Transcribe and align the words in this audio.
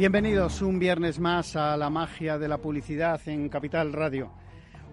Bienvenidos 0.00 0.62
un 0.62 0.78
viernes 0.78 1.18
más 1.18 1.56
a 1.56 1.76
la 1.76 1.90
magia 1.90 2.38
de 2.38 2.48
la 2.48 2.56
publicidad 2.56 3.20
en 3.26 3.50
Capital 3.50 3.92
Radio. 3.92 4.32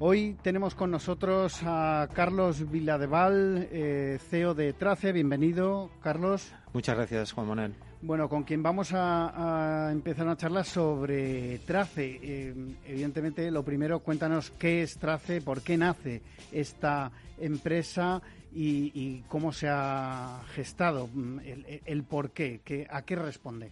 Hoy 0.01 0.35
tenemos 0.41 0.75
con 0.75 0.91
nosotros 0.91 1.61
a 1.63 2.09
Carlos 2.13 2.69
Villadeval, 2.69 3.69
eh, 3.71 4.19
CEO 4.29 4.53
de 4.53 4.73
Trace. 4.73 5.13
Bienvenido, 5.13 5.89
Carlos. 6.03 6.51
Muchas 6.73 6.97
gracias, 6.97 7.31
Juan 7.31 7.47
Manuel. 7.47 7.73
Bueno, 8.01 8.27
con 8.27 8.43
quien 8.43 8.61
vamos 8.61 8.89
a, 8.93 9.87
empezar 9.93 10.25
una 10.25 10.35
charla 10.35 10.65
sobre 10.65 11.59
Trace. 11.59 12.19
Eh, 12.21 12.53
evidentemente, 12.85 13.49
lo 13.49 13.63
primero, 13.63 13.99
cuéntanos 13.99 14.51
qué 14.59 14.81
es 14.81 14.97
Trace, 14.97 15.39
por 15.39 15.61
qué 15.61 15.77
nace 15.77 16.21
esta 16.51 17.13
empresa 17.39 18.21
y, 18.53 19.21
cómo 19.29 19.53
se 19.53 19.69
ha 19.69 20.41
gestado, 20.53 21.07
mm, 21.07 21.39
el, 21.85 22.03
por 22.03 22.31
qué, 22.31 22.85
a 22.89 23.03
qué 23.03 23.15
responde. 23.15 23.71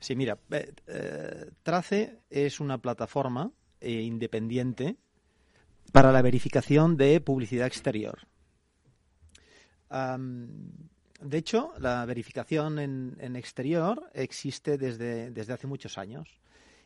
Sí, 0.00 0.16
mira, 0.16 0.38
eh, 0.50 1.50
Trace 1.62 2.22
es 2.30 2.58
una 2.58 2.78
plataforma 2.78 3.52
eh, 3.80 4.00
independiente 4.00 4.96
para 5.92 6.10
la 6.10 6.22
verificación 6.22 6.96
de 6.96 7.20
publicidad 7.20 7.66
exterior. 7.66 8.26
de 9.90 11.36
hecho, 11.38 11.74
la 11.78 12.06
verificación 12.06 12.78
en, 12.78 13.36
exterior 13.36 14.10
existe 14.14 14.78
desde, 14.78 15.30
desde, 15.30 15.52
hace 15.52 15.66
muchos 15.66 15.98
años 15.98 16.40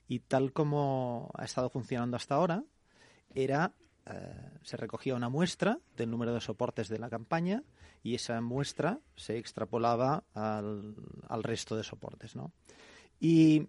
y 0.08 0.20
tal 0.20 0.52
como 0.52 1.30
ha 1.34 1.44
estado 1.44 1.70
funcionando 1.70 2.16
hasta 2.16 2.34
ahora, 2.34 2.64
era 3.34 3.72
eh, 4.06 4.50
se 4.62 4.76
recogía 4.76 5.14
una 5.14 5.28
muestra 5.28 5.78
del 5.96 6.10
número 6.10 6.34
de 6.34 6.40
soportes 6.40 6.88
de 6.88 6.98
la 6.98 7.08
campaña 7.08 7.62
y 8.02 8.14
esa 8.14 8.40
muestra 8.40 8.98
se 9.16 9.38
extrapolaba 9.38 10.24
al, 10.34 10.96
al 11.28 11.42
resto 11.42 11.76
de 11.76 11.84
soportes, 11.84 12.34
¿no? 12.34 12.52
Y 13.20 13.68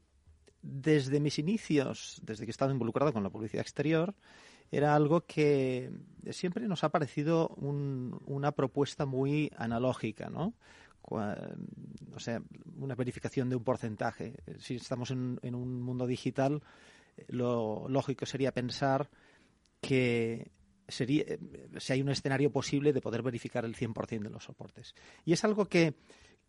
desde 0.61 1.19
mis 1.19 1.39
inicios, 1.39 2.19
desde 2.23 2.45
que 2.45 2.49
he 2.49 2.51
estado 2.51 2.71
involucrado 2.71 3.13
con 3.13 3.23
la 3.23 3.29
publicidad 3.29 3.61
exterior, 3.61 4.15
era 4.71 4.95
algo 4.95 5.25
que 5.25 5.91
siempre 6.31 6.67
nos 6.67 6.83
ha 6.83 6.89
parecido 6.89 7.49
una 7.49 8.51
propuesta 8.51 9.05
muy 9.05 9.51
analógica, 9.57 10.29
¿no? 10.29 10.53
O 11.07 12.19
sea, 12.19 12.41
una 12.77 12.95
verificación 12.95 13.49
de 13.49 13.55
un 13.55 13.63
porcentaje. 13.63 14.37
Si 14.57 14.75
estamos 14.75 15.11
en, 15.11 15.39
un 15.43 15.81
mundo 15.81 16.07
digital, 16.07 16.63
lo 17.27 17.87
lógico 17.87 18.25
sería 18.25 18.51
pensar 18.51 19.09
que 19.81 20.51
sería, 20.87 21.25
si 21.77 21.93
hay 21.93 22.01
un 22.01 22.09
escenario 22.09 22.51
posible 22.51 22.91
de 22.91 23.01
poder 23.01 23.21
verificar 23.21 23.65
el 23.65 23.75
100% 23.75 24.23
de 24.23 24.29
los 24.29 24.43
soportes. 24.43 24.95
Y 25.25 25.33
es 25.33 25.43
algo 25.43 25.65
que 25.65 25.93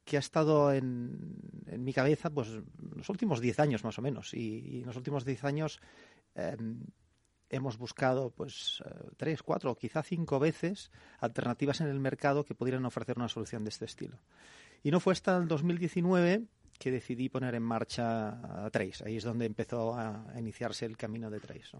que 0.06 0.16
ha 0.16 0.20
estado 0.20 0.72
en, 0.72 1.34
en 1.66 1.82
mi 1.82 1.92
cabeza 1.92 2.30
pues 2.30 2.48
los 2.94 3.08
últimos 3.10 3.40
10 3.40 3.58
años 3.58 3.84
más 3.84 3.98
o 3.98 4.02
menos. 4.02 4.32
Y, 4.34 4.80
en 4.80 4.86
los 4.86 4.96
últimos 4.96 5.24
10 5.24 5.44
años 5.44 5.80
em, 6.36 6.80
hemos 7.50 7.76
buscado 7.76 8.30
pues 8.30 8.82
eh, 8.86 8.90
tres, 9.16 9.42
cuatro 9.42 9.72
o 9.72 9.74
quizá 9.74 10.04
cinco 10.04 10.38
veces 10.38 10.92
alternativas 11.18 11.80
en 11.80 11.88
el 11.88 11.98
mercado 11.98 12.44
que 12.44 12.54
pudieran 12.54 12.84
ofrecer 12.84 13.18
una 13.18 13.28
solución 13.28 13.64
de 13.64 13.70
este 13.70 13.84
estilo. 13.84 14.20
Y 14.84 14.92
no 14.92 15.00
fue 15.00 15.12
hasta 15.12 15.36
el 15.36 15.48
2019 15.48 16.44
que 16.78 16.92
decidí 16.92 17.28
poner 17.28 17.56
en 17.56 17.64
marcha 17.64 18.70
Trace. 18.70 19.04
Ahí 19.04 19.16
es 19.16 19.24
donde 19.24 19.46
empezó 19.46 19.94
a 19.94 20.24
iniciarse 20.38 20.86
el 20.86 20.96
camino 20.96 21.30
de 21.30 21.40
Trace. 21.40 21.78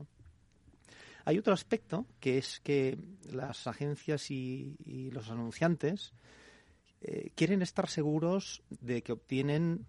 Hay 1.24 1.38
otro 1.38 1.52
aspecto 1.54 2.06
que 2.18 2.38
es 2.38 2.58
que 2.58 2.98
las 3.30 3.68
agencias 3.68 4.32
y 4.32 5.10
los 5.12 5.30
anunciantes 5.30 6.12
eh, 7.00 7.30
quieren 7.34 7.62
estar 7.62 7.88
seguros 7.88 8.62
de 8.70 9.02
que 9.02 9.12
obtienen 9.12 9.86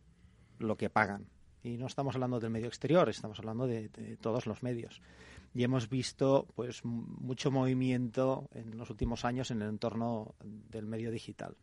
lo 0.60 0.78
que 0.78 0.90
pagan. 0.90 1.28
Y 1.64 1.78
no 1.78 1.88
estamos 1.88 2.16
hablando 2.16 2.40
del 2.40 2.50
medio 2.50 2.68
exterior, 2.68 3.10
estamos 3.10 3.40
hablando 3.40 3.68
de, 3.68 3.90
todos 4.22 4.46
los 4.46 4.64
medios. 4.64 5.02
Y 5.54 5.64
hemos 5.64 5.90
visto 5.90 6.48
pues 6.56 6.84
mucho 6.86 7.52
movimiento 7.52 8.48
en 8.54 8.78
los 8.78 8.90
últimos 8.90 9.26
años 9.26 9.52
en 9.52 9.62
el 9.62 9.70
entorno 9.70 10.36
del 10.44 10.86
medio 10.86 11.12
digital. 11.12 11.58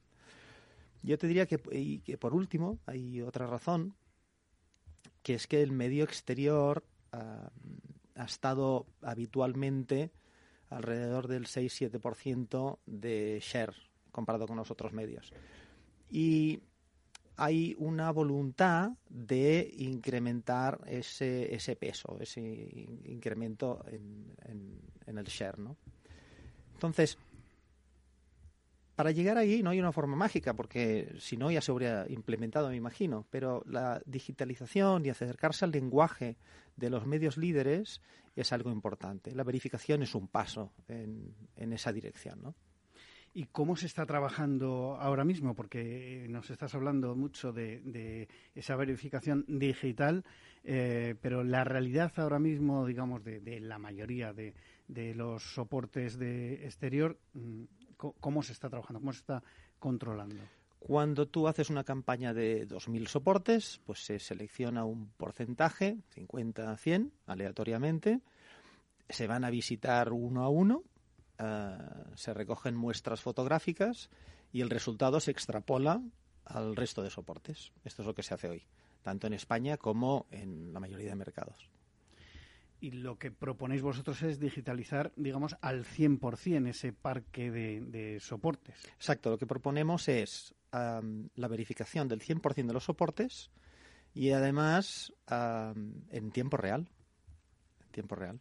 Yo 1.02 1.18
te 1.18 1.26
diría 1.26 1.46
que, 1.46 1.58
que 2.02 2.18
por 2.18 2.34
último 2.34 2.78
hay 2.86 3.20
otra 3.20 3.46
razón, 3.46 3.94
que 5.22 5.34
es 5.34 5.46
que 5.46 5.62
el 5.62 5.72
medio 5.72 6.04
exterior 6.04 6.84
ah, 7.12 7.50
ha 8.14 8.24
estado 8.24 8.86
habitualmente 9.02 10.12
alrededor 10.68 11.28
del 11.28 11.46
6-7% 11.46 12.78
de 12.86 13.38
share 13.42 13.93
comparado 14.14 14.46
con 14.46 14.56
los 14.56 14.70
otros 14.70 14.92
medios. 14.92 15.32
Y 16.10 16.60
hay 17.36 17.74
una 17.78 18.10
voluntad 18.12 18.92
de 19.08 19.74
incrementar 19.78 20.80
ese, 20.86 21.52
ese 21.54 21.76
peso, 21.76 22.16
ese 22.20 22.40
incremento 23.04 23.84
en, 23.88 25.18
el 25.18 25.24
share, 25.24 25.58
¿no? 25.58 25.76
Entonces, 26.74 27.18
para 28.94 29.10
llegar 29.10 29.36
ahí 29.36 29.62
no 29.62 29.70
hay 29.70 29.80
una 29.80 29.92
forma 29.92 30.14
mágica, 30.14 30.54
porque 30.54 31.12
si 31.18 31.36
no 31.36 31.50
ya 31.50 31.60
se 31.60 31.72
habría 31.72 32.06
implementado, 32.08 32.68
me 32.68 32.76
imagino, 32.76 33.26
pero 33.30 33.64
la 33.66 34.00
digitalización 34.06 35.04
y 35.04 35.10
acercarse 35.10 35.64
al 35.64 35.72
lenguaje 35.72 36.36
de 36.76 36.90
los 36.90 37.04
medios 37.06 37.36
líderes 37.36 38.00
es 38.36 38.52
algo 38.52 38.70
importante. 38.70 39.34
La 39.34 39.44
verificación 39.44 40.02
es 40.02 40.14
un 40.14 40.28
paso 40.28 40.72
en, 40.86 41.34
en 41.56 41.72
esa 41.72 41.92
dirección, 41.92 42.42
¿no? 42.42 42.54
¿Y 43.36 43.46
cómo 43.46 43.74
se 43.74 43.86
está 43.86 44.06
trabajando 44.06 44.96
ahora 45.00 45.24
mismo? 45.24 45.56
Porque 45.56 46.24
nos 46.30 46.50
estás 46.50 46.72
hablando 46.76 47.16
mucho 47.16 47.52
de, 47.52 48.28
esa 48.54 48.76
verificación 48.76 49.44
digital, 49.48 50.24
eh, 50.62 51.16
pero 51.20 51.42
la 51.42 51.64
realidad 51.64 52.12
ahora 52.14 52.38
mismo, 52.38 52.86
digamos, 52.86 53.24
de, 53.24 53.58
la 53.58 53.76
mayoría 53.80 54.32
de, 54.32 54.54
los 55.16 55.42
soportes 55.42 56.16
de 56.16 56.64
exterior, 56.64 57.18
mm, 57.32 57.64
¿cómo 57.96 58.44
se 58.44 58.52
está 58.52 58.70
trabajando? 58.70 59.00
¿Cómo 59.00 59.12
se 59.12 59.18
está 59.18 59.42
controlando? 59.80 60.40
Cuando 60.78 61.26
tú 61.26 61.48
haces 61.48 61.70
una 61.70 61.82
campaña 61.82 62.32
de 62.32 62.68
2.000 62.68 63.08
soportes, 63.08 63.80
pues 63.84 64.04
se 64.04 64.20
selecciona 64.20 64.84
un 64.84 65.08
porcentaje, 65.08 65.98
50 66.10 66.70
a 66.70 66.76
100, 66.76 67.12
aleatoriamente. 67.26 68.20
Se 69.08 69.26
van 69.26 69.44
a 69.44 69.50
visitar 69.50 70.12
uno 70.12 70.44
a 70.44 70.48
uno 70.48 70.84
eh, 71.38 71.78
se 72.14 72.32
recogen 72.32 72.76
muestras 72.76 73.20
fotográficas 73.20 74.10
y 74.52 74.60
el 74.60 74.70
resultado 74.70 75.18
se 75.20 75.30
extrapola 75.30 76.00
al 76.44 76.76
resto 76.76 77.02
de 77.02 77.10
soportes. 77.10 77.72
Esto 77.84 78.02
es 78.02 78.06
lo 78.06 78.14
que 78.14 78.22
se 78.22 78.34
hace 78.34 78.48
hoy, 78.48 78.62
tanto 79.02 79.26
en 79.26 79.32
España 79.32 79.76
como 79.76 80.26
en 80.30 80.72
la 80.72 80.80
mayoría 80.80 81.08
de 81.08 81.16
mercados. 81.16 81.68
Y 82.80 82.90
lo 82.90 83.18
que 83.18 83.30
proponéis 83.30 83.82
vosotros 83.82 84.22
es 84.22 84.38
digitalizar, 84.38 85.12
digamos, 85.16 85.56
al 85.62 85.84
100% 85.84 86.68
ese 86.68 86.92
parque 86.92 87.50
de, 87.50 88.18
soportes. 88.20 88.74
Exacto, 88.96 89.30
lo 89.30 89.38
que 89.38 89.46
proponemos 89.46 90.08
es 90.08 90.54
la 90.70 91.48
verificación 91.48 92.08
del 92.08 92.20
100% 92.20 92.66
de 92.66 92.72
los 92.72 92.84
soportes 92.84 93.50
y 94.12 94.32
además 94.32 95.14
en 95.30 96.30
tiempo 96.32 96.58
real. 96.58 96.90
En 97.86 97.90
tiempo 97.92 98.16
real. 98.16 98.40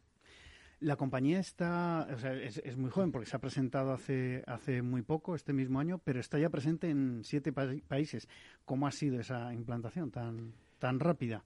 La 0.84 0.98
compañía 0.98 1.40
está, 1.40 2.08
o 2.14 2.18
sea, 2.18 2.34
es, 2.34 2.76
muy 2.76 2.90
joven 2.90 3.14
porque 3.14 3.30
se 3.30 3.38
ha 3.38 3.40
presentado 3.40 3.94
hace, 3.94 4.44
hace 4.48 4.82
muy 4.82 5.02
poco, 5.02 5.34
este 5.34 5.54
mismo 5.54 5.80
año, 5.80 5.98
pero 6.04 6.20
está 6.20 6.38
ya 6.38 6.50
presente 6.50 6.90
en 6.90 7.22
siete 7.24 7.54
países. 7.54 8.28
¿Cómo 8.66 8.86
ha 8.86 8.92
sido 8.92 9.18
esa 9.20 9.54
implantación 9.54 10.12
tan, 10.12 10.54
tan 10.80 11.00
rápida? 11.00 11.46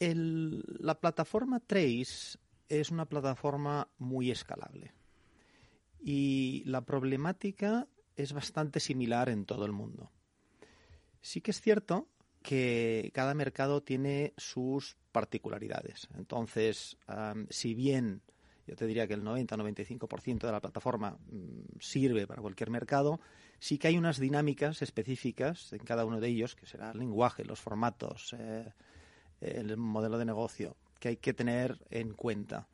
la 0.00 0.98
plataforma 0.98 1.60
Trace 1.60 2.38
es 2.68 2.90
una 2.90 3.04
plataforma 3.04 3.86
muy 3.98 4.30
escalable 4.30 4.92
y 6.00 6.62
la 6.64 6.80
problemática 6.86 7.86
es 8.16 8.32
bastante 8.32 8.80
similar 8.80 9.28
en 9.28 9.44
todo 9.44 9.66
el 9.66 9.72
mundo. 9.72 10.10
Sí 11.20 11.40
que 11.40 11.50
es 11.50 11.60
cierto 11.60 12.08
que 12.42 13.10
cada 13.14 13.34
mercado 13.34 13.82
tiene 13.82 14.32
sus 14.36 14.96
particularidades. 15.12 16.08
Entonces, 16.16 16.96
si 17.50 17.74
bien 17.74 18.22
yo 18.68 18.76
te 18.76 18.86
diría 18.86 19.06
que 19.06 19.14
el 19.14 19.22
90-95% 19.22 20.40
de 20.40 20.52
la 20.52 20.60
plataforma 20.60 21.12
mm, 21.30 21.78
sirve 21.80 22.26
para 22.26 22.42
cualquier 22.42 22.70
mercado, 22.70 23.18
sí 23.58 23.78
que 23.78 23.88
hay 23.88 23.96
unas 23.96 24.18
dinámicas 24.18 24.82
específicas 24.82 25.72
en 25.72 25.80
cada 25.80 26.04
uno 26.04 26.20
de 26.20 26.28
ellos, 26.28 26.54
que 26.54 26.66
será 26.66 26.90
el 26.90 26.98
lenguaje, 26.98 27.44
los 27.44 27.60
formatos, 27.60 28.34
eh, 28.38 28.70
el 29.40 29.76
modelo 29.78 30.18
de 30.18 30.26
negocio, 30.26 30.76
que 31.00 31.08
hay 31.08 31.16
que 31.16 31.32
tener 31.32 31.78
en 31.90 32.12
cuenta. 32.12 32.68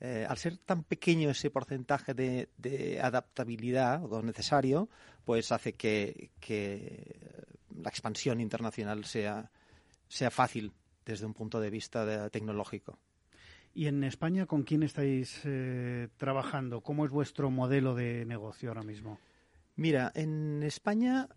Eh, 0.00 0.26
al 0.28 0.38
ser 0.38 0.56
tan 0.58 0.82
pequeño 0.82 1.30
ese 1.30 1.50
porcentaje 1.50 2.14
de, 2.14 3.00
adaptabilidad 3.02 4.02
o 4.10 4.22
necesario, 4.22 4.88
pues 5.24 5.52
hace 5.52 5.74
que, 5.74 6.30
la 7.76 7.90
expansión 7.90 8.40
internacional 8.40 9.04
sea 9.04 9.50
fácil 10.30 10.72
desde 11.04 11.26
un 11.26 11.34
punto 11.34 11.60
de 11.60 11.70
vista 11.70 12.30
tecnológico. 12.30 12.98
¿Y 13.76 13.88
en 13.88 14.04
España 14.04 14.46
con 14.46 14.62
quién 14.62 14.84
estáis 14.84 15.40
eh, 15.44 16.08
trabajando? 16.16 16.80
¿Cómo 16.80 17.04
es 17.04 17.10
vuestro 17.10 17.50
modelo 17.50 17.96
de 17.96 18.24
negocio 18.24 18.70
ahora 18.70 18.84
mismo? 18.84 19.18
Mira, 19.74 20.12
en 20.14 20.62
España 20.62 21.28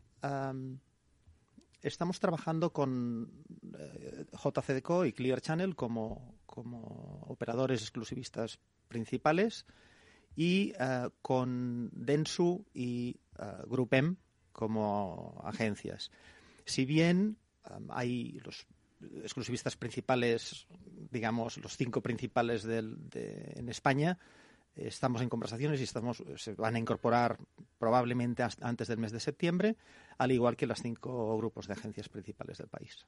estamos 1.82 2.20
trabajando 2.20 2.72
con 2.72 3.44
eh, 3.76 4.26
JCDCO 4.32 5.06
y 5.06 5.14
Clear 5.14 5.42
Channel 5.42 5.76
como, 5.76 6.36
como 6.46 7.24
operadores 7.28 7.82
exclusivistas 7.82 8.60
principales 8.88 9.66
y 10.36 10.74
eh, 10.80 11.10
con 11.24 11.90
Densu 11.92 12.68
y 12.72 13.20
Grupem 13.66 14.18
como 14.52 15.42
agencias. 15.44 16.12
Si 16.66 16.86
bien 16.86 17.38
hay 17.90 18.40
los 18.44 18.68
exclusivistas 19.24 19.76
principales, 19.78 20.68
digamos, 21.12 21.58
los 21.58 21.78
cinco 21.78 22.02
principales 22.02 22.66
en 22.66 23.70
España, 23.70 24.18
estamos 24.78 25.22
en 25.22 25.30
conversaciones 25.30 25.80
y 25.80 25.84
estamos, 25.84 26.24
se 26.36 26.54
van 26.54 26.76
a 26.76 26.80
incorporar 26.80 27.38
probablemente 27.78 28.44
antes 28.62 28.88
del 28.88 29.00
mes 29.00 29.12
de 29.12 29.20
septiembre, 29.20 29.76
al 30.18 30.32
igual 30.32 30.56
que 30.56 30.68
los 30.68 30.82
cinco 30.82 31.36
grupos 31.38 31.68
de 31.68 31.74
agencias 31.74 32.10
principales 32.10 32.58
del 32.58 32.68
país. 32.68 33.06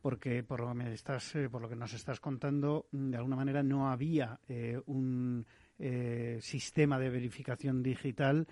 Porque 0.00 0.42
por 0.42 0.60
lo, 0.60 0.74
me 0.74 0.92
estás, 0.92 1.34
eh, 1.36 1.48
por 1.48 1.62
lo 1.62 1.68
que 1.68 1.76
nos 1.76 1.92
estás 1.92 2.18
contando, 2.18 2.88
de 2.90 3.16
alguna 3.16 3.36
manera 3.36 3.62
no 3.62 3.88
había 3.88 4.40
eh, 4.48 4.80
un 4.86 5.46
eh, 5.78 6.38
sistema 6.40 6.98
de 6.98 7.10
verificación 7.10 7.82
digital 7.82 8.46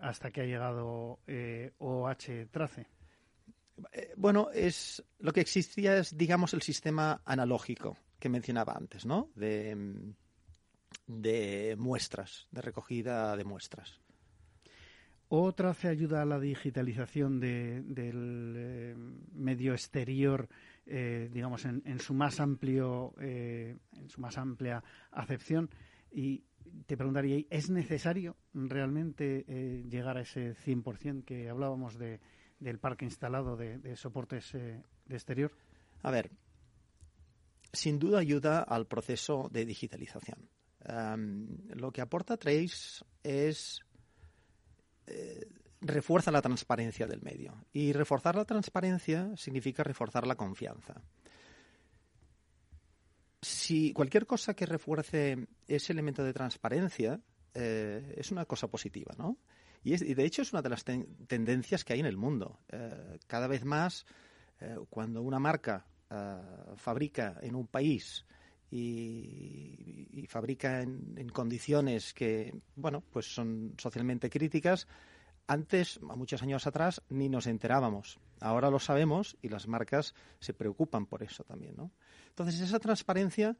hasta 0.00 0.30
que 0.30 0.42
ha 0.42 0.44
llegado 0.44 1.18
OH 1.78 2.46
Trace. 2.50 2.86
Eh, 3.92 4.12
bueno, 4.16 4.50
es 4.52 5.02
lo 5.18 5.32
que 5.32 5.40
existía 5.40 5.98
es, 5.98 6.16
digamos, 6.16 6.54
el 6.54 6.62
sistema 6.62 7.22
analógico 7.24 7.96
que 8.18 8.28
mencionaba 8.28 8.74
antes, 8.74 9.04
¿no? 9.04 9.30
De, 9.34 9.74
muestras, 11.76 12.46
de 12.50 12.60
recogida 12.62 13.36
de 13.36 13.44
muestras. 13.44 14.00
¿Otra 15.28 15.74
se 15.74 15.88
ayuda 15.88 16.22
a 16.22 16.26
la 16.26 16.38
digitalización 16.38 17.40
del 17.40 18.54
eh, 18.56 18.94
medio 19.32 19.72
exterior, 19.72 20.48
eh, 20.86 21.28
digamos, 21.32 21.64
en, 21.64 21.98
su 21.98 22.14
más 22.14 22.38
amplio, 22.40 23.14
en 23.18 24.08
su 24.08 24.20
más 24.20 24.38
amplia 24.38 24.84
acepción. 25.10 25.70
Y 26.10 26.44
te 26.86 26.96
preguntaría, 26.96 27.44
¿es 27.50 27.68
necesario 27.68 28.36
realmente 28.52 29.44
llegar 29.88 30.18
a 30.18 30.20
ese 30.22 30.54
100% 30.54 31.24
que 31.24 31.48
hablábamos 31.50 31.98
de, 31.98 32.20
del 32.64 32.78
parque 32.78 33.04
instalado 33.04 33.56
de, 33.56 33.96
soportes 33.96 34.54
eh, 34.54 34.82
de 35.06 35.14
exterior? 35.14 35.52
A 36.02 36.10
ver, 36.10 36.30
sin 37.72 37.98
duda 37.98 38.18
ayuda 38.18 38.62
al 38.62 38.86
proceso 38.86 39.48
de 39.52 39.64
digitalización. 39.64 40.48
lo 41.74 41.92
que 41.92 42.00
aporta 42.02 42.36
Trace 42.36 43.04
es 43.22 43.80
eh, 45.06 45.46
refuerza 45.80 46.30
la 46.30 46.42
transparencia 46.42 47.06
del 47.06 47.22
medio 47.22 47.66
y 47.72 47.92
reforzar 47.92 48.36
la 48.36 48.44
transparencia 48.44 49.36
significa 49.36 49.82
reforzar 49.82 50.26
la 50.26 50.34
confianza. 50.34 51.02
Si 53.42 53.92
cualquier 53.92 54.26
cosa 54.26 54.54
que 54.54 54.64
refuerce 54.64 55.46
ese 55.68 55.92
elemento 55.92 56.24
de 56.24 56.32
transparencia 56.32 57.20
eh, 57.52 58.14
es 58.16 58.30
una 58.32 58.46
cosa 58.46 58.68
positiva, 58.68 59.14
¿no? 59.18 59.36
Y, 59.84 60.14
de 60.14 60.24
hecho 60.24 60.42
es 60.42 60.52
una 60.52 60.62
de 60.62 60.70
las 60.70 60.82
tendencias 60.84 61.84
que 61.84 61.92
hay 61.92 62.00
en 62.00 62.06
el 62.06 62.16
mundo. 62.16 62.58
Eh, 62.70 63.18
cada 63.26 63.46
vez 63.46 63.64
más, 63.64 64.06
eh, 64.60 64.76
cuando 64.88 65.22
una 65.22 65.38
marca 65.38 65.86
eh, 66.10 66.36
fabrica 66.76 67.38
en 67.42 67.54
un 67.54 67.66
país 67.66 68.24
y, 68.70 70.26
fabrica 70.28 70.80
en, 70.80 71.28
condiciones 71.28 72.14
que, 72.14 72.58
bueno, 72.74 73.04
pues 73.12 73.32
son 73.32 73.74
socialmente 73.78 74.30
críticas, 74.30 74.88
antes, 75.46 76.00
muchos 76.00 76.42
años 76.42 76.66
atrás, 76.66 77.02
ni 77.10 77.28
nos 77.28 77.46
enterábamos. 77.46 78.18
Ahora 78.40 78.70
lo 78.70 78.78
sabemos 78.78 79.36
y 79.42 79.50
las 79.50 79.68
marcas 79.68 80.14
se 80.40 80.54
preocupan 80.54 81.04
por 81.04 81.22
eso 81.22 81.44
también, 81.44 81.76
¿no? 81.76 81.92
Entonces, 82.30 82.58
esa 82.60 82.80
transparencia 82.80 83.56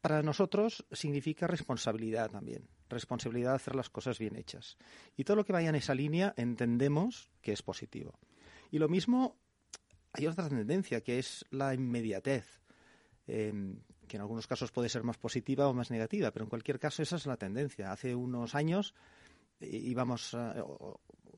para 0.00 0.22
nosotros 0.22 0.86
significa 0.90 1.46
responsabilidad 1.46 2.30
también, 2.30 2.66
responsabilidad 2.90 3.50
de 3.50 3.56
hacer 3.56 3.74
las 3.74 3.90
cosas 3.90 4.18
bien 4.18 4.36
hechas. 4.36 4.76
Y 5.16 5.24
todo 5.24 5.36
lo 5.36 5.44
que 5.44 5.52
vaya 5.52 5.68
en 5.68 5.74
esa 5.74 5.94
línea 5.94 6.34
entendemos 6.36 7.30
que 7.40 7.52
es 7.52 7.62
positivo. 7.62 8.18
Y 8.70 8.78
lo 8.78 8.88
mismo, 8.88 9.36
hay 10.12 10.26
otra 10.26 10.48
tendencia 10.48 11.00
que 11.00 11.18
es 11.18 11.44
la 11.50 11.74
inmediatez, 11.74 12.60
em, 13.26 13.80
que 14.06 14.16
en 14.16 14.22
algunos 14.22 14.46
casos 14.46 14.72
puede 14.72 14.88
ser 14.88 15.04
más 15.04 15.18
positiva 15.18 15.68
o 15.68 15.74
más 15.74 15.90
negativa, 15.90 16.30
pero 16.30 16.44
en 16.44 16.50
cualquier 16.50 16.78
caso 16.78 17.02
esa 17.02 17.16
es 17.16 17.26
la 17.26 17.36
tendencia. 17.36 17.92
Hace 17.92 18.14
unos 18.14 18.54
años 18.54 18.94
íbamos, 19.60 20.36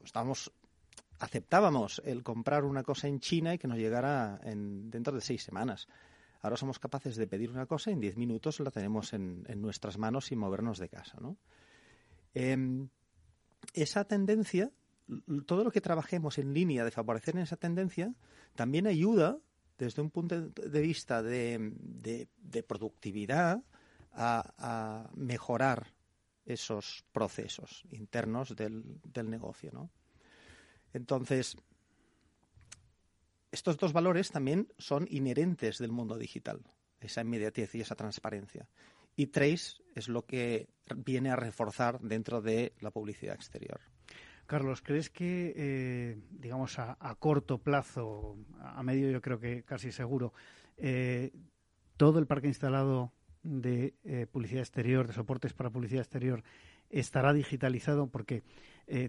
estábamos 0.04 0.52
aceptábamos 1.22 2.02
el 2.04 2.22
comprar 2.24 2.64
una 2.64 2.82
cosa 2.82 3.06
en 3.06 3.20
China 3.20 3.54
y 3.54 3.58
que 3.58 3.68
nos 3.68 3.78
llegara 3.78 4.40
en, 4.42 4.90
dentro 4.90 5.14
de 5.14 5.20
seis 5.20 5.42
semanas. 5.42 5.86
Ahora 6.42 6.56
somos 6.56 6.78
capaces 6.80 7.16
de 7.16 7.28
pedir 7.28 7.50
una 7.50 7.66
cosa 7.66 7.90
y 7.90 7.94
en 7.94 8.00
diez 8.00 8.16
minutos 8.16 8.58
la 8.60 8.70
tenemos 8.70 9.12
en, 9.12 9.44
nuestras 9.56 9.96
manos 9.96 10.26
sin 10.26 10.38
movernos 10.38 10.78
de 10.78 10.88
casa. 10.88 11.18
Em, 12.34 12.88
esa 13.74 14.04
tendencia, 14.04 14.72
todo 15.46 15.62
lo 15.62 15.70
que 15.70 15.80
trabajemos 15.80 16.38
en 16.38 16.52
línea 16.52 16.84
de 16.84 16.90
favorecer 16.90 17.36
esa 17.38 17.56
tendencia, 17.56 18.12
también 18.56 18.88
ayuda 18.88 19.38
desde 19.78 20.02
un 20.02 20.10
punto 20.10 20.40
de 20.40 20.80
vista 20.80 21.22
de, 21.22 22.28
productividad 22.66 23.62
a, 24.12 25.10
mejorar 25.14 25.92
esos 26.44 27.04
procesos 27.12 27.84
internos 27.90 28.56
del, 28.56 29.30
negocio. 29.30 29.90
Entonces, 30.92 31.56
estos 33.52 33.76
dos 33.76 33.92
valores 33.92 34.30
también 34.30 34.68
son 34.78 35.06
inherentes 35.10 35.78
del 35.78 35.92
mundo 35.92 36.18
digital, 36.18 36.62
esa 37.00 37.20
inmediatez 37.20 37.74
y 37.74 37.82
esa 37.82 37.94
transparencia. 37.94 38.66
Y 39.14 39.26
Trace 39.26 39.82
es 39.94 40.08
lo 40.08 40.24
que 40.24 40.68
viene 40.96 41.30
a 41.30 41.36
reforzar 41.36 42.00
dentro 42.00 42.40
de 42.40 42.72
la 42.80 42.90
publicidad 42.90 43.34
exterior. 43.34 43.80
Carlos, 44.46 44.82
¿crees 44.82 45.10
que, 45.10 45.52
eh, 45.54 46.18
digamos, 46.30 46.78
a, 46.78 46.96
corto 47.18 47.58
plazo, 47.58 48.36
a 48.58 48.82
medio 48.82 49.10
yo 49.10 49.20
creo 49.20 49.38
que 49.38 49.62
casi 49.62 49.92
seguro, 49.92 50.32
eh, 50.78 51.30
todo 51.96 52.18
el 52.18 52.26
parque 52.26 52.48
instalado 52.48 53.12
de 53.42 53.94
eh, 54.04 54.26
publicidad 54.30 54.62
exterior, 54.62 55.06
de 55.06 55.12
soportes 55.12 55.52
para 55.52 55.70
publicidad 55.70 56.02
exterior, 56.02 56.42
estará 56.90 57.32
digitalizado? 57.32 58.08
Porque 58.08 58.42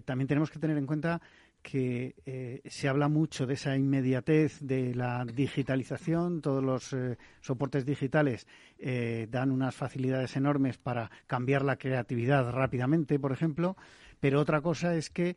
también 0.06 0.28
tenemos 0.28 0.50
que 0.50 0.58
tener 0.58 0.78
en 0.78 0.86
cuenta 0.86 1.20
que 1.64 2.14
eh, 2.26 2.60
se 2.66 2.90
habla 2.90 3.08
mucho 3.08 3.46
de 3.46 3.54
esa 3.54 3.74
inmediatez 3.74 4.58
de 4.60 4.94
la 4.94 5.24
digitalización, 5.24 6.42
todos 6.42 6.62
los 6.62 6.92
eh, 6.92 7.16
soportes 7.40 7.86
digitales 7.86 8.46
eh, 8.78 9.26
dan 9.30 9.50
unas 9.50 9.74
facilidades 9.74 10.36
enormes 10.36 10.76
para 10.76 11.10
cambiar 11.26 11.64
la 11.64 11.76
creatividad 11.76 12.52
rápidamente, 12.52 13.18
por 13.18 13.32
ejemplo, 13.32 13.78
pero 14.20 14.42
otra 14.42 14.60
cosa 14.60 14.94
es 14.94 15.08
que 15.08 15.36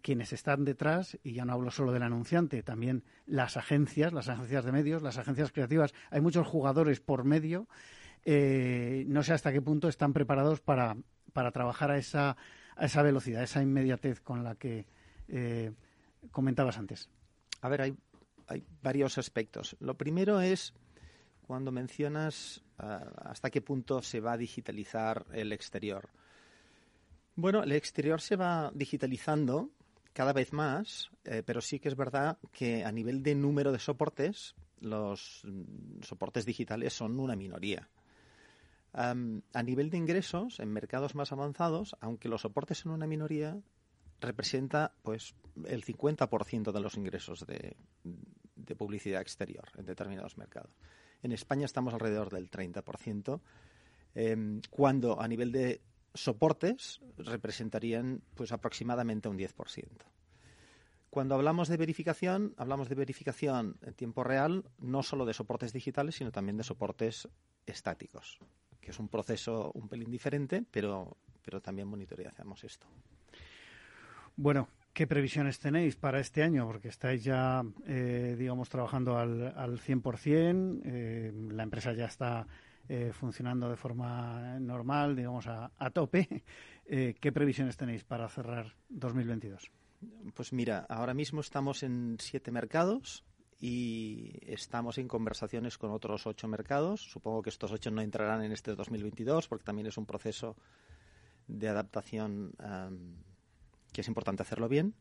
quienes 0.00 0.32
están 0.32 0.64
detrás, 0.64 1.18
y 1.22 1.34
ya 1.34 1.44
no 1.44 1.52
hablo 1.52 1.70
solo 1.70 1.92
del 1.92 2.02
anunciante, 2.02 2.62
también 2.62 3.04
las 3.26 3.58
agencias, 3.58 4.14
las 4.14 4.30
agencias 4.30 4.64
de 4.64 4.72
medios, 4.72 5.02
las 5.02 5.18
agencias 5.18 5.52
creativas, 5.52 5.92
hay 6.10 6.22
muchos 6.22 6.46
jugadores 6.46 7.00
por 7.00 7.24
medio, 7.24 7.68
no 8.24 9.22
sé 9.22 9.34
hasta 9.34 9.52
qué 9.52 9.60
punto 9.60 9.88
están 9.88 10.14
preparados 10.14 10.62
para, 10.62 10.96
para 11.34 11.50
trabajar 11.50 11.90
a 11.90 11.98
esa, 11.98 12.38
a 12.74 12.86
esa 12.86 13.02
velocidad, 13.02 13.42
a 13.42 13.44
esa 13.44 13.62
inmediatez 13.62 14.22
con 14.22 14.44
la 14.44 14.54
que 14.54 14.86
eh, 15.28 15.72
comentabas 16.30 16.78
antes. 16.78 17.08
A 17.60 17.68
ver, 17.68 17.82
hay, 17.82 17.96
varios 18.82 19.18
aspectos. 19.18 19.76
Lo 19.80 19.96
primero 19.96 20.40
es 20.40 20.72
cuando 21.42 21.72
mencionas 21.72 22.62
ah, 22.78 23.04
hasta 23.16 23.50
qué 23.50 23.60
punto 23.60 24.02
se 24.02 24.20
va 24.20 24.32
a 24.32 24.36
digitalizar 24.36 25.26
el 25.32 25.52
exterior. 25.52 26.08
Bueno, 27.34 27.62
el 27.62 27.72
exterior 27.72 28.20
se 28.20 28.36
va 28.36 28.70
digitalizando 28.74 29.70
cada 30.12 30.32
vez 30.32 30.52
más, 30.52 31.10
eh, 31.24 31.42
pero 31.44 31.60
sí 31.60 31.78
que 31.78 31.88
es 31.88 31.96
verdad 31.96 32.38
que 32.50 32.84
a 32.84 32.92
nivel 32.92 33.22
de 33.22 33.34
número 33.34 33.72
de 33.72 33.78
soportes 33.78 34.54
los 34.80 35.42
mm, 35.44 36.02
soportes 36.02 36.46
digitales 36.46 36.92
son 36.92 37.18
una 37.18 37.36
minoría. 37.36 37.88
a 38.94 39.62
nivel 39.62 39.90
de 39.90 39.98
ingresos, 39.98 40.58
en 40.58 40.72
mercados 40.72 41.14
más 41.14 41.30
avanzados, 41.30 41.94
aunque 42.00 42.30
los 42.30 42.40
soportes 42.40 42.78
son 42.78 42.92
una 42.92 43.06
minoría, 43.06 43.60
representa 44.20 44.94
pues 45.02 45.34
el 45.66 45.84
50% 45.84 46.72
de 46.72 46.80
los 46.80 46.96
ingresos 46.96 47.46
de, 47.46 47.76
publicidad 48.76 49.20
exterior 49.20 49.68
en 49.76 49.86
determinados 49.86 50.36
mercados. 50.36 50.72
En 51.22 51.32
España 51.32 51.64
estamos 51.64 51.94
alrededor 51.94 52.30
del 52.30 52.50
30%, 52.50 53.40
em, 54.14 54.60
cuando 54.70 55.20
a 55.20 55.28
nivel 55.28 55.52
de 55.52 55.80
soportes 56.14 57.00
representarían 57.16 58.22
pues 58.34 58.52
aproximadamente 58.52 59.28
un 59.28 59.38
10%. 59.38 60.04
Cuando 61.10 61.34
hablamos 61.34 61.68
de 61.68 61.76
verificación, 61.76 62.54
hablamos 62.58 62.88
de 62.88 62.94
verificación 62.94 63.78
en 63.80 63.94
tiempo 63.94 64.24
real, 64.24 64.64
no 64.78 65.02
solo 65.02 65.24
de 65.24 65.32
soportes 65.32 65.72
digitales, 65.72 66.16
sino 66.16 66.30
también 66.30 66.56
de 66.56 66.64
soportes 66.64 67.28
estáticos, 67.64 68.38
que 68.80 68.90
es 68.90 68.98
un 68.98 69.08
proceso 69.08 69.70
un 69.72 69.88
pelín 69.88 70.10
diferente, 70.10 70.64
pero, 70.70 71.16
pero 71.42 71.62
también 71.62 71.88
monitoreamos 71.88 72.64
esto. 72.64 72.86
Bueno, 74.38 74.68
¿qué 74.92 75.06
previsiones 75.06 75.58
tenéis 75.58 75.96
para 75.96 76.20
este 76.20 76.42
año? 76.42 76.66
Porque 76.66 76.88
estáis 76.88 77.24
ya, 77.24 77.64
eh, 77.86 78.36
digamos, 78.38 78.68
trabajando 78.68 79.16
al, 79.16 79.54
al 79.56 79.80
100%, 79.80 80.82
eh, 80.84 81.32
la 81.52 81.62
empresa 81.62 81.94
ya 81.94 82.04
está 82.04 82.46
eh, 82.86 83.12
funcionando 83.14 83.70
de 83.70 83.76
forma 83.76 84.60
normal, 84.60 85.16
digamos, 85.16 85.46
a, 85.46 85.72
a 85.76 85.90
tope. 85.90 86.44
Eh, 86.88 87.16
¿Qué 87.20 87.32
previsiones 87.32 87.76
tenéis 87.76 88.04
para 88.04 88.28
cerrar 88.28 88.76
2022? 88.90 89.72
Pues 90.34 90.52
mira, 90.52 90.86
ahora 90.88 91.14
mismo 91.14 91.40
estamos 91.40 91.82
en 91.82 92.16
siete 92.20 92.52
mercados 92.52 93.24
y 93.58 94.38
estamos 94.42 94.98
en 94.98 95.08
conversaciones 95.08 95.78
con 95.78 95.90
otros 95.90 96.28
ocho 96.28 96.46
mercados. 96.46 97.00
Supongo 97.00 97.42
que 97.42 97.50
estos 97.50 97.72
ocho 97.72 97.90
no 97.90 98.02
entrarán 98.02 98.44
en 98.44 98.52
este 98.52 98.76
2022 98.76 99.48
porque 99.48 99.64
también 99.64 99.88
es 99.88 99.98
un 99.98 100.06
proceso 100.06 100.54
de 101.48 101.68
adaptación 101.68 102.52
que 103.96 104.02
es 104.02 104.08
importante 104.08 104.42
hacerlo 104.42 104.68
bien. 104.68 104.94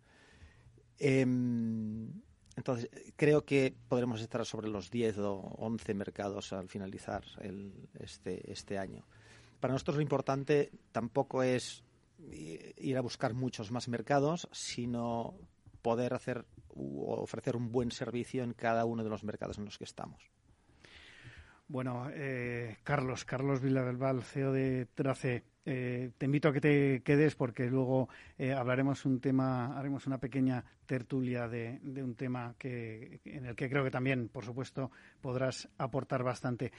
Em, 1.00 2.22
entonces, 2.56 2.90
creo 3.18 3.44
que 3.44 3.76
podremos 3.90 4.22
estar 4.22 4.46
sobre 4.46 4.70
los 4.70 4.90
10 4.90 5.18
o 5.18 5.34
11 5.58 5.94
mercados 5.94 6.54
al 6.54 6.70
finalizar 6.70 7.26
este, 8.00 8.50
este 8.50 8.78
año. 8.78 9.06
Para 9.60 9.74
nosotros 9.74 9.98
lo 9.98 10.02
importante 10.02 10.72
tampoco 10.94 11.44
es 11.44 11.84
ir 12.78 12.98
a 12.98 13.02
buscar 13.02 13.34
muchos 13.34 13.70
más 13.70 13.90
mercados, 13.90 14.48
sino 14.54 15.36
poder 15.82 16.14
hacer 16.14 16.46
ofrecer 16.74 17.58
un 17.58 17.74
buen 17.74 17.92
servicio 17.92 18.46
en 18.46 18.54
cada 18.54 18.86
uno 18.86 19.04
de 19.04 19.10
los 19.10 19.26
mercados 19.26 19.58
en 19.58 19.66
los 19.66 19.78
que 19.78 19.84
estamos. 19.84 20.32
Bueno, 21.68 22.10
eh, 22.14 22.78
Carlos, 22.84 23.26
Carlos 23.26 23.60
Villarreal, 23.60 24.22
CEO 24.22 24.52
de 24.52 24.86
Trace, 24.94 25.44
eh, 25.66 26.12
te 26.16 26.26
invito 26.28 26.50
a 26.50 26.54
que 26.54 26.62
te 26.62 27.02
quedes 27.02 27.34
porque 27.34 27.72
luego 27.72 28.08
eh, 28.38 28.54
hablaremos 28.54 29.04
un 29.06 29.20
tema, 29.20 29.76
haremos 29.76 30.06
una 30.06 30.20
pequeña 30.20 30.64
tertulia 30.86 31.48
de, 31.48 31.80
un 32.04 32.14
tema 32.14 32.54
que, 32.60 33.20
en 33.26 33.46
el 33.46 33.56
que 33.56 33.68
creo 33.68 33.84
que 33.84 33.90
también, 33.90 34.30
por 34.30 34.46
supuesto, 34.46 34.92
podrás 35.22 35.68
aportar 35.80 36.22
bastante. 36.22 36.72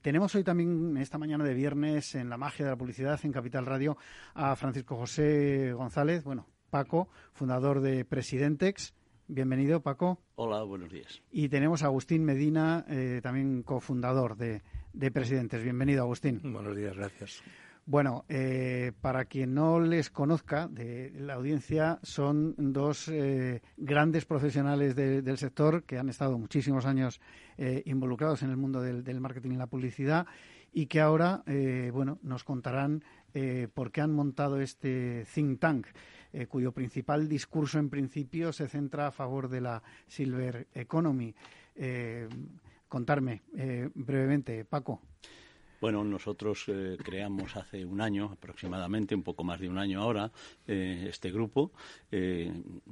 tenemos 0.00 0.34
hoy 0.34 0.42
también, 0.42 0.96
esta 0.96 1.18
mañana 1.18 1.44
de 1.44 1.52
viernes, 1.52 2.14
en 2.14 2.30
la 2.30 2.38
magia 2.38 2.64
de 2.64 2.70
la 2.70 2.78
publicidad 2.78 3.20
en 3.24 3.32
Capital 3.32 3.66
Radio, 3.66 3.98
a 4.32 4.56
Francisco 4.56 4.96
José 4.96 5.74
González, 5.74 6.24
bueno, 6.24 6.46
Paco, 6.70 7.08
fundador 7.34 7.82
de 7.82 8.06
Presidentex. 8.06 8.94
Bienvenido, 9.26 9.80
Paco. 9.80 10.18
Hola, 10.34 10.62
buenos 10.64 10.92
días. 10.92 11.22
Y 11.32 11.48
tenemos 11.48 11.82
a 11.82 11.86
Agustín 11.86 12.24
Medina, 12.24 12.84
eh, 12.88 13.20
también 13.22 13.62
cofundador 13.62 14.36
de, 14.36 14.60
Presidentes. 15.12 15.62
Bienvenido, 15.62 16.02
Agustín. 16.02 16.40
Buenos 16.42 16.76
días, 16.76 16.94
gracias. 16.94 17.42
Bueno, 17.86 18.26
eh, 18.28 18.92
para 19.00 19.24
quien 19.24 19.54
no 19.54 19.80
les 19.80 20.10
conozca 20.10 20.68
de 20.68 21.10
la 21.16 21.34
audiencia, 21.34 22.00
son 22.02 22.54
dos 22.58 23.08
eh, 23.08 23.62
grandes 23.78 24.26
profesionales 24.26 24.94
del 24.94 25.38
sector 25.38 25.84
que 25.84 25.98
han 25.98 26.10
estado 26.10 26.38
muchísimos 26.38 26.84
años 26.84 27.20
involucrados 27.84 28.42
en 28.42 28.50
el 28.50 28.56
mundo 28.56 28.82
del, 28.82 29.04
del, 29.04 29.20
marketing 29.20 29.52
y 29.52 29.56
la 29.56 29.68
publicidad 29.68 30.26
y 30.72 30.86
que 30.86 31.00
ahora, 31.00 31.44
bueno, 31.92 32.18
nos 32.22 32.42
contarán 32.42 33.04
por 33.74 33.92
qué 33.92 34.00
han 34.00 34.12
montado 34.12 34.60
este 34.60 35.24
think 35.32 35.60
tank. 35.60 35.86
Eh, 36.36 36.48
cuyo 36.48 36.72
principal 36.72 37.28
discurso 37.28 37.78
en 37.78 37.88
principio 37.88 38.52
se 38.52 38.66
centra 38.66 39.06
a 39.06 39.12
favor 39.12 39.48
de 39.48 39.60
la 39.60 39.80
Silver 40.08 40.66
Economy. 40.74 41.32
Eh, 41.76 42.28
contarme 42.88 43.42
eh, 43.56 43.88
brevemente, 43.94 44.64
Paco. 44.64 45.00
Bueno, 45.84 46.02
nosotros 46.02 46.64
eh, 46.68 46.96
creamos 47.04 47.56
hace 47.56 47.84
un 47.84 48.00
año 48.00 48.30
aproximadamente, 48.32 49.14
un 49.14 49.22
poco 49.22 49.44
más 49.44 49.60
de 49.60 49.68
un 49.68 49.76
año 49.76 50.00
ahora, 50.00 50.32
eh, 50.66 51.08
este 51.10 51.30
grupo. 51.30 51.72
Eh, 52.10 52.50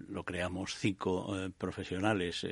lo 0.09 0.25
creamos 0.25 0.75
cinco 0.77 1.35
profesionales, 1.57 2.47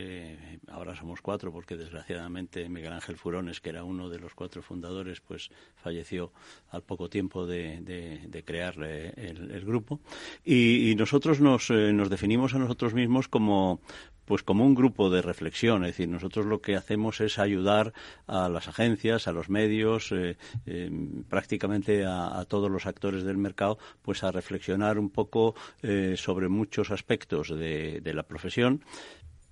ahora 0.69 0.97
somos 0.97 1.21
cuatro 1.21 1.53
porque 1.53 1.77
desgraciadamente 1.77 2.71
Miguel 2.71 2.95
Ángel 2.95 3.19
Furones, 3.19 3.61
que 3.61 3.69
era 3.69 3.85
uno 3.85 4.09
de 4.09 4.19
los 4.19 4.33
cuatro 4.33 4.63
fundadores, 4.63 5.21
pues 5.21 5.51
falleció 5.77 6.33
al 6.71 6.85
poco 6.85 7.11
tiempo 7.11 7.47
de, 7.47 8.43
crear 8.47 8.83
el, 8.83 9.63
grupo. 9.67 10.01
Y, 10.43 10.95
nosotros 10.97 11.43
nos, 11.43 11.69
nos 11.69 12.09
definimos 12.09 12.55
a 12.55 12.59
nosotros 12.59 12.95
mismos 12.95 13.29
como 13.29 13.83
pues 14.31 14.45
como 14.45 14.65
un 14.65 14.77
grupo 14.77 15.11
de 15.11 15.23
reflexión. 15.23 15.83
Es 15.83 15.89
decir, 15.89 16.09
nosotros 16.09 16.47
lo 16.47 16.61
que 16.61 16.77
hacemos 16.77 17.21
es 17.21 17.41
ayudar 17.41 17.93
a 18.29 18.49
las 18.49 18.69
agencias, 18.69 19.27
a 19.27 19.33
los 19.33 19.51
medios, 19.51 20.13
eh, 20.13 20.37
em, 20.67 21.25
prácticamente 21.25 22.05
a, 22.07 22.45
todos 22.49 22.71
los 22.71 22.87
actores 22.87 23.25
del 23.25 23.39
mercado, 23.39 23.77
pues 24.03 24.23
a 24.23 24.31
reflexionar 24.31 25.01
un 25.01 25.11
poco 25.11 25.57
eh, 25.83 26.15
sobre 26.17 26.49
muchos 26.49 26.93
aspectos 26.93 27.49
de, 27.49 28.01
la 28.05 28.23
profesión 28.23 28.85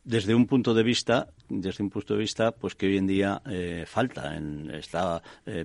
desde 0.04 0.36
un 0.36 0.46
punto 0.46 0.72
de 0.74 0.84
vista, 0.84 1.26
desde 1.48 1.82
un 1.82 1.90
punto 1.90 2.14
de 2.14 2.20
vista, 2.20 2.52
pues 2.52 2.76
que 2.76 2.86
hoy 2.86 2.98
en 2.98 3.08
día 3.08 3.42
eh, 3.50 3.82
falta, 3.84 4.40
está 4.74 5.20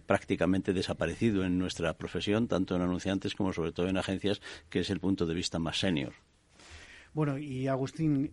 prácticamente 0.08 0.74
desaparecido 0.74 1.46
en 1.46 1.60
nuestra 1.60 1.94
profesión, 1.94 2.48
tanto 2.48 2.76
en 2.76 2.82
anunciantes 2.82 3.36
como 3.36 3.54
sobre 3.54 3.74
todo 3.74 3.88
en 3.90 3.98
agencias, 3.98 4.42
que 4.72 4.80
es 4.80 4.90
el 4.90 5.00
punto 5.00 5.28
de 5.28 5.36
vista 5.36 5.60
más 5.60 5.78
senior. 5.78 6.14
Bueno, 7.14 7.38
y 7.38 7.68
Agustín, 7.68 8.32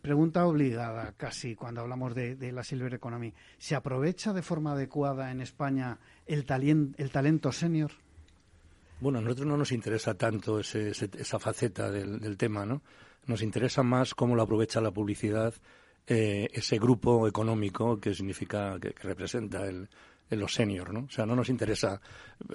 pregunta 0.00 0.46
obligada 0.46 1.14
casi 1.16 1.54
cuando 1.54 1.80
hablamos 1.80 2.14
de, 2.14 2.52
la 2.52 2.64
Silver 2.64 2.94
Economy. 2.94 3.32
¿Se 3.58 3.74
aprovecha 3.74 4.32
de 4.32 4.42
forma 4.42 4.72
adecuada 4.72 5.30
en 5.30 5.40
España 5.40 5.98
el, 6.26 6.44
el 6.96 7.10
talento 7.10 7.52
senior? 7.52 7.92
Bueno, 9.00 9.18
a 9.18 9.22
nosotros 9.22 9.46
no 9.46 9.56
nos 9.56 9.72
interesa 9.72 10.14
tanto 10.14 10.60
esa 10.60 11.38
faceta 11.38 11.90
del, 11.90 12.36
tema, 12.36 12.64
¿no? 12.64 12.82
Nos 13.26 13.42
interesa 13.42 13.82
más 13.82 14.14
cómo 14.14 14.34
lo 14.34 14.42
aprovecha 14.42 14.80
la 14.80 14.90
publicidad 14.90 15.54
eh, 16.06 16.48
ese 16.52 16.78
grupo 16.78 17.26
económico 17.26 17.98
que 17.98 18.14
significa, 18.14 18.78
que 18.78 18.94
representa 19.02 19.66
el, 19.66 19.88
en 20.30 20.40
los 20.40 20.54
seniors, 20.54 20.92
¿no? 20.92 21.00
O 21.00 21.10
sea, 21.10 21.26
no 21.26 21.36
nos 21.36 21.48
interesa, 21.48 22.00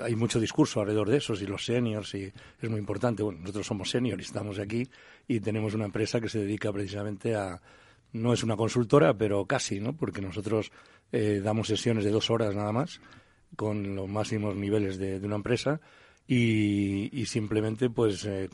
hay 0.01 0.15
mucho 0.15 0.39
discurso 0.39 0.81
alrededor 0.81 1.09
de 1.09 1.17
eso, 1.17 1.33
y 1.33 1.45
los 1.45 1.65
seniors, 1.65 2.13
y 2.15 2.31
es 2.61 2.69
muy 2.69 2.79
importante. 2.79 3.23
Bueno, 3.23 3.39
nosotros 3.41 3.67
somos 3.67 3.89
seniors 3.89 4.21
y 4.21 4.25
estamos 4.25 4.59
aquí 4.59 4.87
y 5.27 5.39
tenemos 5.39 5.73
una 5.73 5.85
empresa 5.85 6.19
que 6.19 6.29
se 6.29 6.39
dedica 6.39 6.71
precisamente 6.71 7.35
a, 7.35 7.61
no 8.13 8.33
es 8.33 8.43
una 8.43 8.55
consultora, 8.55 9.13
pero 9.13 9.45
casi, 9.45 9.79
¿no? 9.79 9.93
Porque 9.93 10.21
nosotros 10.21 10.71
eh, 11.11 11.41
damos 11.43 11.67
sesiones 11.67 12.03
de 12.03 12.11
dos 12.11 12.29
horas 12.29 12.55
nada 12.55 12.71
más, 12.71 13.01
con 13.55 13.95
los 13.95 14.07
máximos 14.07 14.55
niveles 14.55 14.97
de, 14.97 15.19
de 15.19 15.25
una 15.25 15.35
empresa, 15.35 15.79
y, 16.31 17.25
simplemente 17.25 17.89
pues 17.89 18.23
eh, 18.25 18.47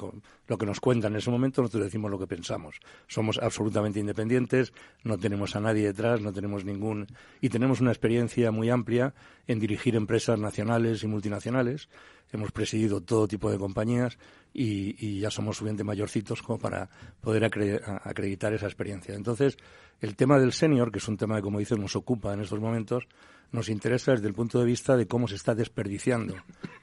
lo 0.47 0.57
que 0.57 0.65
nos 0.65 0.79
cuentan 0.79 1.11
en 1.11 1.17
ese 1.17 1.29
momento 1.29 1.61
nosotros 1.61 1.83
decimos 1.83 2.09
lo 2.09 2.17
que 2.17 2.25
pensamos. 2.25 2.79
Somos 3.07 3.37
absolutamente 3.37 3.99
independientes, 3.99 4.71
no 5.03 5.17
tenemos 5.17 5.57
a 5.57 5.59
nadie 5.59 5.87
detrás, 5.87 6.21
no 6.21 6.31
tenemos 6.31 6.63
ningún 6.63 7.05
y 7.41 7.49
tenemos 7.49 7.81
una 7.81 7.91
experiencia 7.91 8.49
muy 8.51 8.69
amplia 8.69 9.13
en 9.45 9.59
dirigir 9.59 9.97
empresas 9.97 10.39
nacionales 10.39 11.03
y 11.03 11.07
multinacionales. 11.07 11.89
Hemos 12.31 12.51
presidido 12.51 13.01
todo 13.01 13.27
tipo 13.27 13.51
de 13.51 13.57
compañías 13.57 14.17
y, 14.53 15.19
ya 15.19 15.29
somos 15.29 15.57
suficientemente 15.57 15.83
mayorcitos 15.83 16.41
como 16.41 16.59
para 16.59 16.89
poder 17.21 17.45
acreditar 17.45 18.53
esa 18.53 18.65
experiencia. 18.65 19.15
Entonces, 19.15 19.57
el 20.01 20.15
tema 20.15 20.39
del 20.39 20.53
senior, 20.53 20.91
que 20.91 20.99
es 20.99 21.07
un 21.07 21.17
tema 21.17 21.35
que, 21.35 21.41
como 21.41 21.59
dices, 21.59 21.77
nos 21.77 21.95
ocupa 21.95 22.33
en 22.33 22.41
estos 22.41 22.59
momentos, 22.59 23.07
nos 23.51 23.69
interesa 23.69 24.11
desde 24.11 24.27
el 24.27 24.33
punto 24.33 24.59
de 24.59 24.65
vista 24.65 24.97
de 24.97 25.07
cómo 25.07 25.27
se 25.27 25.35
está 25.35 25.55
desperdiciando 25.55 26.35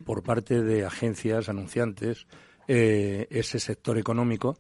por 0.05 0.23
parte 0.23 0.63
de 0.63 0.85
agencias, 0.85 1.49
anunciantes, 1.49 2.27
eh, 2.69 3.27
ese 3.31 3.59
sector 3.59 3.99
económico 3.99 4.59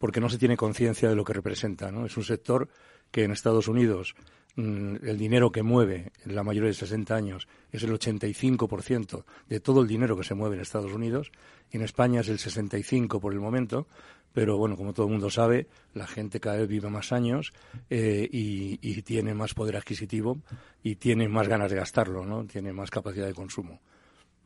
porque 0.00 0.20
no 0.20 0.30
se 0.30 0.38
tiene 0.38 0.56
conciencia 0.56 1.10
de 1.10 1.14
lo 1.14 1.24
que 1.24 1.34
representa. 1.34 1.92
¿no? 1.92 2.06
Es 2.06 2.16
un 2.16 2.24
sector 2.24 2.68
que 3.10 3.24
en 3.24 3.32
Estados 3.32 3.68
Unidos 3.68 4.14
el 4.56 5.18
dinero 5.18 5.52
que 5.52 5.62
mueve 5.62 6.12
la 6.24 6.42
mayoría 6.42 6.68
de 6.68 6.74
60 6.74 7.14
años 7.14 7.48
es 7.72 7.82
el 7.82 7.92
85% 7.92 9.24
de 9.48 9.60
todo 9.60 9.80
el 9.82 9.88
dinero 9.88 10.16
que 10.16 10.24
se 10.24 10.34
mueve 10.34 10.56
en 10.56 10.62
Estados 10.62 10.92
Unidos. 10.92 11.32
En 11.70 11.82
España 11.82 12.20
es 12.20 12.28
el 12.28 12.38
65% 12.38 13.20
por 13.20 13.32
el 13.32 13.40
momento. 13.40 13.86
Pero 14.32 14.56
bueno, 14.58 14.76
como 14.76 14.92
todo 14.92 15.06
el 15.06 15.12
mundo 15.12 15.28
sabe, 15.28 15.66
la 15.92 16.06
gente 16.06 16.38
cada 16.38 16.58
vez 16.58 16.68
vive 16.68 16.88
más 16.88 17.10
años 17.10 17.52
eh, 17.88 18.28
y, 18.30 18.78
y, 18.80 19.02
tiene 19.02 19.34
más 19.34 19.54
poder 19.54 19.76
adquisitivo 19.76 20.38
y 20.84 20.94
tiene 20.96 21.28
más 21.28 21.48
ganas 21.48 21.68
de 21.68 21.78
gastarlo, 21.78 22.24
¿no? 22.24 22.44
Tiene 22.44 22.72
más 22.72 22.90
capacidad 22.90 23.26
de 23.26 23.34
consumo. 23.34 23.80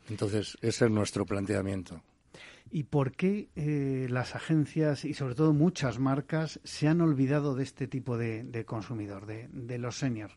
Entonces, 0.09 0.57
ese 0.63 0.87
es 0.87 0.91
nuestro 0.91 1.27
planteamiento. 1.27 2.01
¿Y 2.75 2.83
por 2.83 3.13
qué 3.13 3.51
eh, 3.55 4.09
las 4.11 4.35
agencias 4.35 5.05
y 5.05 5.15
sobre 5.15 5.37
todo 5.37 5.53
muchas 5.53 6.01
marcas 6.01 6.59
se 6.65 6.89
han 6.89 7.03
olvidado 7.03 7.55
de 7.55 7.63
este 7.63 7.87
tipo 7.87 8.19
de, 8.19 8.65
consumidor, 8.67 9.27
de, 9.27 9.47
de 9.53 9.79
los 9.79 9.97
seniors? 9.97 10.37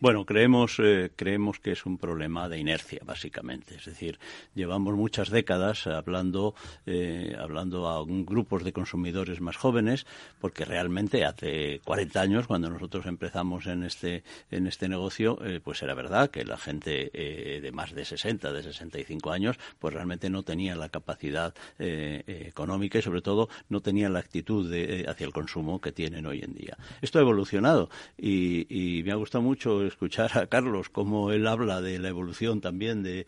Bueno, 0.00 0.24
creemos, 0.24 0.76
eh, 0.78 1.10
creemos 1.16 1.58
que 1.58 1.72
es 1.72 1.84
un 1.84 1.98
problema 1.98 2.48
de 2.48 2.56
inercia, 2.56 3.00
básicamente. 3.04 3.74
Es 3.74 3.86
decir, 3.86 4.20
llevamos 4.54 4.94
muchas 4.94 5.28
décadas 5.28 5.88
hablando, 5.88 6.54
eh, 6.86 7.34
hablando 7.36 7.88
a 7.88 8.04
grupos 8.06 8.62
de 8.62 8.72
consumidores 8.72 9.40
más 9.40 9.56
jóvenes, 9.56 10.06
porque 10.40 10.64
realmente 10.64 11.24
hace 11.24 11.80
40 11.84 12.20
años, 12.20 12.46
cuando 12.46 12.70
nosotros 12.70 13.06
empezamos 13.06 13.66
en 13.66 13.82
este, 13.82 14.22
en 14.52 14.68
este 14.68 14.88
negocio, 14.88 15.44
eh, 15.44 15.60
pues 15.60 15.82
era 15.82 15.94
verdad 15.94 16.30
que 16.30 16.44
la 16.44 16.58
gente 16.58 17.10
eh, 17.12 17.60
de 17.60 17.72
más 17.72 17.92
de 17.92 18.04
60, 18.04 18.52
de 18.52 18.62
65 18.62 19.32
años, 19.32 19.58
pues 19.80 19.94
realmente 19.94 20.30
no 20.30 20.44
tenía 20.44 20.76
la 20.76 20.90
capacidad 20.90 21.52
económica 21.78 22.98
y 22.98 23.02
sobre 23.02 23.22
todo 23.22 23.48
no 23.68 23.80
tenía 23.80 24.08
la 24.08 24.20
actitud 24.20 24.70
de, 24.70 25.06
hacia 25.08 25.26
el 25.26 25.32
consumo 25.32 25.80
que 25.80 25.90
tienen 25.90 26.26
hoy 26.26 26.40
en 26.40 26.54
día. 26.54 26.76
Esto 27.02 27.18
ha 27.18 27.22
evolucionado 27.22 27.90
y 28.16 29.02
me 29.04 29.10
ha 29.12 29.16
gustado 29.16 29.42
mucho 29.42 29.87
escuchar 29.88 30.38
a 30.38 30.46
Carlos 30.46 30.88
cómo 30.88 31.32
él 31.32 31.46
habla 31.46 31.80
de 31.80 31.98
la 31.98 32.08
evolución 32.08 32.60
también 32.60 33.02
de, 33.02 33.26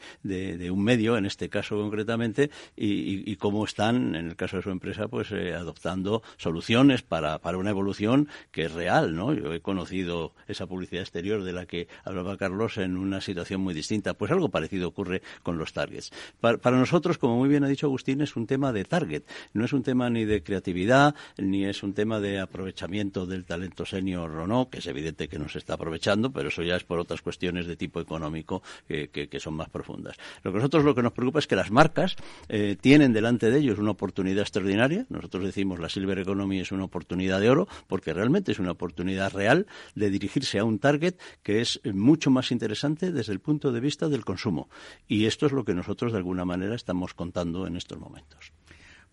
un 0.70 0.82
medio, 0.82 1.16
en 1.16 1.26
este 1.26 1.48
caso 1.48 1.76
concretamente, 1.76 2.50
y, 2.76 3.30
y, 3.30 3.36
cómo 3.36 3.64
están, 3.64 4.14
en 4.14 4.28
el 4.28 4.36
caso 4.36 4.56
de 4.56 4.62
su 4.62 4.70
empresa, 4.70 5.08
pues 5.08 5.32
eh, 5.32 5.54
adoptando 5.54 6.22
soluciones 6.36 7.02
para, 7.02 7.38
para 7.38 7.58
una 7.58 7.70
evolución 7.70 8.28
que 8.50 8.64
es 8.64 8.72
real, 8.72 9.14
¿no? 9.14 9.32
Yo 9.32 9.52
he 9.52 9.60
conocido 9.60 10.34
esa 10.48 10.66
publicidad 10.66 11.02
exterior 11.02 11.42
de 11.42 11.52
la 11.52 11.66
que 11.66 11.88
hablaba 12.04 12.36
Carlos 12.36 12.78
en 12.78 12.96
una 12.96 13.20
situación 13.20 13.60
muy 13.60 13.74
distinta. 13.74 14.14
Pues 14.14 14.30
algo 14.30 14.48
parecido 14.48 14.88
ocurre 14.88 15.22
con 15.42 15.58
los 15.58 15.72
targets. 15.72 16.10
Para, 16.40 16.58
para 16.58 16.78
nosotros, 16.78 17.18
como 17.18 17.36
muy 17.36 17.48
bien 17.48 17.64
ha 17.64 17.68
dicho 17.68 17.86
Agustín, 17.86 18.20
es 18.20 18.36
un 18.36 18.46
tema 18.46 18.72
de 18.72 18.84
target. 18.84 19.22
No 19.52 19.64
es 19.64 19.72
un 19.72 19.82
tema 19.82 20.10
ni 20.10 20.24
de 20.24 20.42
creatividad, 20.42 21.14
ni 21.36 21.64
es 21.64 21.82
un 21.82 21.94
tema 21.94 22.20
de 22.20 22.40
aprovechamiento 22.40 23.26
del 23.26 23.44
talento 23.44 23.84
senior 23.84 24.30
o 24.30 24.46
no, 24.46 24.68
que 24.68 24.78
es 24.78 24.86
evidente 24.86 25.28
que 25.28 25.38
no 25.38 25.48
se 25.48 25.58
está 25.58 25.74
aprovechando, 25.74 26.32
pero 26.32 26.49
ya 26.56 26.76
es 26.76 26.84
por 26.84 26.98
otras 26.98 27.22
cuestiones 27.22 27.66
de 27.66 27.76
tipo 27.76 28.00
económico 28.00 28.62
que 28.86 29.40
son 29.40 29.54
más 29.54 29.68
profundas. 29.68 30.16
Lo 30.42 30.52
que 30.52 30.58
nosotros 30.58 30.84
lo 30.84 30.94
que 30.94 31.02
nos 31.02 31.12
preocupa 31.12 31.38
es 31.38 31.46
que 31.46 31.56
las 31.56 31.70
marcas 31.70 32.16
eh, 32.48 32.76
tienen 32.80 33.12
delante 33.12 33.50
de 33.50 33.58
ellos 33.58 33.78
una 33.78 33.92
oportunidad 33.92 34.42
extraordinaria. 34.42 35.06
Nosotros 35.08 35.44
decimos 35.44 35.80
la 35.80 35.88
Silver 35.88 36.18
Economy 36.18 36.60
es 36.60 36.72
una 36.72 36.84
oportunidad 36.84 37.40
de 37.40 37.50
oro 37.50 37.68
porque 37.86 38.12
realmente 38.12 38.52
es 38.52 38.58
una 38.58 38.72
oportunidad 38.72 39.32
real 39.32 39.66
de 39.94 40.10
dirigirse 40.10 40.58
a 40.58 40.64
un 40.64 40.78
target 40.78 41.14
que 41.42 41.60
es 41.60 41.80
mucho 41.84 42.30
más 42.30 42.50
interesante 42.50 43.12
desde 43.12 43.32
el 43.32 43.40
punto 43.40 43.72
de 43.72 43.80
vista 43.80 44.08
del 44.08 44.24
consumo. 44.24 44.68
Y 45.06 45.26
esto 45.26 45.46
es 45.46 45.52
lo 45.52 45.64
que 45.64 45.74
nosotros 45.74 46.12
de 46.12 46.18
alguna 46.18 46.44
manera 46.44 46.74
estamos 46.74 47.14
contando 47.14 47.66
en 47.66 47.76
estos 47.76 47.98
momentos. 47.98 48.52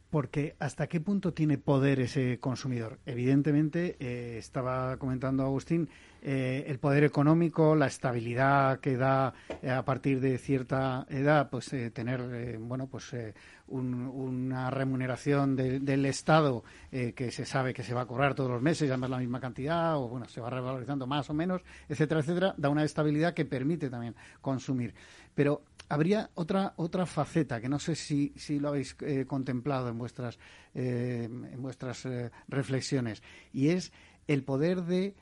Porque 0.10 0.56
hasta 0.60 0.88
qué 0.88 1.02
punto 1.02 1.34
tiene 1.34 1.58
poder 1.58 2.00
ese 2.00 2.40
consumidor. 2.40 3.00
Evidentemente, 3.06 3.98
eh, 4.00 4.38
estaba 4.38 4.96
comentando 4.98 5.44
Agustín, 5.44 5.90
eh, 6.22 6.66
el 6.68 6.80
poder 6.80 7.04
económico, 7.04 7.76
la 7.76 7.88
estabilidad 7.88 8.80
que 8.80 8.98
da 8.98 9.34
eh, 9.62 9.70
a 9.70 9.84
partir 9.84 10.20
de 10.20 10.38
cierta 10.38 11.06
edad, 11.10 11.50
pues 11.50 11.72
eh, 11.74 11.92
tener, 11.92 12.22
eh, 12.22 12.58
bueno, 12.60 12.88
pues 12.88 13.16
un, 13.68 13.94
una 13.94 14.70
remuneración 14.70 15.56
de, 15.56 15.80
del 15.80 16.06
Estado 16.06 16.64
que 16.90 17.32
se 17.32 17.46
sabe 17.46 17.74
que 17.74 17.84
se 17.84 17.94
va 17.94 18.02
a 18.02 18.06
cobrar 18.06 18.34
todos 18.34 18.50
los 18.50 18.62
meses, 18.62 18.90
además 18.90 19.10
la 19.10 19.20
misma 19.20 19.40
cantidad, 19.40 19.98
o 19.98 20.08
bueno, 20.08 20.28
se 20.28 20.42
va 20.42 20.50
revalorizando 20.50 21.06
más 21.06 21.30
o 21.30 21.34
menos, 21.34 21.62
etcétera, 21.90 22.22
etcétera, 22.22 22.56
da 22.58 22.70
una 22.70 22.84
estabilidad 22.84 23.34
que 23.34 23.46
permite 23.46 23.90
también 23.90 24.16
consumir. 24.42 24.94
Pero 25.36 25.62
habría 25.90 26.30
otra 26.36 26.74
otra 26.78 27.06
faceta 27.06 27.62
que 27.62 27.70
no 27.70 27.80
sé 27.80 27.96
si, 27.96 28.34
si 28.36 28.60
lo 28.60 28.70
habéis 28.70 28.96
eh, 29.02 29.26
contemplado 29.26 29.90
en 29.90 29.98
vuestras 29.98 30.38
eh, 30.74 31.24
en 31.26 31.62
vuestras 31.62 32.06
eh, 32.06 32.32
reflexiones 32.48 33.24
y 33.54 33.70
es 33.70 33.92
el 34.28 34.44
poder 34.44 34.84
de 34.84 35.16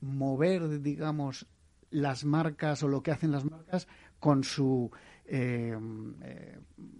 mover 0.00 0.80
digamos 0.80 1.46
las 1.90 2.24
marcas 2.24 2.82
o 2.82 2.88
lo 2.88 3.02
que 3.02 3.10
hacen 3.10 3.30
las 3.30 3.44
marcas 3.44 3.86
con 4.18 4.44
su 4.44 4.90
eh, 5.26 5.76
eh, 6.22 6.58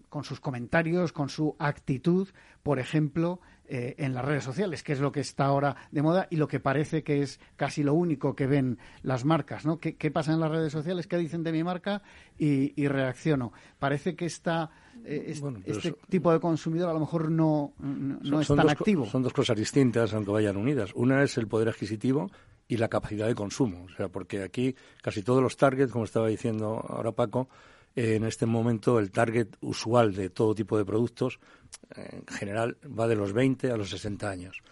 con 0.08 0.24
sus 0.24 0.40
comentarios, 0.40 1.12
con 1.12 1.28
su 1.28 1.56
actitud, 1.58 2.28
por 2.62 2.78
ejemplo, 2.78 3.40
eh, 3.66 3.94
en 3.98 4.12
las 4.12 4.24
redes 4.24 4.44
sociales, 4.44 4.82
que 4.82 4.92
es 4.92 5.00
lo 5.00 5.10
que 5.10 5.20
está 5.20 5.46
ahora 5.46 5.76
de 5.90 6.02
moda 6.02 6.26
y 6.30 6.36
lo 6.36 6.48
que 6.48 6.60
parece 6.60 7.02
que 7.02 7.22
es 7.22 7.40
casi 7.56 7.82
lo 7.82 7.94
único 7.94 8.36
que 8.36 8.46
ven 8.46 8.78
las 9.02 9.24
marcas, 9.24 9.64
¿no? 9.64 9.78
¿Qué, 9.78 9.96
qué 9.96 10.10
pasa 10.10 10.32
en 10.32 10.40
las 10.40 10.50
redes 10.50 10.72
sociales? 10.72 11.06
¿Qué 11.06 11.16
dicen 11.16 11.42
de 11.42 11.52
mi 11.52 11.64
marca? 11.64 12.02
Y, 12.38 12.80
y 12.80 12.88
reacciono. 12.88 13.52
Parece 13.78 14.14
que 14.16 14.26
está 14.26 14.70
eh, 15.04 15.24
es, 15.28 15.40
bueno, 15.40 15.60
este 15.64 15.94
tipo 16.08 16.32
de 16.32 16.40
consumidor 16.40 16.90
a 16.90 16.92
lo 16.92 17.00
mejor 17.00 17.30
no, 17.30 17.72
no, 17.78 18.18
son, 18.22 18.40
es 18.40 18.48
tan 18.48 18.56
dos, 18.58 18.72
activo. 18.72 19.06
Son 19.06 19.22
dos 19.22 19.32
cosas 19.32 19.56
distintas, 19.56 20.14
aunque 20.14 20.30
vayan 20.30 20.56
unidas. 20.56 20.92
Una 20.94 21.22
es 21.22 21.36
el 21.36 21.48
poder 21.48 21.68
adquisitivo 21.68 22.30
y 22.68 22.76
la 22.76 22.88
capacidad 22.88 23.26
de 23.26 23.34
consumo. 23.34 23.84
O 23.84 23.88
sea, 23.96 24.08
porque 24.08 24.42
aquí 24.42 24.74
casi 25.02 25.22
todos 25.22 25.42
los 25.42 25.56
targets, 25.56 25.92
como 25.92 26.04
estaba 26.04 26.28
diciendo 26.28 26.84
ahora 26.88 27.12
Paco, 27.12 27.48
en 27.96 28.24
este 28.24 28.46
momento 28.46 28.98
el 28.98 29.10
target 29.10 29.48
usual 29.60 30.14
de 30.14 30.30
todo 30.30 30.54
tipo 30.54 30.76
de 30.76 30.84
productos 30.84 31.38
en 31.94 32.26
general 32.26 32.76
va 32.86 33.06
de 33.06 33.16
los 33.16 33.32
20 33.32 33.70
a 33.70 33.76
los 33.76 33.90
60 33.90 34.28
años. 34.28 34.62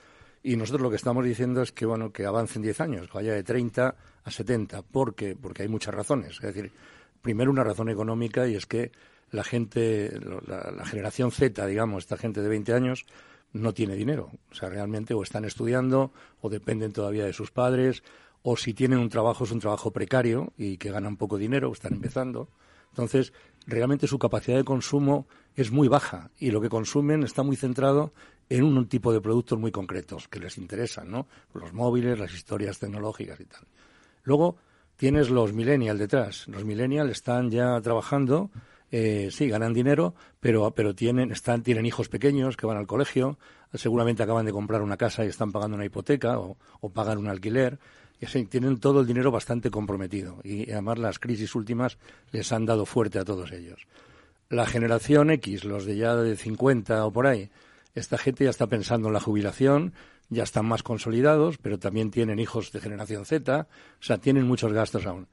Y 0.42 0.56
nosotros 0.56 0.82
lo 0.82 0.90
que 0.90 0.96
estamos 0.96 1.24
diciendo 1.24 1.62
es 1.62 1.70
que 1.72 1.86
bueno 1.86 2.12
que 2.12 2.26
avancen 2.26 2.62
10 2.62 2.80
años, 2.80 3.06
que 3.06 3.14
vaya 3.14 3.34
de 3.34 3.44
30 3.44 3.94
a 4.24 4.30
70, 4.30 4.82
porque 4.82 5.36
porque 5.40 5.62
hay 5.62 5.68
muchas 5.68 5.94
razones, 5.94 6.32
es 6.32 6.40
decir, 6.40 6.72
primero 7.20 7.50
una 7.50 7.64
razón 7.64 7.88
económica 7.88 8.48
y 8.48 8.56
es 8.56 8.66
que 8.66 8.90
la 9.30 9.44
gente 9.44 10.12
la, 10.46 10.72
la 10.76 10.84
generación 10.84 11.30
Z, 11.30 11.64
digamos, 11.66 12.04
esta 12.04 12.16
gente 12.16 12.42
de 12.42 12.48
20 12.48 12.74
años 12.74 13.06
no 13.52 13.72
tiene 13.72 13.94
dinero, 13.94 14.30
o 14.50 14.54
sea, 14.54 14.68
realmente 14.68 15.14
o 15.14 15.22
están 15.22 15.44
estudiando 15.44 16.12
o 16.40 16.48
dependen 16.48 16.92
todavía 16.92 17.24
de 17.24 17.32
sus 17.32 17.50
padres 17.50 18.02
o 18.42 18.56
si 18.56 18.74
tienen 18.74 18.98
un 18.98 19.08
trabajo 19.08 19.44
es 19.44 19.52
un 19.52 19.60
trabajo 19.60 19.92
precario 19.92 20.52
y 20.56 20.76
que 20.76 20.90
ganan 20.90 21.16
poco 21.16 21.38
dinero 21.38 21.70
o 21.70 21.72
están 21.72 21.94
empezando. 21.94 22.48
Entonces, 22.92 23.32
realmente 23.66 24.06
su 24.06 24.18
capacidad 24.18 24.56
de 24.56 24.64
consumo 24.64 25.26
es 25.54 25.70
muy 25.70 25.88
baja 25.88 26.30
y 26.38 26.50
lo 26.50 26.60
que 26.60 26.68
consumen 26.68 27.22
está 27.22 27.42
muy 27.42 27.56
centrado 27.56 28.12
en 28.48 28.64
un 28.64 28.86
tipo 28.86 29.12
de 29.12 29.20
productos 29.20 29.58
muy 29.58 29.70
concretos 29.70 30.28
que 30.28 30.38
les 30.38 30.58
interesan, 30.58 31.10
¿no? 31.10 31.26
Los 31.54 31.72
móviles, 31.72 32.18
las 32.18 32.34
historias 32.34 32.78
tecnológicas 32.78 33.40
y 33.40 33.46
tal. 33.46 33.62
Luego 34.24 34.56
tienes 34.96 35.30
los 35.30 35.52
millennials 35.52 35.98
detrás. 35.98 36.48
Los 36.48 36.64
millennials 36.64 37.10
están 37.10 37.50
ya 37.50 37.80
trabajando, 37.80 38.50
eh, 38.90 39.30
sí, 39.30 39.48
ganan 39.48 39.72
dinero, 39.72 40.14
pero, 40.38 40.70
pero 40.72 40.94
tienen, 40.94 41.32
están, 41.32 41.62
tienen 41.62 41.86
hijos 41.86 42.08
pequeños 42.08 42.56
que 42.58 42.66
van 42.66 42.76
al 42.76 42.86
colegio, 42.86 43.38
seguramente 43.72 44.22
acaban 44.22 44.44
de 44.44 44.52
comprar 44.52 44.82
una 44.82 44.98
casa 44.98 45.24
y 45.24 45.28
están 45.28 45.50
pagando 45.50 45.76
una 45.76 45.86
hipoteca 45.86 46.38
o, 46.38 46.58
o 46.80 46.90
pagan 46.90 47.18
un 47.18 47.28
alquiler 47.28 47.78
tienen 48.48 48.78
todo 48.78 49.00
el 49.00 49.06
dinero 49.06 49.30
bastante 49.30 49.70
comprometido 49.70 50.38
y 50.44 50.70
además 50.70 50.98
las 50.98 51.18
crisis 51.18 51.54
últimas 51.54 51.98
les 52.30 52.52
han 52.52 52.66
dado 52.66 52.86
fuerte 52.86 53.18
a 53.18 53.24
todos 53.24 53.50
ellos. 53.52 53.86
La 54.48 54.66
generación 54.66 55.30
X, 55.30 55.64
los 55.64 55.86
de 55.86 55.96
ya 55.96 56.14
de 56.14 56.36
50 56.36 57.04
o 57.04 57.12
por 57.12 57.26
ahí, 57.26 57.50
esta 57.94 58.18
gente 58.18 58.44
ya 58.44 58.50
está 58.50 58.68
pensando 58.68 59.08
en 59.08 59.14
la 59.14 59.20
jubilación, 59.20 59.92
ya 60.28 60.44
están 60.44 60.66
más 60.66 60.82
consolidados, 60.82 61.58
pero 61.58 61.78
también 61.78 62.10
tienen 62.10 62.38
hijos 62.38 62.70
de 62.72 62.80
generación 62.80 63.24
Z, 63.24 63.60
o 63.60 64.02
sea, 64.02 64.18
tienen 64.18 64.46
muchos 64.46 64.72
gastos 64.72 65.04
aún. 65.04 65.26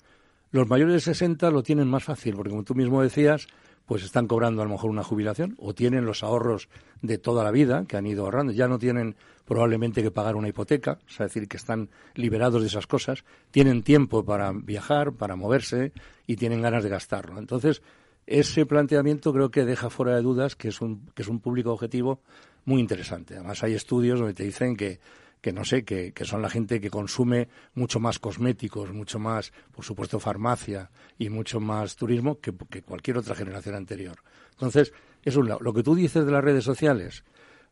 Los 0.52 0.67
mayores 0.67 0.93
de 0.95 0.99
60 1.02 1.52
lo 1.52 1.62
tienen 1.62 1.88
más 1.88 2.04
fácil, 2.04 2.36
porque 2.36 2.49
como 2.49 2.63
tú 2.63 2.73
mismo 2.73 3.04
decías, 3.04 3.47
pues 3.89 4.04
están 4.04 4.28
cobrando 4.28 4.62
a 4.62 4.65
lo 4.65 4.69
mejor 4.69 4.91
una 4.91 5.04
jubilación 5.04 5.56
o 5.58 5.73
tienen 5.73 6.06
los 6.06 6.21
ahorros 6.21 6.69
de 7.02 7.17
toda 7.17 7.43
la 7.43 7.49
vida 7.49 7.86
que 7.88 7.97
han 7.97 8.06
ido 8.06 8.23
ahorrando. 8.23 8.54
Ya 8.54 8.67
no 8.67 8.78
tienen 8.78 9.15
probablemente 9.45 10.04
que 10.04 10.12
pagar 10.12 10.36
una 10.36 10.47
hipoteca, 10.47 10.99
es 11.10 11.17
decir, 11.17 11.47
que 11.47 11.58
están 11.58 11.89
liberados 12.13 12.62
de 12.62 12.67
esas 12.67 12.86
cosas, 12.86 13.25
tienen 13.49 13.82
tiempo 13.82 14.23
para 14.23 14.52
viajar, 14.52 15.13
para 15.13 15.36
moverse 15.36 15.91
y 16.28 16.36
tienen 16.36 16.62
ganas 16.62 16.84
de 16.84 16.89
gastarlo. 16.89 17.39
Entonces, 17.39 17.82
ese 18.28 18.67
planteamiento 18.67 19.34
creo 19.34 19.49
que 19.49 19.65
deja 19.65 19.89
fuera 19.89 20.15
de 20.15 20.21
dudas 20.21 20.56
que 20.56 20.67
es 20.67 20.82
un, 20.82 21.08
que 21.15 21.23
es 21.23 21.28
un 21.28 21.39
público 21.39 21.73
objetivo 21.73 22.21
muy 22.65 22.82
interesante. 22.82 23.34
Además, 23.34 23.63
hay 23.63 23.73
estudios 23.73 24.19
donde 24.19 24.36
te 24.36 24.43
dicen 24.43 24.75
que 24.75 24.99
que 25.41 25.54
no 25.54 25.63
sé, 25.63 25.84
que, 25.84 26.12
que, 26.12 26.25
son 26.25 26.41
la 26.41 26.49
gente 26.49 26.82
que 26.82 26.89
consume 26.89 27.47
mucho 27.73 27.99
más 27.99 28.19
cosméticos, 28.19 28.91
mucho 28.91 29.19
más, 29.19 29.54
por 29.71 29.86
supuesto, 29.86 30.19
farmacia 30.19 30.91
y 31.17 31.30
mucho 31.30 31.60
más 31.60 31.95
turismo 31.95 32.39
que, 32.39 32.54
que 32.69 32.82
cualquier 32.82 33.17
otra 33.17 33.36
generación 33.36 33.75
anterior. 33.75 34.17
Entonces, 34.52 34.93
es 35.23 35.36
un 35.36 35.47
lado. 35.47 35.62
Lo 35.62 35.73
que 35.73 35.84
tú 35.84 35.95
dices 35.95 36.25
de 36.25 36.32
las 36.32 36.43
redes 36.43 36.63
sociales, 36.63 37.23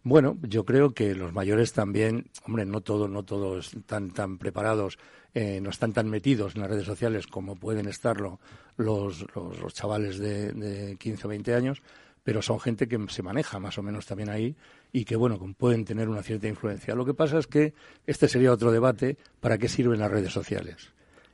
Bueno, 0.03 0.37
yo 0.43 0.63
creo 0.63 0.93
que 0.93 1.15
los 1.15 1.33
mayores 1.33 1.73
también, 1.73 2.29
hombre, 2.45 2.65
no 2.65 2.79
todos, 2.79 3.09
no 3.09 3.23
todos 3.23 3.73
están 3.73 4.11
tan 4.11 4.37
preparados, 4.37 4.97
eh, 5.33 5.59
no 5.59 5.69
están 5.69 5.91
tan 5.91 6.09
metidos 6.09 6.55
en 6.55 6.61
las 6.61 6.69
redes 6.69 6.85
sociales 6.85 7.27
como 7.27 7.55
pueden 7.55 7.87
estarlo 7.87 8.39
los, 8.77 9.25
los, 9.35 9.73
chavales 9.73 10.17
de, 10.19 10.53
de 10.53 10.95
15 10.95 11.27
o 11.27 11.29
20 11.29 11.53
años, 11.53 11.81
pero 12.23 12.41
son 12.41 12.59
gente 12.59 12.87
que 12.87 12.97
se 13.09 13.23
maneja 13.23 13.59
más 13.59 13.77
o 13.77 13.83
menos 13.83 14.05
también 14.05 14.29
ahí 14.29 14.55
y 14.91 15.05
que, 15.05 15.15
bueno, 15.15 15.39
pueden 15.57 15.85
tener 15.85 16.09
una 16.09 16.23
cierta 16.23 16.47
influencia. 16.47 16.95
Lo 16.95 17.05
que 17.05 17.13
pasa 17.13 17.37
es 17.37 17.47
que 17.47 17.73
este 18.05 18.27
sería 18.27 18.51
otro 18.51 18.71
debate, 18.71 19.17
¿para 19.39 19.57
qué 19.57 19.67
sirven 19.67 19.99
las 19.99 20.11
redes 20.11 20.31
sociales? 20.31 20.91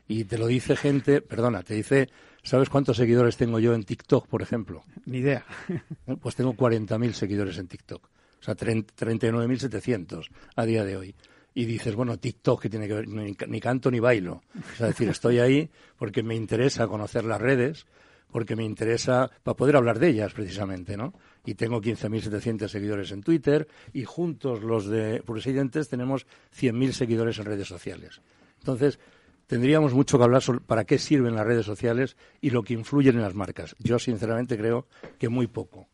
Y 0.07 0.25
te 0.25 0.37
lo 0.37 0.47
dice 0.47 0.75
gente, 0.75 1.21
perdona, 1.21 1.63
te 1.63 1.75
dice, 1.75 2.09
¿sabes 2.43 2.69
cuántos 2.69 2.97
seguidores 2.97 3.37
tengo 3.37 3.59
yo 3.59 3.73
en 3.73 3.83
TikTok, 3.83 4.27
por 4.27 4.41
ejemplo? 4.41 4.83
Ni 5.05 5.19
idea. 5.19 5.45
Pues 6.21 6.35
tengo 6.35 6.53
40.000 6.53 7.13
seguidores 7.13 7.57
en 7.57 7.67
TikTok. 7.67 8.03
O 8.03 8.43
sea, 8.43 8.55
39.700 8.55 10.29
a 10.55 10.65
día 10.65 10.83
de 10.83 10.97
hoy. 10.97 11.15
Y 11.55 11.65
dices, 11.65 11.95
bueno, 11.95 12.17
TikTok, 12.17 12.63
que 12.63 12.69
tiene 12.69 12.87
que 12.87 12.93
ver? 12.95 13.07
Ni, 13.07 13.35
ni 13.47 13.59
canto 13.61 13.89
ni 13.89 13.99
bailo. 13.99 14.41
Es 14.73 14.79
decir, 14.79 15.07
estoy 15.07 15.39
ahí 15.39 15.69
porque 15.97 16.23
me 16.23 16.35
interesa 16.35 16.87
conocer 16.87 17.23
las 17.23 17.39
redes, 17.39 17.85
porque 18.33 18.55
me 18.55 18.65
interesa 18.65 19.29
para 19.43 19.55
poder 19.55 19.75
hablar 19.75 19.99
de 19.99 20.09
ellas 20.09 20.33
precisamente, 20.33 20.97
¿no? 20.97 21.13
Y 21.45 21.53
tengo 21.53 21.79
15.700 21.81 22.67
seguidores 22.67 23.11
en 23.11 23.21
Twitter 23.21 23.67
y 23.93 24.03
juntos 24.03 24.63
los 24.63 24.87
de 24.87 25.21
presidentes 25.21 25.87
tenemos 25.87 26.25
100.000 26.59 26.91
seguidores 26.93 27.37
en 27.37 27.45
redes 27.45 27.67
sociales. 27.67 28.21
Entonces, 28.57 28.99
tendríamos 29.45 29.93
mucho 29.93 30.17
que 30.17 30.23
hablar 30.23 30.41
sobre 30.41 30.61
para 30.61 30.83
qué 30.83 30.97
sirven 30.97 31.35
las 31.35 31.45
redes 31.45 31.65
sociales 31.65 32.17
y 32.41 32.49
lo 32.49 32.63
que 32.63 32.73
influyen 32.73 33.15
en 33.15 33.21
las 33.21 33.35
marcas. 33.35 33.75
Yo, 33.77 33.99
sinceramente, 33.99 34.57
creo 34.57 34.87
que 35.19 35.29
muy 35.29 35.45
poco. 35.45 35.87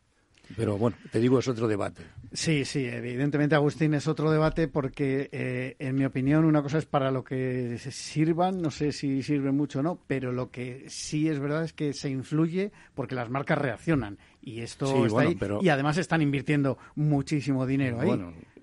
Pero 0.56 0.76
bueno, 0.76 0.96
te 1.10 1.20
digo, 1.20 1.38
es 1.38 1.48
otro 1.48 1.68
debate. 1.68 2.02
Sí, 2.32 2.64
sí, 2.64 2.84
evidentemente, 2.84 3.54
Agustín, 3.54 3.94
es 3.94 4.06
otro 4.08 4.30
debate 4.30 4.68
porque, 4.68 5.28
eh, 5.32 5.76
en 5.78 5.96
mi 5.96 6.04
opinión, 6.04 6.44
una 6.44 6.62
cosa 6.62 6.78
es 6.78 6.86
para 6.86 7.10
lo 7.10 7.24
que 7.24 7.78
sirvan, 7.78 8.60
no 8.60 8.70
sé 8.70 8.92
si 8.92 9.22
sirven 9.22 9.56
mucho 9.56 9.80
o 9.80 9.82
no, 9.82 10.00
pero 10.06 10.32
lo 10.32 10.50
que 10.50 10.84
sí 10.88 11.28
es 11.28 11.38
verdad 11.38 11.64
es 11.64 11.72
que 11.72 11.92
se 11.92 12.10
influye 12.10 12.72
porque 12.94 13.14
las 13.14 13.30
marcas 13.30 13.58
reaccionan. 13.58 14.18
Y 14.42 14.60
esto 14.60 15.06
está 15.06 15.20
ahí. 15.20 15.38
Y 15.60 15.68
además 15.68 15.98
están 15.98 16.22
invirtiendo 16.22 16.78
muchísimo 16.94 17.66
dinero 17.66 18.00
ahí. 18.00 18.18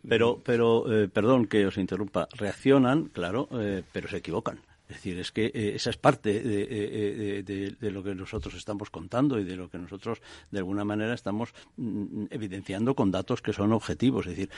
pero, 0.07 0.41
pero 0.43 0.91
eh, 0.91 1.07
perdón 1.07 1.47
que 1.47 1.65
os 1.65 1.77
interrumpa, 1.77 2.27
reaccionan, 2.37 3.05
claro, 3.05 3.49
eh, 3.53 3.83
pero 3.91 4.07
se 4.07 4.17
equivocan. 4.17 4.59
Es 4.89 4.95
decir, 4.95 5.19
es 5.19 5.31
que 5.31 5.47
eh, 5.47 5.73
esa 5.75 5.89
es 5.89 5.97
parte 5.97 6.31
eh, 6.37 7.43
de, 7.43 7.71
de, 7.71 7.91
lo 7.91 8.03
que 8.03 8.15
nosotros 8.15 8.53
estamos 8.55 8.89
contando 8.89 9.37
y 9.37 9.43
de 9.43 9.57
lo 9.57 9.69
que 9.69 9.77
nosotros, 9.77 10.21
de 10.49 10.59
alguna 10.59 10.85
manera, 10.85 11.13
estamos 11.13 11.53
mm, 11.75 12.25
evidenciando 12.29 12.95
con 12.95 13.11
datos 13.11 13.41
que 13.41 13.51
son 13.51 13.73
objetivos. 13.73 14.27
Es 14.27 14.37
decir, 14.37 14.49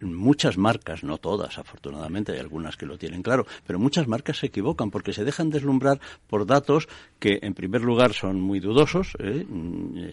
muchas 0.00 0.58
marcas, 0.58 1.04
no 1.04 1.18
todas, 1.18 1.58
afortunadamente, 1.58 2.32
hay 2.32 2.38
algunas 2.38 2.76
que 2.76 2.86
lo 2.86 2.98
tienen 2.98 3.22
claro, 3.22 3.46
pero 3.66 3.78
muchas 3.78 4.08
marcas 4.08 4.38
se 4.38 4.46
equivocan 4.46 4.90
porque 4.90 5.12
se 5.12 5.24
dejan 5.24 5.50
deslumbrar 5.50 6.00
por 6.26 6.44
datos 6.44 6.88
que, 7.20 7.38
en 7.42 7.54
primer 7.54 7.82
lugar, 7.82 8.14
son 8.14 8.40
muy 8.40 8.58
dudosos. 8.58 9.16
¿eh? 9.20 9.46
Mm, 9.48 10.08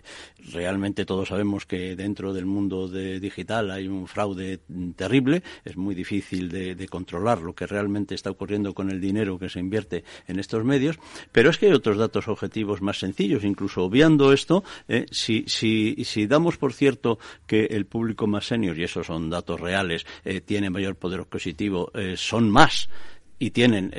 realmente 0.51 1.05
todos 1.05 1.29
sabemos 1.29 1.65
que 1.65 1.95
dentro 1.95 2.33
del 2.33 2.45
mundo 2.45 2.87
digital 2.87 3.71
hay 3.71 3.87
un 3.87 4.07
fraude 4.07 4.59
terrible. 4.95 5.41
Es 5.63 5.75
muy 5.75 5.95
difícil 5.95 6.49
de, 6.49 6.75
de 6.75 6.87
controlar 6.87 7.41
lo 7.41 7.55
que 7.55 7.65
realmente 7.65 8.13
está 8.13 8.29
ocurriendo 8.29 8.75
con 8.75 8.91
el 8.91 9.01
dinero 9.01 9.39
que 9.39 9.49
se 9.55 9.59
invierte 9.59 10.03
en 10.27 10.39
estos 10.39 10.63
medios, 10.63 10.99
pero 11.31 11.49
es 11.49 11.57
que 11.57 11.67
hay 11.67 11.71
otros 11.71 11.97
datos 11.97 12.27
objetivos 12.27 12.81
más 12.81 12.99
sencillos, 12.99 13.43
incluso 13.43 13.83
obviando 13.83 14.33
esto, 14.33 14.63
eh, 14.87 15.05
si, 15.11 15.45
si, 15.47 16.03
si, 16.03 16.27
damos 16.27 16.57
por 16.57 16.73
cierto 16.73 17.17
que 17.47 17.65
el 17.65 17.85
público 17.85 18.27
más 18.27 18.45
senior, 18.45 18.77
y 18.77 18.83
esos 18.83 19.07
son 19.07 19.29
datos 19.29 19.59
reales, 19.59 20.05
eh, 20.25 20.41
tiene 20.41 20.69
mayor 20.69 20.95
poder 20.95 21.21
adquisitivo, 21.21 21.91
eh, 21.93 22.15
son 22.17 22.49
más 22.49 22.89
y 23.37 23.51
tienen 23.51 23.91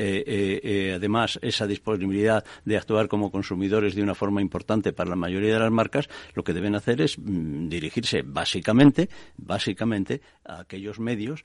además 0.95 1.39
esa 1.43 1.67
disponibilidad 1.67 2.43
de 2.65 2.79
actuar 2.79 3.07
como 3.07 3.31
consumidores 3.31 3.95
de 3.95 4.03
una 4.03 4.15
forma 4.15 4.41
importante 4.41 4.95
para 4.95 5.11
la 5.11 5.17
mayoría 5.17 5.53
de 5.53 5.61
las 5.61 5.71
marcas, 5.71 6.09
lo 6.33 6.43
que 6.43 6.55
deben 6.55 6.75
hacer 6.75 7.03
es 7.03 7.19
mm, 7.19 7.69
dirigirse 7.69 8.23
básicamente, 8.23 9.11
básicamente 9.37 10.23
a 10.43 10.61
aquellos 10.61 10.99
medios 10.99 11.45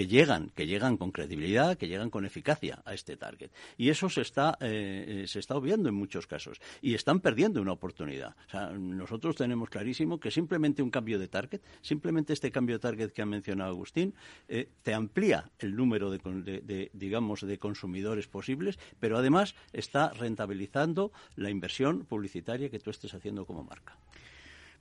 que 0.00 0.06
llegan, 0.06 0.48
que 0.54 0.66
llegan 0.66 0.96
con 0.96 1.12
credibilidad, 1.12 1.76
que 1.76 1.86
llegan 1.86 2.08
con 2.08 2.24
eficacia 2.24 2.80
a 2.86 2.94
este 2.94 3.18
target. 3.18 3.50
Y 3.76 3.90
eso 3.90 4.08
se 4.08 4.22
está, 4.22 4.56
eh, 4.58 5.24
eh, 5.24 5.26
se 5.26 5.40
está 5.40 5.56
obviando 5.56 5.90
en 5.90 5.94
muchos 5.94 6.26
casos. 6.26 6.58
Y 6.80 6.94
están 6.94 7.20
perdiendo 7.20 7.60
una 7.60 7.72
oportunidad. 7.72 8.34
nosotros 8.78 9.36
tenemos 9.36 9.68
clarísimo 9.68 10.18
que 10.18 10.30
simplemente 10.30 10.82
un 10.82 10.90
cambio 10.90 11.18
de 11.18 11.28
target, 11.28 11.60
simplemente 11.82 12.32
este 12.32 12.50
cambio 12.50 12.76
de 12.76 12.78
target 12.78 13.10
que 13.10 13.20
ha 13.20 13.26
mencionado 13.26 13.72
Agustín, 13.72 14.14
eh, 14.48 14.70
te 14.82 14.94
amplía 14.94 15.50
el 15.58 15.76
número 15.76 16.10
de, 16.10 16.90
digamos, 16.94 17.42
de 17.42 17.58
consumidores 17.58 18.26
posibles, 18.26 18.78
pero 19.00 19.18
además 19.18 19.54
está 19.74 20.14
rentabilizando 20.14 21.12
la 21.36 21.50
inversión 21.50 22.06
publicitaria 22.06 22.70
que 22.70 22.78
tú 22.78 22.88
estés 22.88 23.12
haciendo 23.12 23.44
como 23.44 23.64
marca. 23.64 23.98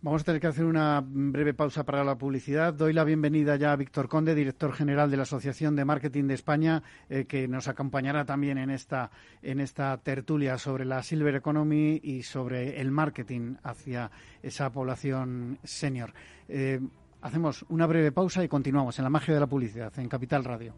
Vamos 0.02 0.22
a 0.22 0.26
tener 0.26 0.40
que 0.40 0.48
hacer 0.48 0.64
una 0.64 1.04
breve 1.06 1.54
pausa 1.54 1.84
para 1.84 2.06
la 2.06 2.18
publicidad. 2.18 2.74
Doy 2.74 2.94
la 2.94 3.04
bienvenida 3.04 3.58
ya 3.58 3.74
a 3.74 3.76
Víctor 3.76 4.08
Conde, 4.08 4.34
director 4.34 4.72
general 4.72 5.12
de 5.12 5.18
la 5.18 5.24
Asociación 5.24 5.76
de 5.76 5.84
Marketing 5.84 6.24
de 6.24 6.36
España, 6.36 6.84
eh, 7.10 7.26
que 7.26 7.50
nos 7.50 7.68
acompañará 7.68 8.24
también 8.24 8.58
en 8.58 8.70
esta, 8.70 9.12
en 9.42 9.60
esta 9.60 9.98
tertulia 9.98 10.58
sobre 10.58 10.86
la 10.86 11.04
Silver 11.04 11.36
Economy 11.36 12.00
y 12.02 12.24
sobre 12.24 12.80
el 12.80 12.92
marketing 12.92 13.56
hacia 13.62 14.10
esa 14.42 14.72
población 14.72 15.60
senior. 15.66 16.14
Eh, 16.48 16.80
hacemos 17.22 17.66
una 17.68 17.86
breve 17.86 18.14
pausa 18.14 18.42
y 18.42 18.48
continuamos 18.48 18.98
en 19.00 19.04
la 19.04 19.10
magia 19.10 19.34
de 19.34 19.42
la 19.42 19.48
publicidad 19.48 19.92
en 20.00 20.08
Capital 20.08 20.46
Radio. 20.46 20.74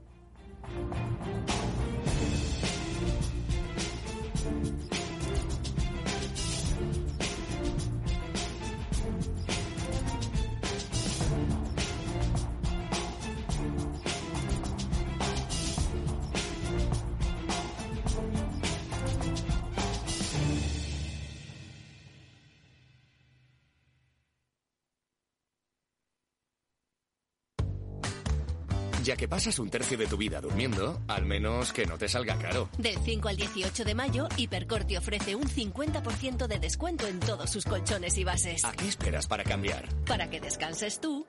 Ya 29.12 29.17
que 29.17 29.28
pasas 29.28 29.60
un 29.60 29.69
tercio 29.69 29.97
de 29.97 30.08
tu 30.08 30.15
vida 30.15 30.39
durmiendo, 30.39 31.02
al 31.10 31.26
menos 31.26 31.74
que 31.74 31.86
no 31.86 31.97
te 31.97 32.08
salga 32.08 32.38
caro. 32.38 32.69
Del 32.78 32.97
5 32.97 33.28
al 33.28 33.36
18 33.36 33.84
de 33.84 33.93
mayo, 33.93 34.30
Hipercor 34.38 34.86
te 34.86 34.97
ofrece 34.97 35.36
un 35.36 35.43
50% 35.43 36.47
de 36.47 36.60
descuento 36.60 37.08
en 37.08 37.19
todos 37.19 37.50
sus 37.50 37.65
colchones 37.65 38.17
y 38.17 38.24
bases. 38.24 38.63
¿A 38.63 38.71
qué 38.71 38.88
esperas 38.88 39.28
para 39.28 39.43
cambiar? 39.43 39.89
Para 40.06 40.30
que 40.30 40.39
descanses 40.39 41.02
tú 41.02 41.28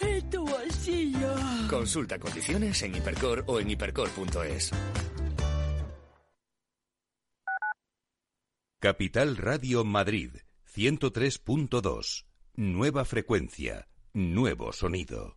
en 0.00 0.30
tu 0.30 0.44
bolsillo. 0.44 1.32
Consulta 1.70 2.18
condiciones 2.18 2.82
en 2.82 2.96
Hipercor 2.96 3.44
o 3.46 3.60
en 3.60 3.70
hipercor.es. 3.70 4.72
Capital 8.80 9.36
Radio 9.36 9.84
Madrid, 9.84 10.38
103.2. 10.74 12.24
Nueva 12.56 13.04
frecuencia, 13.04 13.86
nuevo 14.12 14.72
sonido. 14.72 15.36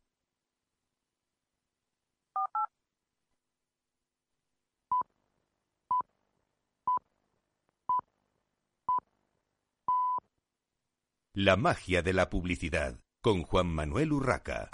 La 11.33 11.55
magia 11.55 12.01
de 12.01 12.11
la 12.11 12.29
publicidad 12.29 12.99
con 13.21 13.43
Juan 13.43 13.67
Manuel 13.67 14.11
Urraca. 14.11 14.69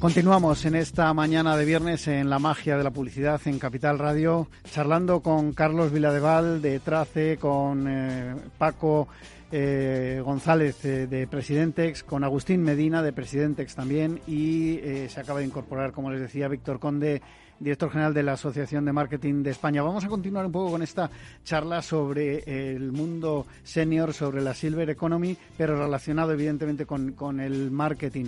Continuamos 0.00 0.64
en 0.64 0.74
esta 0.74 1.14
mañana 1.14 1.56
de 1.56 1.64
viernes 1.64 2.08
en 2.08 2.28
la 2.28 2.40
magia 2.40 2.76
de 2.76 2.82
la 2.82 2.90
publicidad 2.90 3.40
en 3.44 3.60
Capital 3.60 4.00
Radio, 4.00 4.48
charlando 4.72 5.20
con 5.20 5.52
Carlos 5.52 5.92
Viladeval 5.92 6.60
de 6.60 6.80
Trace, 6.80 7.38
con 7.38 7.86
eh, 7.86 8.34
Paco 8.58 9.06
eh, 9.52 10.20
González 10.24 10.84
eh, 10.84 11.06
de 11.06 11.26
Presidentex, 11.26 12.02
con 12.02 12.24
Agustín 12.24 12.62
Medina 12.62 13.02
de 13.02 13.12
Presidentex 13.12 13.74
también 13.74 14.20
y 14.26 14.80
se 15.08 15.20
acaba 15.20 15.40
de 15.40 15.46
incorporar, 15.46 15.92
como 15.92 16.10
les 16.10 16.20
decía, 16.20 16.48
Víctor 16.48 16.78
Conde, 16.78 17.22
director 17.58 17.90
general 17.90 18.14
de 18.14 18.22
la 18.22 18.32
Asociación 18.32 18.84
de 18.84 18.92
Marketing 18.92 19.42
de 19.42 19.50
España. 19.50 19.82
Vamos 19.82 20.04
a 20.04 20.08
continuar 20.08 20.46
un 20.46 20.52
poco 20.52 20.72
con 20.72 20.82
esta 20.82 21.10
charla 21.44 21.82
sobre 21.82 22.74
el 22.74 22.92
mundo 22.92 23.46
senior, 23.62 24.12
sobre 24.12 24.42
la 24.42 24.54
Silver 24.54 24.90
Economy, 24.90 25.36
pero 25.56 25.78
relacionado 25.78 26.32
evidentemente 26.32 26.86
con, 26.86 27.12
con 27.12 27.40
el 27.40 27.70
marketing. 27.70 28.26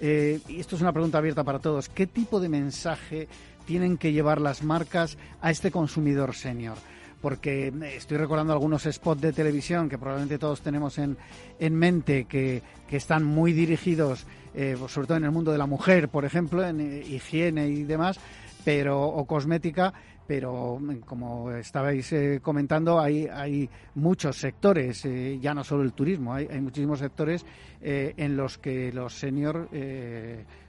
Eh, 0.00 0.40
y 0.48 0.60
esto 0.60 0.76
es 0.76 0.82
una 0.82 0.92
pregunta 0.92 1.18
abierta 1.18 1.44
para 1.44 1.58
todos. 1.58 1.88
¿Qué 1.88 2.06
tipo 2.06 2.40
de 2.40 2.48
mensaje 2.48 3.28
tienen 3.66 3.96
que 3.96 4.12
llevar 4.12 4.40
las 4.40 4.62
marcas 4.62 5.18
a 5.40 5.50
este 5.50 5.70
consumidor 5.70 6.34
senior? 6.34 6.76
Porque 7.20 7.68
eh, 7.68 7.96
estoy 7.96 8.18
recordando 8.18 8.52
algunos 8.52 8.84
spots 8.84 9.20
de 9.20 9.32
televisión 9.32 9.88
que 9.88 9.98
probablemente 9.98 10.38
todos 10.38 10.60
tenemos 10.60 10.98
en, 10.98 11.16
en 11.58 11.74
mente 11.74 12.24
que, 12.24 12.62
que 12.88 12.96
están 12.96 13.24
muy 13.24 13.52
dirigidos, 13.52 14.26
eh, 14.54 14.76
sobre 14.88 15.06
todo 15.06 15.16
en 15.16 15.24
el 15.24 15.30
mundo 15.30 15.52
de 15.52 15.58
la 15.58 15.66
mujer, 15.66 16.08
por 16.08 16.24
ejemplo, 16.24 16.66
en 16.66 16.80
higiene 16.80 17.68
y 17.68 17.84
demás, 17.84 18.18
pero 18.64 19.00
o 19.02 19.24
cosmética, 19.24 19.92
pero 20.28 20.78
mm, 20.78 21.00
como 21.00 21.50
estabais 21.52 22.12
eh, 22.12 22.40
comentando, 22.42 23.00
hay, 23.00 23.26
hay 23.26 23.68
muchos 23.94 24.36
sectores, 24.36 25.04
eh, 25.06 25.38
ya 25.40 25.54
no 25.54 25.64
solo 25.64 25.82
el 25.82 25.94
turismo, 25.94 26.34
hay, 26.34 26.46
hay 26.50 26.60
muchísimos 26.60 26.98
sectores 26.98 27.44
eh, 27.80 28.12
en 28.16 28.36
los 28.36 28.58
que 28.58 28.92
los 28.92 29.14
senior 29.14 29.68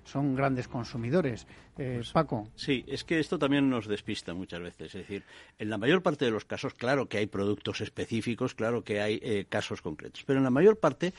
son 0.04 0.36
grandes 0.36 0.68
consumidores. 0.68 1.48
Pues 1.76 2.12
Paco. 2.12 2.50
Sí, 2.56 2.84
es 2.88 3.06
que 3.06 3.22
esto 3.22 3.40
también 3.40 3.70
nos 3.70 3.88
despista 3.88 4.34
muchas 4.34 4.60
veces. 4.60 4.88
Es 4.88 5.08
decir, 5.08 5.24
en 5.58 5.70
la 5.70 5.78
mayor 5.78 6.02
parte 6.02 6.26
de 6.26 6.32
los 6.32 6.44
casos, 6.44 6.74
claro 6.74 7.08
que 7.08 7.20
hay 7.20 7.28
productos 7.28 7.80
específicos, 7.80 8.54
claro 8.54 8.84
que 8.84 9.00
hay 9.00 9.46
casos 9.46 9.82
concretos, 9.82 10.26
pero 10.26 10.40
en 10.40 10.44
la 10.44 10.50
mayor 10.50 10.78
parte 10.78 11.14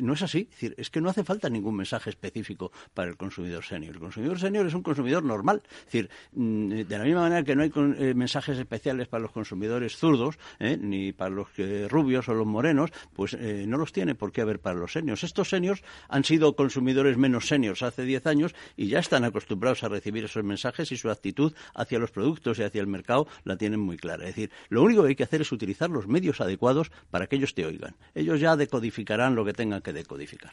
no 0.00 0.14
es 0.14 0.22
así. 0.22 0.48
Es 0.50 0.50
decir, 0.50 0.74
es 0.78 0.88
que 0.88 1.02
no 1.02 1.10
hace 1.10 1.22
falta 1.22 1.50
ningún 1.50 1.76
mensaje 1.76 2.08
específico 2.08 2.72
para 2.94 3.10
el 3.10 3.18
consumidor 3.18 3.62
senior. 3.62 3.94
El 3.94 4.00
consumidor 4.00 4.38
senior 4.38 4.66
es 4.66 4.74
un 4.74 4.82
consumidor 4.82 5.22
normal. 5.22 5.62
Es 5.80 5.84
decir, 5.86 6.10
mm, 6.32 6.70
de 6.82 6.98
la 6.98 7.04
misma 7.04 7.22
manera 7.22 7.42
que 7.42 7.54
no 7.54 7.62
hay 7.62 7.72
eh, 7.74 8.14
mensajes 8.14 8.58
especiales 8.58 9.08
para 9.08 9.22
los 9.22 9.32
consumidores 9.32 9.96
zurdos, 9.96 10.38
eh, 10.58 10.76
ni 10.80 11.12
para 11.12 11.30
los 11.30 11.48
rubios 11.88 12.28
o 12.28 12.34
los 12.34 12.46
morenos, 12.46 12.90
pues 13.14 13.34
eh, 13.34 13.64
no 13.66 13.76
los 13.76 13.92
tiene 13.92 14.14
por 14.14 14.32
qué 14.32 14.42
haber 14.42 14.60
para 14.60 14.78
los 14.78 14.92
seniors. 14.92 15.24
Estos 15.24 15.50
seniors 15.50 15.82
han 16.08 16.24
sido 16.24 16.56
consumidores 16.56 17.16
menos 17.16 17.46
seniors 17.46 17.82
hace 17.82 18.04
10 18.26 18.36
años 18.36 18.54
y 18.76 18.88
ya 18.88 18.98
están 18.98 19.24
acostumbrados 19.24 19.82
a 19.84 19.88
recibir 19.88 20.24
esos 20.24 20.44
mensajes 20.44 20.90
y 20.92 20.96
su 20.96 21.10
actitud 21.10 21.52
hacia 21.74 21.98
los 21.98 22.10
productos 22.10 22.58
y 22.58 22.62
hacia 22.62 22.80
el 22.80 22.86
mercado 22.86 23.26
la 23.44 23.56
tienen 23.56 23.80
muy 23.80 23.96
clara. 23.96 24.24
Es 24.24 24.34
decir, 24.34 24.50
lo 24.68 24.82
único 24.82 25.02
que 25.02 25.08
hay 25.08 25.16
que 25.16 25.24
hacer 25.24 25.40
es 25.40 25.52
utilizar 25.52 25.90
los 25.90 26.06
medios 26.06 26.40
adecuados 26.40 26.90
para 27.10 27.26
que 27.26 27.36
ellos 27.36 27.54
te 27.54 27.64
oigan. 27.64 27.96
Ellos 28.14 28.40
ya 28.40 28.56
decodificarán 28.56 29.34
lo 29.34 29.44
que 29.44 29.52
tengan 29.52 29.82
que 29.82 29.92
decodificar. 29.92 30.52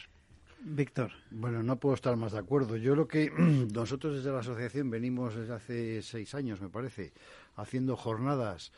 Víctor. 0.65 1.11
Bueno, 1.29 1.61
no 1.61 1.77
puedo 1.77 1.95
estar 1.95 2.15
más 2.15 2.31
de 2.31 2.39
acuerdo. 2.39 2.77
Yo 2.77 2.95
lo 2.95 3.07
que 3.07 3.31
nosotros 3.73 4.15
desde 4.15 4.31
la 4.31 4.39
asociación 4.39 4.89
venimos 4.89 5.35
desde 5.35 5.53
hace 5.53 6.01
seis 6.01 6.33
años, 6.35 6.61
me 6.61 6.69
parece, 6.69 7.11
haciendo 7.55 7.97
jornadas 7.97 8.71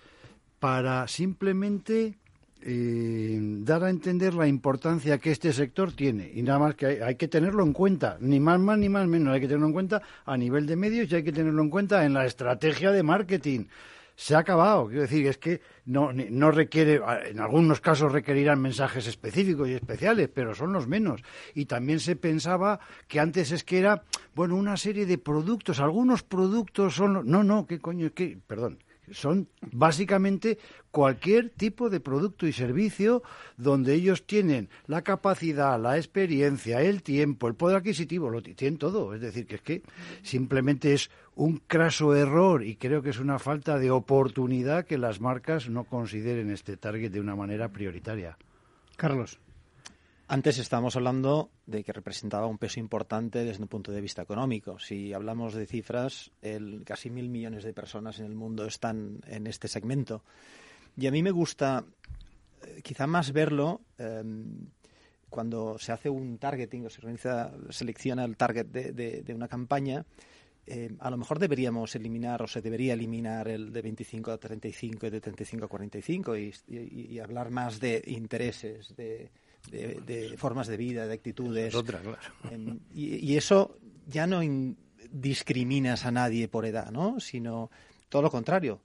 para 0.59 1.07
simplemente 1.07 2.17
eh, 2.61 3.37
dar 3.39 3.83
a 3.83 3.89
entender 3.89 4.33
la 4.33 4.47
importancia 4.47 5.17
que 5.17 5.31
este 5.31 5.53
sector 5.53 5.91
tiene. 5.91 6.31
Y 6.33 6.41
nada 6.41 6.59
más 6.59 6.75
que 6.75 6.85
hay, 6.85 6.97
hay, 6.97 7.15
que 7.15 7.27
tenerlo 7.27 7.63
en 7.63 7.73
cuenta, 7.73 8.17
ni 8.19 8.39
más 8.39 8.59
más 8.59 8.77
ni 8.77 8.89
más 8.89 9.07
menos. 9.07 9.33
Hay 9.33 9.41
que 9.41 9.47
tenerlo 9.47 9.67
en 9.67 9.73
cuenta 9.73 10.01
a 10.25 10.37
nivel 10.37 10.65
de 10.65 10.75
medios 10.75 11.11
y 11.11 11.15
hay 11.15 11.23
que 11.23 11.31
tenerlo 11.31 11.61
en 11.61 11.69
cuenta 11.69 12.05
en 12.05 12.13
la 12.13 12.25
estrategia 12.25 12.91
de 12.91 13.03
marketing 13.03 13.65
se 14.15 14.35
ha 14.35 14.39
acabado. 14.39 14.87
Quiero 14.87 15.01
decir, 15.01 15.27
es 15.27 15.37
que 15.37 15.61
no, 15.85 16.11
no 16.13 16.51
requiere, 16.51 17.01
en 17.25 17.39
algunos 17.39 17.81
casos 17.81 18.11
requerirán 18.11 18.61
mensajes 18.61 19.07
específicos 19.07 19.67
y 19.67 19.73
especiales, 19.73 20.29
pero 20.33 20.55
son 20.55 20.73
los 20.73 20.87
menos. 20.87 21.21
Y 21.53 21.65
también 21.65 21.99
se 21.99 22.15
pensaba 22.15 22.79
que 23.07 23.19
antes 23.19 23.51
es 23.51 23.63
que 23.63 23.79
era, 23.79 24.03
bueno, 24.33 24.55
una 24.55 24.77
serie 24.77 25.05
de 25.05 25.17
productos, 25.17 25.79
algunos 25.79 26.23
productos 26.23 26.95
son, 26.95 27.29
no, 27.29 27.43
no, 27.43 27.67
qué 27.67 27.79
coño, 27.79 28.11
qué, 28.13 28.37
perdón, 28.47 28.79
son 29.11 29.47
básicamente 29.71 30.57
cualquier 30.91 31.49
tipo 31.49 31.89
de 31.89 31.99
producto 31.99 32.47
y 32.47 32.53
servicio 32.53 33.21
donde 33.57 33.93
ellos 33.93 34.25
tienen 34.25 34.69
la 34.87 35.01
capacidad, 35.01 35.79
la 35.79 35.97
experiencia, 35.97 36.81
el 36.81 37.03
tiempo, 37.03 37.47
el 37.47 37.55
poder 37.55 37.77
adquisitivo, 37.77 38.29
lo 38.29 38.41
tienen 38.41 38.77
todo. 38.77 39.13
Es 39.13 39.21
decir, 39.21 39.45
que 39.45 39.55
es 39.55 39.61
que 39.61 39.83
simplemente 40.23 40.93
es 40.93 41.09
un 41.35 41.61
craso 41.67 42.15
error 42.15 42.63
y 42.63 42.77
creo 42.77 43.01
que 43.01 43.09
es 43.09 43.19
una 43.19 43.39
falta 43.39 43.77
de 43.77 43.91
oportunidad 43.91 44.85
que 44.85 44.97
las 44.97 45.19
marcas 45.19 45.69
no 45.69 45.83
consideren 45.83 46.49
este 46.49 46.77
target 46.77 47.11
de 47.11 47.19
una 47.19 47.35
manera 47.35 47.69
prioritaria. 47.69 48.37
Carlos. 48.95 49.39
Antes 50.27 50.57
estábamos 50.57 50.95
hablando 50.95 51.51
de 51.67 51.83
que 51.83 51.93
representaba 51.93 52.47
un 52.47 52.57
peso 52.57 52.79
importante 52.79 53.43
desde 53.43 53.61
un 53.61 53.67
punto 53.67 53.91
de 53.91 54.01
vista 54.01 54.23
económico. 54.23 54.79
Si 54.79 55.13
hablamos 55.13 55.53
de 55.53 55.67
cifras, 55.67 56.31
el, 56.41 56.81
casi 56.83 57.11
mil 57.11 57.29
millones 57.29 57.63
de 57.63 57.73
personas 57.73 58.17
en 58.17 58.25
el 58.25 58.33
mundo 58.33 58.65
están 58.65 59.21
en 59.27 59.45
este 59.45 59.67
segmento. 59.67 60.23
Y 60.97 61.05
a 61.05 61.11
mí 61.11 61.21
me 61.21 61.29
gusta 61.29 61.85
eh, 62.63 62.81
quizá 62.81 63.05
más 63.05 63.33
verlo 63.33 63.81
em, 63.99 64.65
cuando 65.29 65.77
se 65.77 65.91
hace 65.91 66.09
un 66.09 66.39
targeting 66.39 66.87
o 66.87 66.89
se 66.89 67.01
organiza, 67.01 67.51
selecciona 67.69 68.25
el 68.25 68.35
target 68.35 68.65
de, 68.65 69.33
una 69.35 69.47
campaña. 69.47 70.07
Em, 70.65 70.97
a 71.01 71.11
lo 71.11 71.17
mejor 71.17 71.37
deberíamos 71.37 71.95
eliminar 71.95 72.41
o 72.41 72.47
se 72.47 72.63
debería 72.63 72.93
eliminar 72.93 73.47
el 73.47 73.71
de 73.71 73.81
25 73.83 74.31
a 74.31 74.39
35 74.39 75.05
y 75.05 75.09
de 75.11 75.21
35 75.21 75.65
a 75.65 75.67
45 75.67 76.35
y, 76.35 76.51
y 76.67 77.19
hablar 77.19 77.51
más 77.51 77.79
de 77.79 78.01
intereses, 78.07 78.95
de, 78.95 79.29
de, 79.71 80.35
formas 80.37 80.67
de 80.67 80.77
vida, 80.77 81.07
de 81.07 81.13
actitudes. 81.13 81.73
Em, 82.51 82.79
y, 82.93 83.35
eso 83.35 83.77
ya 84.07 84.27
no 84.27 84.41
discriminas 85.11 86.05
a 86.05 86.11
nadie 86.11 86.47
por 86.47 86.65
edad, 86.65 86.91
¿no? 86.91 87.19
Sino 87.19 87.71
todo 88.09 88.21
lo 88.21 88.31
contrario. 88.31 88.81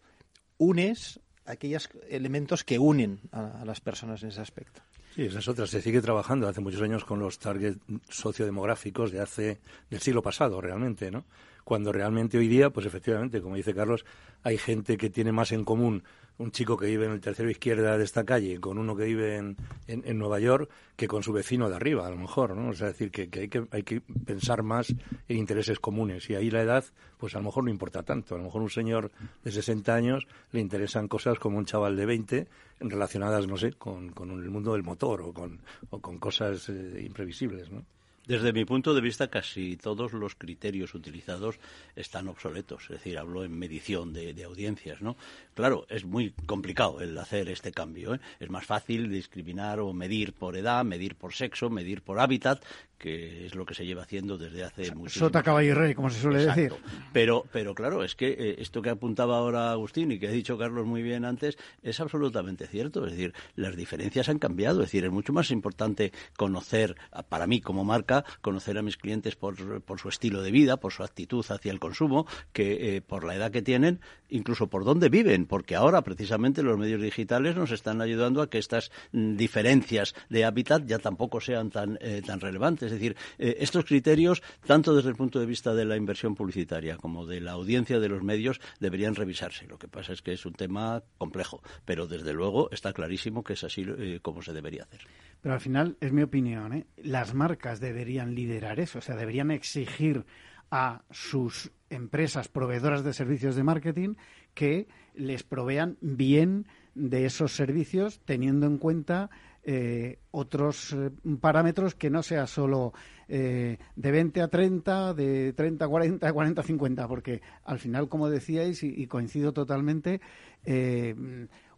Unes 0.59 1.21
aquellos 1.47 1.89
elementos 2.09 2.65
que 2.65 2.79
unen 2.79 3.21
a, 3.33 3.65
las 3.65 3.81
personas 3.81 4.23
en 4.23 4.29
ese 4.31 4.41
aspecto. 4.41 4.83
Sí, 5.15 5.25
esa 5.25 5.41
es 5.41 5.49
otra. 5.49 5.67
Se 5.67 5.83
sigue 5.83 6.01
trabajando 6.01 6.47
hace 6.47 6.61
muchos 6.61 6.83
años 6.83 7.05
con 7.05 7.19
los 7.19 7.39
targets 7.39 7.81
sociodemográficos 8.09 9.11
de 9.11 9.21
hace 9.21 9.61
del 9.91 10.01
siglo 10.01 10.23
pasado, 10.23 10.61
realmente, 10.61 11.11
¿no? 11.11 11.25
Cuando 11.65 11.93
realmente 11.93 12.39
hoy 12.39 12.49
día, 12.49 12.71
pues 12.71 12.87
efectivamente, 12.87 13.41
como 13.41 13.57
dice 13.57 13.75
Carlos, 13.75 14.05
hay 14.43 14.57
gente 14.57 14.97
que 14.97 15.11
tiene 15.11 15.33
más 15.33 15.53
en 15.53 15.65
común 15.65 16.05
un 16.41 16.53
chico 16.53 16.79
que 16.79 16.87
vive 16.87 17.05
en 17.05 17.13
el 17.13 17.21
tercero 17.21 17.51
izquierda 17.51 17.99
de 17.99 18.05
esta 18.05 18.25
calle 18.25 18.59
con 18.61 18.79
uno 18.79 18.97
que 18.97 19.05
vive 19.05 19.37
en, 19.37 19.57
en, 19.87 20.19
Nueva 20.19 20.41
York 20.41 20.71
que 20.97 21.07
con 21.07 21.23
su 21.23 21.35
vecino 21.35 21.69
de 21.69 21.77
arriba, 21.77 22.07
a 22.07 22.11
lo 22.11 22.17
mejor, 22.17 22.57
¿no? 22.57 22.71
O 22.71 22.73
sea, 22.73 22.87
decir 22.87 23.11
que, 23.11 23.29
hay 23.39 23.49
que 23.49 23.67
hay 23.71 23.83
que 23.83 24.01
pensar 24.01 24.63
más 24.63 24.89
en 25.29 25.37
intereses 25.37 25.79
comunes 25.79 26.31
y 26.31 26.35
ahí 26.35 26.51
la 26.51 26.63
edad, 26.63 26.85
pues 27.19 27.35
a 27.35 27.39
lo 27.39 27.45
mejor 27.45 27.65
no 27.65 27.71
importa 27.71 28.03
tanto. 28.03 28.35
A 28.35 28.39
lo 28.39 28.45
mejor 28.45 28.63
un 28.63 28.71
señor 28.71 29.13
de 29.45 29.53
60 29.53 29.95
años 29.95 30.27
le 30.53 30.61
interesan 30.61 31.09
cosas 31.09 31.39
como 31.39 31.59
un 31.59 31.67
chaval 31.67 31.95
de 31.95 32.07
20 32.07 32.47
relacionadas, 32.81 33.47
no 33.47 33.59
sé, 33.59 33.75
con, 33.75 34.11
con 34.13 34.31
el 34.31 34.51
mundo 34.51 34.73
del 34.73 34.83
motor 34.83 35.21
o 35.21 35.35
con, 35.35 35.61
o 35.91 36.01
con 36.01 36.19
cosas 36.19 36.71
eh, 36.71 37.03
imprevisibles, 37.05 37.71
¿no? 37.71 37.85
Desde 38.31 38.53
mi 38.53 38.65
punto 38.65 38.95
de 38.95 39.01
vista, 39.01 39.27
casi 39.27 39.77
todos 39.77 40.13
los 40.13 40.37
criterios 40.37 40.95
utilizados 40.95 41.57
están 41.97 42.29
obsoletos. 42.29 42.85
Es 42.85 42.91
decir, 42.91 43.19
hablo 43.19 43.43
en 43.43 43.59
medición 43.59 44.13
de, 44.13 44.45
audiencias, 44.45 45.03
¿no? 45.03 45.17
Claro, 45.55 45.85
es 45.89 46.05
muy 46.05 46.31
complicado 46.47 47.01
el 47.01 47.19
hacer 47.19 47.49
este 47.49 47.73
cambio. 47.73 48.15
¿eh? 48.15 48.21
Es 48.39 48.49
más 48.49 48.65
fácil 48.65 49.11
discriminar 49.11 49.81
o 49.81 49.93
medir 49.93 50.33
por 50.33 50.57
edad, 50.57 50.85
medir 50.85 51.17
por 51.17 51.35
sexo, 51.35 51.71
medir 51.71 52.03
por 52.03 52.21
hábitat, 52.21 52.65
que 53.01 53.47
es 53.47 53.55
lo 53.55 53.65
que 53.65 53.75
se 53.75 53.87
lleva 53.87 54.03
haciendo 54.03 54.37
desde 54.37 54.63
hace 54.63 54.83
mucho 54.83 54.91
tiempo. 54.95 55.09
Sota, 55.09 55.43
caballo 55.43 55.71
y 55.71 55.73
rey, 55.73 55.95
como 55.95 56.11
se 56.11 56.21
suele 56.21 56.45
decir. 56.45 56.73
Pero, 57.13 57.47
pero 57.51 57.75
claro, 57.75 58.05
es 58.05 58.15
que 58.15 58.29
eh, 58.29 58.57
esto 58.59 58.83
que 58.83 58.91
apuntaba 58.91 59.39
ahora 59.39 59.73
Agustín 59.73 60.13
y 60.13 60.19
que 60.19 60.29
ha 60.29 60.31
dicho 60.31 60.59
Carlos 60.59 60.87
muy 60.87 61.03
bien 61.03 61.25
antes 61.25 61.57
es 61.83 61.99
absolutamente 61.99 62.67
cierto. 62.67 63.07
Es 63.07 63.13
decir, 63.13 63.33
las 63.57 63.75
diferencias 63.75 64.29
han 64.29 64.39
cambiado. 64.39 64.83
Es 64.83 64.89
decir, 64.89 65.07
es 65.07 65.11
mucho 65.11 65.33
más 65.33 65.51
importante 65.51 66.13
conocer, 66.37 66.95
para 67.31 67.47
mí 67.47 67.63
como 67.63 67.85
marca, 67.85 68.25
conocer 68.43 68.77
a 68.77 68.83
mis 68.83 68.99
clientes 68.99 69.35
por, 69.35 69.81
por 69.81 69.99
su 69.99 70.11
estilo 70.11 70.43
de 70.43 70.51
vida, 70.51 70.77
por 70.77 70.93
su 70.93 71.03
actitud 71.03 71.45
hacia 71.49 71.73
el 71.73 71.81
consumo, 71.81 72.27
que 72.53 72.97
eh, 72.97 73.01
por 73.01 73.25
la 73.25 73.35
edad 73.35 73.51
que 73.51 73.63
tienen, 73.63 74.01
incluso 74.29 74.67
por 74.67 74.85
dónde 74.85 75.09
viven, 75.09 75.47
porque 75.47 75.75
ahora 75.75 76.03
precisamente 76.03 76.63
los 76.63 76.79
medios 76.79 77.01
digitales 77.01 77.57
nos 77.57 77.71
están 77.71 78.03
ayudando 78.03 78.43
a 78.43 78.51
que 78.51 78.59
estas 78.59 78.91
mm, 79.13 79.37
diferencias 79.37 80.15
de 80.29 80.45
hábitat 80.45 80.85
ya 80.85 80.99
tampoco 80.99 81.41
sean 81.41 81.71
tan, 81.71 81.99
eh, 82.03 82.23
tan 82.25 82.41
relevantes 82.41 82.90
Es 82.91 82.99
decir, 83.01 83.17
eh, 83.39 83.57
estos 83.61 83.85
criterios, 83.85 84.43
tanto 84.67 84.95
desde 84.95 85.11
el 85.11 85.17
punto 85.17 85.39
de 85.39 85.47
vista 85.47 85.75
de 85.75 85.85
la 85.85 85.97
inversión 85.97 86.35
publicitaria 86.35 86.97
como 86.97 87.27
de 87.27 87.41
la 87.41 87.53
audiencia 87.53 88.01
de 88.01 88.09
los 88.09 88.23
medios, 88.23 88.61
deberían 88.81 89.15
revisarse. 89.15 89.67
Lo 89.67 89.79
que 89.79 89.89
pasa 89.89 90.13
es 90.13 90.23
que 90.23 90.33
es 90.33 90.45
un 90.47 90.55
tema 90.55 91.03
complejo, 91.19 91.63
pero 91.85 92.07
desde 92.07 92.33
luego 92.33 92.71
está 92.71 92.93
clarísimo 92.93 93.45
que 93.45 93.55
es 93.55 93.65
así 93.65 93.85
eh, 93.87 94.21
como 94.23 94.43
se 94.43 94.53
debería 94.53 94.85
hacer. 94.85 95.01
Pero 95.41 95.55
al 95.55 95.61
final, 95.61 95.97
es 96.01 96.13
mi 96.13 96.23
opinión, 96.23 96.73
¿eh? 96.73 96.87
las 96.97 97.35
marcas 97.35 97.81
deberían 97.81 98.35
liderar 98.35 98.81
eso, 98.81 98.99
o 98.99 99.03
sea, 99.03 99.17
deberían 99.17 99.51
exigir 99.51 100.25
a 100.71 101.03
sus 101.11 101.71
empresas 101.89 102.49
proveedoras 102.49 103.03
de 103.03 103.13
servicios 103.13 103.57
de 103.57 103.65
marketing 103.65 104.15
que 104.55 104.87
les 105.15 105.43
provean 105.43 105.97
bien 106.01 106.67
de 106.95 107.27
esos 107.27 107.53
servicios 107.53 108.21
teniendo 108.25 108.67
en 108.67 108.79
cuenta 108.79 109.31
eh, 109.63 110.19
otros 110.31 110.95
eh, 110.95 111.11
parámetros 111.39 111.95
que 111.95 112.09
no 112.09 112.23
sea 112.23 112.47
solo 112.47 112.95
eh, 113.29 113.77
de 113.95 114.11
20 114.11 114.41
a 114.41 114.49
30, 114.49 115.13
de 115.13 115.53
30 115.53 115.85
a 115.85 115.89
40, 115.89 116.27
de 116.27 116.33
40 116.33 116.61
a 116.61 116.65
50, 116.65 117.09
porque 117.09 117.43
al 117.65 117.79
final, 117.79 118.09
como 118.09 118.31
decíais, 118.31 118.83
y, 118.83 119.07
coincido 119.07 119.53
totalmente, 119.53 120.21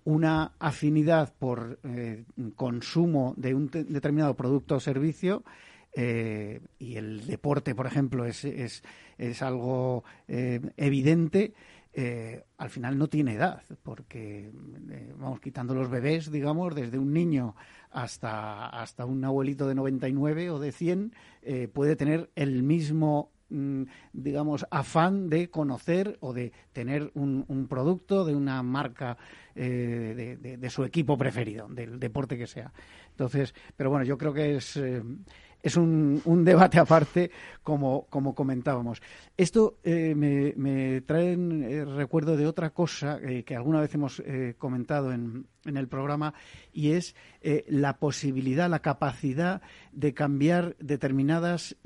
una 0.04 0.52
afinidad 0.58 1.34
por 1.38 1.78
consumo 2.56 3.34
de 3.36 3.54
un 3.54 3.70
determinado 3.70 4.34
producto 4.34 4.76
o 4.76 4.80
servicio 4.80 5.44
y 5.94 6.96
el 6.96 7.26
deporte, 7.26 7.74
por 7.74 7.86
ejemplo, 7.86 8.24
es, 8.24 8.44
es, 8.44 8.82
es 9.18 9.42
algo 9.42 10.04
evidente, 10.28 11.52
eh, 11.94 12.44
al 12.56 12.70
final 12.70 12.96
no 12.96 13.08
tiene 13.08 13.34
edad, 13.34 13.62
porque 13.82 14.50
eh, 14.90 15.14
vamos 15.18 15.40
quitando 15.40 15.74
los 15.74 15.90
bebés, 15.90 16.30
digamos, 16.30 16.74
desde 16.74 16.98
un 16.98 17.12
niño 17.12 17.54
hasta, 17.90 18.68
hasta 18.68 19.04
un 19.04 19.22
abuelito 19.24 19.68
de 19.68 19.74
99 19.74 20.50
o 20.50 20.58
de 20.58 20.72
100, 20.72 21.12
eh, 21.42 21.68
puede 21.68 21.94
tener 21.94 22.30
el 22.34 22.62
mismo 22.62 23.30
mm, 23.50 23.82
digamos, 24.14 24.64
afán 24.70 25.28
de 25.28 25.50
conocer 25.50 26.16
o 26.20 26.32
de 26.32 26.52
tener 26.72 27.10
un, 27.14 27.66
producto 27.68 28.24
de 28.24 28.34
una 28.34 28.62
marca 28.62 29.18
de, 29.54 30.68
su 30.70 30.84
equipo 30.84 31.18
preferido, 31.18 31.68
del 31.68 32.00
deporte 32.00 32.38
que 32.38 32.46
sea. 32.46 32.72
Entonces, 33.10 33.54
pero 33.76 33.90
bueno, 33.90 34.06
yo 34.06 34.16
creo 34.16 34.32
que 34.32 34.56
es, 34.56 34.80
es 35.62 35.76
un, 35.76 36.20
un 36.24 36.44
debate 36.44 36.78
aparte, 36.78 37.30
como, 37.62 38.06
como 38.10 38.34
comentábamos. 38.34 39.00
Esto 39.36 39.78
eh, 39.84 40.14
me, 40.14 40.54
me, 40.56 41.00
trae 41.02 41.32
eh, 41.34 41.84
recuerdo 41.84 42.36
de 42.36 42.46
otra 42.46 42.70
cosa 42.70 43.18
eh, 43.22 43.44
que 43.44 43.54
alguna 43.54 43.80
vez 43.80 43.94
hemos 43.94 44.22
comentado 44.58 45.12
en, 45.12 45.46
en, 45.64 45.76
el 45.76 45.88
programa 45.88 46.34
y 46.72 46.92
es 46.92 47.14
la 47.68 47.98
posibilidad, 47.98 48.68
la 48.68 48.80
capacidad 48.80 49.62
de 49.92 50.14
cambiar 50.14 50.76
determinadas 50.78 51.76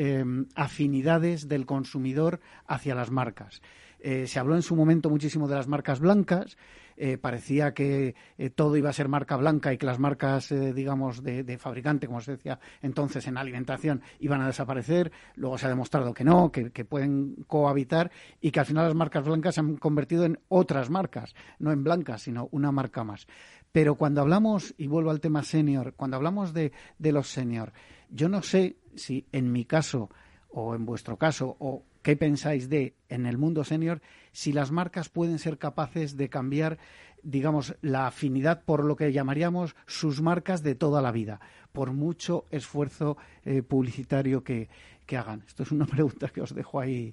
afinidades 0.54 1.48
del 1.48 1.66
consumidor 1.66 2.40
hacia 2.66 2.94
las 2.94 3.10
marcas. 3.10 3.62
se 4.00 4.38
habló 4.38 4.54
en 4.54 4.62
su 4.62 4.76
momento 4.76 5.10
muchísimo 5.10 5.48
de 5.48 5.56
las 5.56 5.68
marcas 5.68 6.00
blancas. 6.00 6.56
Eh, 6.96 7.18
parecía 7.18 7.74
que 7.74 8.14
eh, 8.38 8.50
todo 8.50 8.76
iba 8.76 8.90
a 8.90 8.92
ser 8.92 9.08
marca 9.08 9.36
blanca 9.36 9.72
y 9.72 9.78
que 9.78 9.86
las 9.86 9.98
marcas, 9.98 10.50
eh, 10.50 10.72
digamos, 10.72 11.22
de, 11.22 11.58
fabricante, 11.58 12.06
como 12.06 12.20
se 12.20 12.32
decía 12.32 12.58
entonces 12.82 13.26
en 13.26 13.36
alimentación, 13.36 14.02
iban 14.18 14.40
a 14.40 14.46
desaparecer. 14.46 15.12
Luego 15.34 15.58
se 15.58 15.66
ha 15.66 15.68
demostrado 15.68 16.14
que 16.14 16.24
no, 16.24 16.50
que, 16.50 16.70
pueden 16.84 17.44
cohabitar 17.46 18.10
y 18.40 18.50
que 18.50 18.60
al 18.60 18.66
final 18.66 18.86
las 18.86 18.94
marcas 18.94 19.24
blancas 19.24 19.54
se 19.54 19.60
han 19.60 19.76
convertido 19.76 20.24
en 20.24 20.38
otras 20.48 20.88
marcas, 20.88 21.34
no 21.58 21.72
en 21.72 21.84
blancas, 21.84 22.22
sino 22.22 22.48
una 22.52 22.72
marca 22.72 23.04
más. 23.04 23.26
Pero 23.72 23.96
cuando 23.96 24.22
hablamos, 24.22 24.74
y 24.78 24.86
vuelvo 24.86 25.10
al 25.10 25.20
tema 25.20 25.42
senior, 25.42 25.94
cuando 25.96 26.16
hablamos 26.16 26.54
de, 26.54 26.72
de 26.98 27.12
los 27.12 27.28
senior, 27.28 27.72
yo 28.08 28.28
no 28.28 28.42
sé 28.42 28.76
si 28.94 29.26
en 29.32 29.52
mi 29.52 29.64
caso 29.64 30.10
o 30.58 30.74
en 30.74 30.86
vuestro 30.86 31.18
caso 31.18 31.56
o 31.60 31.84
¿Qué 32.06 32.14
pensáis 32.14 32.68
de, 32.68 32.94
en 33.08 33.26
el 33.26 33.36
mundo 33.36 33.64
senior, 33.64 34.00
si 34.30 34.52
las 34.52 34.70
marcas 34.70 35.08
pueden 35.08 35.40
ser 35.40 35.58
capaces 35.58 36.16
de 36.16 36.28
cambiar, 36.28 36.78
digamos, 37.24 37.74
la 37.82 38.06
afinidad 38.06 38.62
por 38.62 38.84
lo 38.84 38.94
que 38.94 39.12
llamaríamos 39.12 39.74
sus 39.86 40.22
marcas 40.22 40.62
de 40.62 40.76
toda 40.76 41.02
la 41.02 41.10
vida, 41.10 41.40
por 41.72 41.90
mucho 41.90 42.44
esfuerzo 42.52 43.16
eh, 43.44 43.64
publicitario 43.64 44.44
que, 44.44 44.68
hagan? 45.08 45.42
Esto 45.48 45.64
es 45.64 45.72
una 45.72 45.84
pregunta 45.96 46.28
que 46.28 46.42
os 46.42 46.54
dejo 46.54 46.78
ahí. 46.78 47.12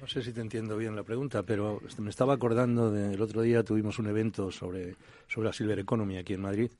No 0.00 0.06
sé 0.06 0.22
si 0.22 0.32
te 0.32 0.40
entiendo 0.40 0.74
bien 0.78 0.96
la 0.96 1.02
pregunta, 1.02 1.42
pero 1.42 1.82
me 1.98 2.08
estaba 2.08 2.32
acordando 2.32 2.90
del 2.90 3.20
otro 3.20 3.42
día 3.42 3.62
tuvimos 3.62 3.98
un 3.98 4.06
evento 4.06 4.50
sobre, 4.50 4.96
sobre 5.28 5.48
la 5.48 5.52
Silver 5.52 5.80
Economy 5.80 6.16
aquí 6.16 6.32
en 6.32 6.40
Madrid 6.40 6.70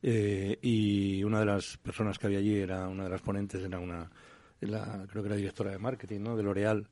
eh, 0.00 0.60
y 0.62 1.24
una 1.24 1.40
de 1.40 1.46
las 1.46 1.76
personas 1.78 2.20
que 2.20 2.28
había 2.28 2.38
allí 2.38 2.54
era 2.54 2.86
una 2.86 3.02
de 3.02 3.10
las 3.10 3.20
ponentes 3.20 3.64
era 3.64 3.80
una 3.80 4.08
la, 4.66 5.06
creo 5.08 5.22
que 5.22 5.28
era 5.28 5.36
directora 5.36 5.70
de 5.70 5.78
marketing 5.78 6.20
¿no? 6.20 6.36
de 6.36 6.42
L'Oreal 6.42 6.88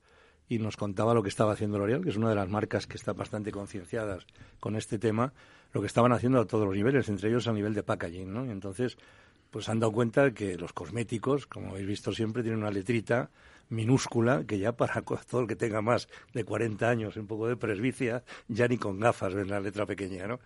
y 0.49 0.59
nos 0.59 0.77
contaba 0.77 1.15
lo 1.15 1.23
que 1.23 1.29
estaba 1.29 1.53
haciendo 1.53 1.79
L'Oreal, 1.79 2.03
que 2.03 2.11
es 2.11 2.17
una 2.17 2.31
de 2.31 2.35
las 2.35 2.49
marcas 2.49 2.87
que 2.87 2.97
están 2.97 3.17
bastante 3.17 3.53
concienciadas 3.53 4.27
con 4.61 4.77
este 4.77 4.99
tema, 4.99 5.33
lo 5.73 5.81
que 5.81 5.87
estaban 5.87 6.13
haciendo 6.13 6.41
a 6.41 6.47
todos 6.47 6.67
los 6.67 6.75
niveles, 6.75 7.09
entre 7.09 7.29
ellos 7.29 7.47
a 7.47 7.53
nivel 7.53 7.75
de 7.75 7.83
packaging, 7.83 8.33
¿no? 8.33 8.47
Y 8.47 8.51
entonces, 8.51 8.97
pues 9.51 9.69
han 9.69 9.79
dado 9.79 9.93
cuenta 9.93 10.33
que 10.33 10.57
los 10.57 10.73
cosméticos, 10.73 11.47
como 11.47 11.71
habéis 11.71 11.87
visto 11.87 12.13
siempre, 12.13 12.43
tienen 12.43 12.61
una 12.61 12.71
letrita 12.71 13.31
minúscula 13.69 14.45
que 14.45 14.59
ya 14.59 14.73
para 14.73 15.03
todo 15.31 15.43
el 15.43 15.47
que 15.47 15.57
tenga 15.57 15.83
más 15.83 16.09
de 16.33 16.45
40 16.45 16.89
años, 16.89 17.17
un 17.17 17.27
poco 17.27 17.49
de 17.49 17.57
presbicia, 17.57 18.25
ya 18.49 18.67
ni 18.69 18.79
con 18.79 18.99
gafas 18.99 19.35
ven 19.35 19.49
la 19.49 19.61
letra 19.61 19.85
pequeña, 19.85 20.27
¿no? 20.27 20.41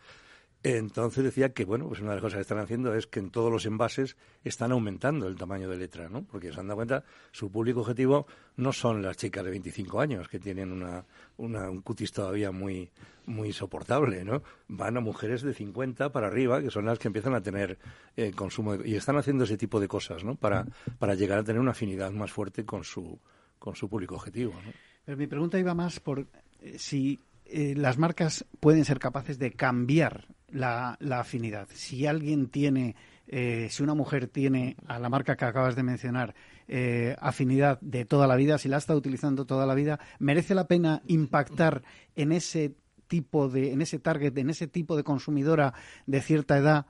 Entonces 0.64 1.25
decía 1.25 1.53
que, 1.53 1.64
bueno, 1.64 1.88
pues 1.88 2.01
una 2.01 2.11
de 2.11 2.16
las 2.16 2.22
cosas 2.22 2.37
que 2.37 2.42
están 2.42 2.59
haciendo 2.59 2.94
es 2.94 3.09
que 3.09 3.18
en 3.18 3.31
todos 3.31 3.51
los 3.51 3.66
envases 3.66 4.16
están 4.44 4.70
aumentando 4.70 5.27
el 5.27 5.37
tamaño 5.37 5.68
de 5.68 5.77
letra, 5.77 6.09
¿no? 6.09 6.22
Porque 6.22 6.53
se 6.53 6.61
han 6.61 6.68
dado 6.68 6.77
cuenta, 6.77 7.05
su 7.33 7.51
público 7.51 7.81
objetivo 7.81 8.27
no 8.57 8.72
son 8.72 9.03
las 9.03 9.16
chicas 9.16 9.44
de 9.44 9.51
25 9.51 10.01
años 10.01 10.29
que 10.29 10.38
tienen 10.38 10.70
una, 10.70 11.05
un 11.37 11.83
cutis 11.83 12.12
todavía 12.12 12.53
muy, 12.53 12.92
muy 13.27 13.53
soportable, 13.53 14.25
¿no? 14.25 14.44
Van 14.68 14.96
a 14.96 15.01
mujeres 15.01 15.42
de 15.42 15.53
50 15.53 16.12
para 16.12 16.29
arriba, 16.29 16.61
que 16.61 16.70
son 16.70 16.85
las 16.85 17.01
que 17.01 17.09
empiezan 17.09 17.35
a 17.35 17.40
tener 17.40 17.79
eh, 18.16 18.31
consumo. 18.31 18.77
y 18.77 18.94
están 18.94 19.16
haciendo 19.16 19.42
ese 19.42 19.57
tipo 19.57 19.81
de 19.81 19.88
cosas, 19.88 20.22
¿no? 20.22 20.37
Para, 20.37 20.64
para 21.01 21.14
llegar 21.14 21.40
a 21.40 21.44
tener 21.44 21.61
una 21.61 21.72
afinidad 21.72 22.12
más 22.12 22.31
fuerte 22.31 22.64
con 22.64 22.85
su, 22.85 23.18
con 23.59 23.75
su 23.75 23.88
público 23.88 24.14
objetivo, 24.14 24.53
¿no? 24.64 24.72
Pero 25.05 25.18
mi 25.18 25.27
pregunta 25.27 25.59
iba 25.59 25.75
más 25.75 25.98
por 25.98 26.29
eh, 26.61 26.79
si 26.79 27.18
eh, 27.46 27.75
las 27.77 27.98
marcas 27.98 28.44
pueden 28.61 28.85
ser 28.85 29.01
capaces 29.01 29.40
de 29.40 29.51
cambiar 29.51 30.29
la, 30.53 30.97
afinidad. 31.11 31.69
Si 31.73 32.07
alguien 32.07 32.49
tiene, 32.49 32.95
eh, 33.27 33.69
si 33.71 33.83
una 33.83 33.95
mujer 33.95 34.29
tiene 34.29 34.77
a 34.87 34.99
la 34.99 35.09
marca 35.09 35.37
que 35.37 35.45
acabas 35.45 35.77
de 35.77 35.83
mencionar 35.83 36.35
eh, 36.69 37.17
afinidad 37.21 37.81
de 37.81 38.05
toda 38.05 38.27
la 38.27 38.37
vida, 38.37 38.59
si 38.59 38.69
la 38.69 38.77
está 38.77 38.95
utilizando 38.95 39.45
toda 39.45 39.67
la 39.67 39.75
vida, 39.75 39.99
merece 40.19 40.55
la 40.55 40.67
pena 40.67 41.03
impactar 41.07 41.83
en 42.15 42.33
ese 42.33 42.75
tipo 43.09 43.49
de, 43.49 43.73
en 43.73 43.83
ese 43.83 43.99
target, 43.99 44.37
en 44.38 44.51
ese 44.51 44.67
tipo 44.67 44.97
de 44.97 45.05
consumidora 45.05 45.75
de 46.07 46.21
cierta 46.21 46.57
edad 46.57 46.87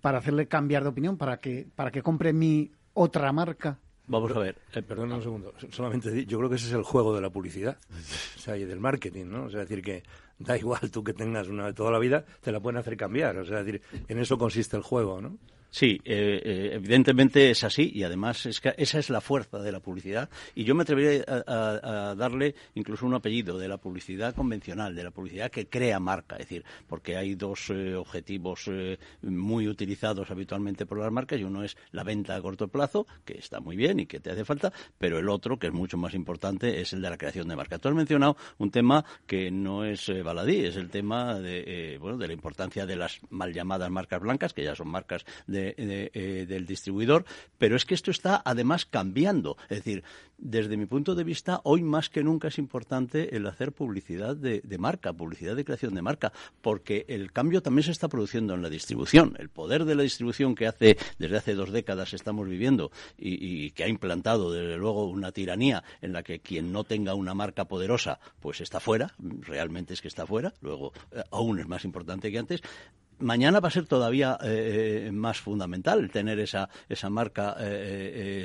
para 0.00 0.18
hacerle 0.18 0.46
cambiar 0.46 0.84
de 0.84 0.90
opinión, 0.90 1.16
para 1.16 1.40
que, 1.40 1.66
para 1.74 1.90
que 1.90 2.02
compre 2.02 2.32
mi 2.32 2.70
otra 2.94 3.32
marca. 3.32 3.78
Vamos 4.06 4.32
a 4.36 4.38
ver. 4.38 4.56
Eh, 4.74 4.84
un 4.96 5.22
segundo. 5.22 5.54
Solamente 5.70 6.26
yo 6.26 6.38
creo 6.38 6.50
que 6.50 6.56
ese 6.56 6.66
es 6.66 6.72
el 6.74 6.82
juego 6.82 7.14
de 7.14 7.22
la 7.22 7.30
publicidad, 7.30 7.78
o 8.36 8.38
sea, 8.38 8.56
y 8.56 8.64
del 8.64 8.78
marketing, 8.78 9.26
¿no? 9.26 9.44
O 9.44 9.50
sea, 9.50 9.60
decir 9.60 9.82
que 9.82 10.02
da 10.38 10.58
igual 10.58 10.90
tú 10.90 11.02
que 11.02 11.14
tengas 11.14 11.48
una 11.48 11.66
de 11.66 11.72
toda 11.72 11.90
la 11.90 11.98
vida, 11.98 12.24
te 12.42 12.52
la 12.52 12.60
pueden 12.60 12.78
hacer 12.78 12.96
cambiar. 12.96 13.38
O 13.38 13.44
sea, 13.44 13.62
decir, 13.62 13.80
en 14.08 14.18
eso 14.18 14.36
consiste 14.36 14.76
el 14.76 14.82
juego, 14.82 15.20
¿no? 15.22 15.38
Sí, 15.74 16.00
eh, 16.04 16.40
eh, 16.44 16.70
evidentemente 16.74 17.50
es 17.50 17.64
así 17.64 17.90
y 17.92 18.04
además 18.04 18.46
es 18.46 18.60
que 18.60 18.74
esa 18.78 19.00
es 19.00 19.10
la 19.10 19.20
fuerza 19.20 19.58
de 19.58 19.72
la 19.72 19.80
publicidad 19.80 20.30
y 20.54 20.62
yo 20.62 20.72
me 20.76 20.82
atrevería 20.82 21.24
a, 21.26 22.14
darle 22.16 22.54
incluso 22.76 23.04
un 23.04 23.14
apellido 23.14 23.58
de 23.58 23.66
la 23.66 23.78
publicidad 23.78 24.36
convencional, 24.36 24.94
de 24.94 25.02
la 25.02 25.10
publicidad 25.10 25.50
que 25.50 25.66
crea 25.66 25.98
marca, 25.98 26.36
es 26.36 26.42
decir, 26.42 26.64
porque 26.86 27.16
hay 27.16 27.34
dos 27.34 27.70
eh, 27.70 27.96
objetivos 27.96 28.70
muy 29.22 29.66
utilizados 29.66 30.30
habitualmente 30.30 30.86
por 30.86 31.00
las 31.00 31.10
marcas 31.10 31.40
y 31.40 31.42
uno 31.42 31.64
es 31.64 31.76
la 31.90 32.04
venta 32.04 32.36
a 32.36 32.40
corto 32.40 32.68
plazo, 32.68 33.08
que 33.24 33.36
está 33.38 33.58
muy 33.58 33.74
bien 33.74 33.98
y 33.98 34.06
que 34.06 34.20
te 34.20 34.30
hace 34.30 34.44
falta, 34.44 34.72
pero 34.96 35.18
el 35.18 35.28
otro, 35.28 35.58
que 35.58 35.66
es 35.66 35.72
mucho 35.72 35.96
más 35.96 36.14
importante, 36.14 36.80
es 36.80 36.92
el 36.92 37.02
de 37.02 37.10
la 37.10 37.18
creación 37.18 37.48
de 37.48 37.56
marca. 37.56 37.78
Tú 37.78 37.88
has 37.88 37.96
mencionado 37.96 38.36
un 38.58 38.70
tema 38.70 39.04
que 39.26 39.50
no 39.50 39.84
es 39.84 40.08
baladí, 40.22 40.66
es 40.66 40.76
el 40.76 40.88
tema 40.88 41.40
de, 41.40 41.98
bueno, 42.00 42.16
de 42.16 42.28
la 42.28 42.32
importancia 42.32 42.86
de 42.86 42.94
las 42.94 43.18
mal 43.30 43.52
llamadas 43.52 43.90
marcas 43.90 44.20
blancas, 44.20 44.54
que 44.54 44.62
ya 44.62 44.76
son 44.76 44.86
marcas 44.86 45.24
de 45.48 45.63
eh, 45.76 46.46
del 46.46 46.66
distribuidor, 46.66 47.24
pero 47.58 47.76
es 47.76 47.84
que 47.84 47.94
esto 47.94 48.10
está 48.10 48.42
además 48.44 48.84
cambiando. 48.84 49.56
Es 49.68 49.78
decir, 49.78 50.04
desde 50.38 50.76
mi 50.76 50.86
punto 50.86 51.14
de 51.14 51.24
vista, 51.24 51.60
hoy 51.64 51.82
más 51.82 52.10
que 52.10 52.22
nunca 52.22 52.48
es 52.48 52.58
importante 52.58 53.36
el 53.36 53.46
hacer 53.46 53.72
publicidad 53.72 54.36
de, 54.36 54.62
marca, 54.78 55.12
publicidad 55.12 55.56
de 55.56 55.64
creación 55.64 55.94
de 55.94 56.02
marca, 56.02 56.32
porque 56.60 57.04
el 57.08 57.32
cambio 57.32 57.62
también 57.62 57.84
se 57.84 57.92
está 57.92 58.08
produciendo 58.08 58.54
en 58.54 58.62
la 58.62 58.68
distribución. 58.68 59.36
El 59.38 59.48
poder 59.48 59.84
de 59.84 59.94
la 59.94 60.02
distribución 60.02 60.54
que 60.54 60.66
hace 60.66 60.98
desde 61.18 61.36
hace 61.36 61.54
dos 61.54 61.70
décadas 61.70 62.12
estamos 62.14 62.48
viviendo 62.48 62.90
y, 63.16 63.70
que 63.70 63.84
ha 63.84 63.88
implantado, 63.88 64.52
desde 64.52 64.76
luego, 64.76 65.06
una 65.06 65.32
tiranía 65.32 65.82
en 66.02 66.12
la 66.12 66.22
que 66.22 66.40
quien 66.40 66.72
no 66.72 66.84
tenga 66.84 67.14
una 67.14 67.34
marca 67.34 67.66
poderosa, 67.66 68.18
pues 68.40 68.60
está 68.60 68.80
fuera, 68.80 69.14
realmente 69.18 69.94
es 69.94 70.02
que 70.02 70.08
está 70.08 70.26
fuera, 70.26 70.52
luego 70.60 70.92
eh, 71.12 71.22
aún 71.30 71.58
es 71.58 71.66
más 71.66 71.84
importante 71.84 72.30
que 72.30 72.38
antes, 72.38 72.60
mañana 73.18 73.60
va 73.60 73.68
a 73.68 73.70
ser 73.70 73.86
todavía 73.86 74.38
eh, 74.42 75.10
más 75.12 75.40
fundamental 75.40 76.10
tener 76.10 76.38
esa, 76.40 76.68
esa 76.88 77.10
marca 77.10 77.56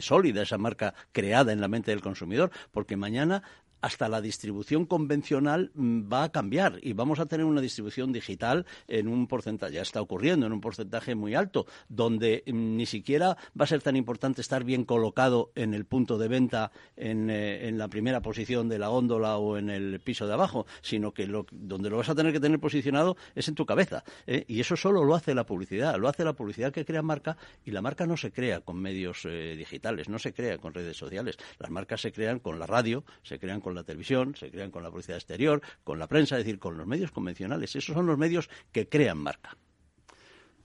sólida, 0.01 0.41
esa 0.43 0.57
marca 0.57 0.93
creada 1.11 1.51
en 1.51 1.61
la 1.61 1.67
mente 1.67 1.91
del 1.91 2.01
consumidor, 2.01 2.51
porque 2.72 2.97
mañana 2.97 3.43
hasta 3.82 4.09
la 4.09 4.21
distribución 4.21 4.86
convencional 4.86 5.71
mm, 5.73 6.11
va 6.11 6.23
a 6.23 6.32
cambiar 6.32 6.80
y 6.82 6.93
vamos 6.93 7.19
a 7.19 7.25
tener 7.25 7.45
una 7.45 7.61
distribución 7.61 8.11
digital 8.11 8.65
en 8.88 9.07
un 9.07 9.27
porcentaje, 9.27 9.73
ya 9.73 9.82
está 9.82 10.01
ocurriendo, 10.01 10.45
en 10.45 10.53
un 10.53 10.61
porcentaje 10.61 11.15
muy 11.15 11.36
alto, 11.36 11.65
donde 11.88 12.43
mm, 12.45 12.75
ni 12.77 12.86
siquiera 12.86 13.38
va 13.59 13.63
a 13.63 13.67
ser 13.67 13.82
tan 13.82 13.95
importante 13.95 14.41
estar 14.41 14.63
bien 14.63 14.84
colocado 14.84 15.51
en 15.55 15.73
el 15.73 15.86
punto 15.86 16.17
de 16.17 16.27
venta, 16.27 16.71
en, 16.95 17.30
eh, 17.30 17.71
la 17.73 17.88
primera 17.88 18.21
posición 18.21 18.67
de 18.69 18.80
la 18.80 18.88
góndola 18.88 19.38
o 19.38 19.57
en 19.57 19.69
el 19.69 19.99
piso 19.99 20.27
de 20.27 20.34
abajo, 20.34 20.65
sino 20.82 21.13
que 21.13 21.27
donde 21.51 21.89
lo 21.89 21.97
vas 21.97 22.09
a 22.09 22.15
tener 22.15 22.34
que 22.34 22.39
tener 22.39 22.59
posicionado 22.59 23.15
es 23.36 23.47
en 23.47 23.55
tu 23.55 23.65
cabeza. 23.65 24.03
¿eh? 24.27 24.45
Y 24.47 24.59
eso 24.59 24.75
solo 24.75 25.03
lo 25.03 25.15
hace 25.15 25.34
la 25.34 25.45
publicidad, 25.45 25.97
lo 25.97 26.07
hace 26.07 26.23
la 26.23 26.34
publicidad 26.34 26.73
que 26.73 26.86
crea 26.86 27.01
marca 27.01 27.38
y 27.65 27.71
la 27.71 27.82
marca 27.82 28.05
no 28.05 28.17
se 28.17 28.32
crea 28.32 28.61
con 28.61 28.77
medios 28.77 29.25
eh, 29.25 29.55
digitales, 29.57 30.09
no 30.09 30.19
se 30.19 30.34
crea 30.34 30.57
con 30.57 30.73
redes 30.73 30.97
sociales. 30.97 31.38
Las 31.59 31.69
marcas 31.69 32.01
se 32.01 32.11
crean 32.11 32.39
con 32.39 32.59
la 32.59 32.65
radio, 32.65 33.03
se 33.23 33.39
crean 33.39 33.61
con 33.61 33.68
con 33.70 33.76
la 33.76 33.84
televisión, 33.84 34.36
se 34.36 34.49
crean 34.49 34.72
con 34.72 34.82
la 34.82 34.89
publicidad 34.89 35.17
exterior, 35.17 35.61
con 35.84 35.99
la 35.99 36.07
prensa, 36.07 36.38
es 36.38 36.43
decir, 36.43 36.59
con 36.59 36.76
los 36.76 36.88
medios 36.88 37.11
convencionales. 37.11 37.76
Esos 37.76 37.93
son 37.93 38.07
los 38.07 38.17
medios 38.17 38.49
que 38.72 38.88
crean 38.88 39.20
marca. 39.20 39.55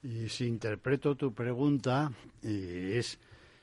Y 0.03 0.29
si 0.31 0.47
interpreto 0.47 1.15
tu 1.15 1.35
pregunta, 1.35 2.11
eh, 2.43 2.95
es 2.97 3.19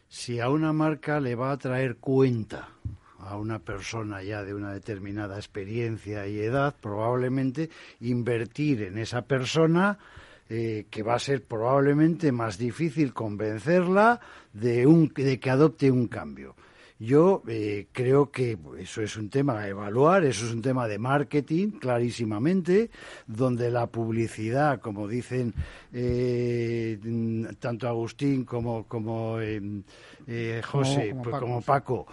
si 0.07 0.39
a 0.39 0.49
una 0.49 0.73
marca 0.73 1.19
le 1.19 1.33
va 1.33 1.51
a 1.51 1.57
traer 1.57 1.97
cuenta 1.97 2.69
a 3.17 3.37
una 3.37 3.59
persona 3.59 4.21
ya 4.21 4.43
de 4.43 4.53
una 4.53 4.73
determinada 4.73 5.37
experiencia 5.37 6.27
y 6.27 6.39
edad, 6.39 6.75
probablemente 6.79 7.69
invertir 7.99 8.83
en 8.83 8.99
esa 8.99 9.23
persona 9.23 9.97
eh, 10.49 10.85
que 10.89 11.01
va 11.01 11.15
a 11.15 11.19
ser 11.19 11.43
probablemente 11.43 12.31
más 12.31 12.57
difícil 12.57 13.13
convencerla 13.13 14.19
de, 14.53 14.85
un, 14.85 15.11
de 15.15 15.39
que 15.39 15.49
adopte 15.49 15.89
un 15.89 16.07
cambio. 16.07 16.55
Yo 17.01 17.41
eh, 17.47 17.87
creo 17.91 18.29
que 18.29 18.59
eso 18.77 19.01
es 19.01 19.17
un 19.17 19.31
tema 19.31 19.61
a 19.61 19.67
evaluar, 19.67 20.23
eso 20.23 20.45
es 20.45 20.51
un 20.51 20.61
tema 20.61 20.87
de 20.87 20.99
marketing, 20.99 21.79
clarísimamente, 21.79 22.91
donde 23.25 23.71
la 23.71 23.87
publicidad, 23.87 24.79
como 24.79 25.07
dicen 25.07 25.51
eh, 25.91 26.99
tanto 27.59 27.87
Agustín 27.87 28.45
como, 28.45 28.83
como 28.87 29.39
eh, 29.41 30.61
José, 30.63 31.15
como, 31.23 31.55
pues, 31.55 31.65
Paco, 31.65 32.05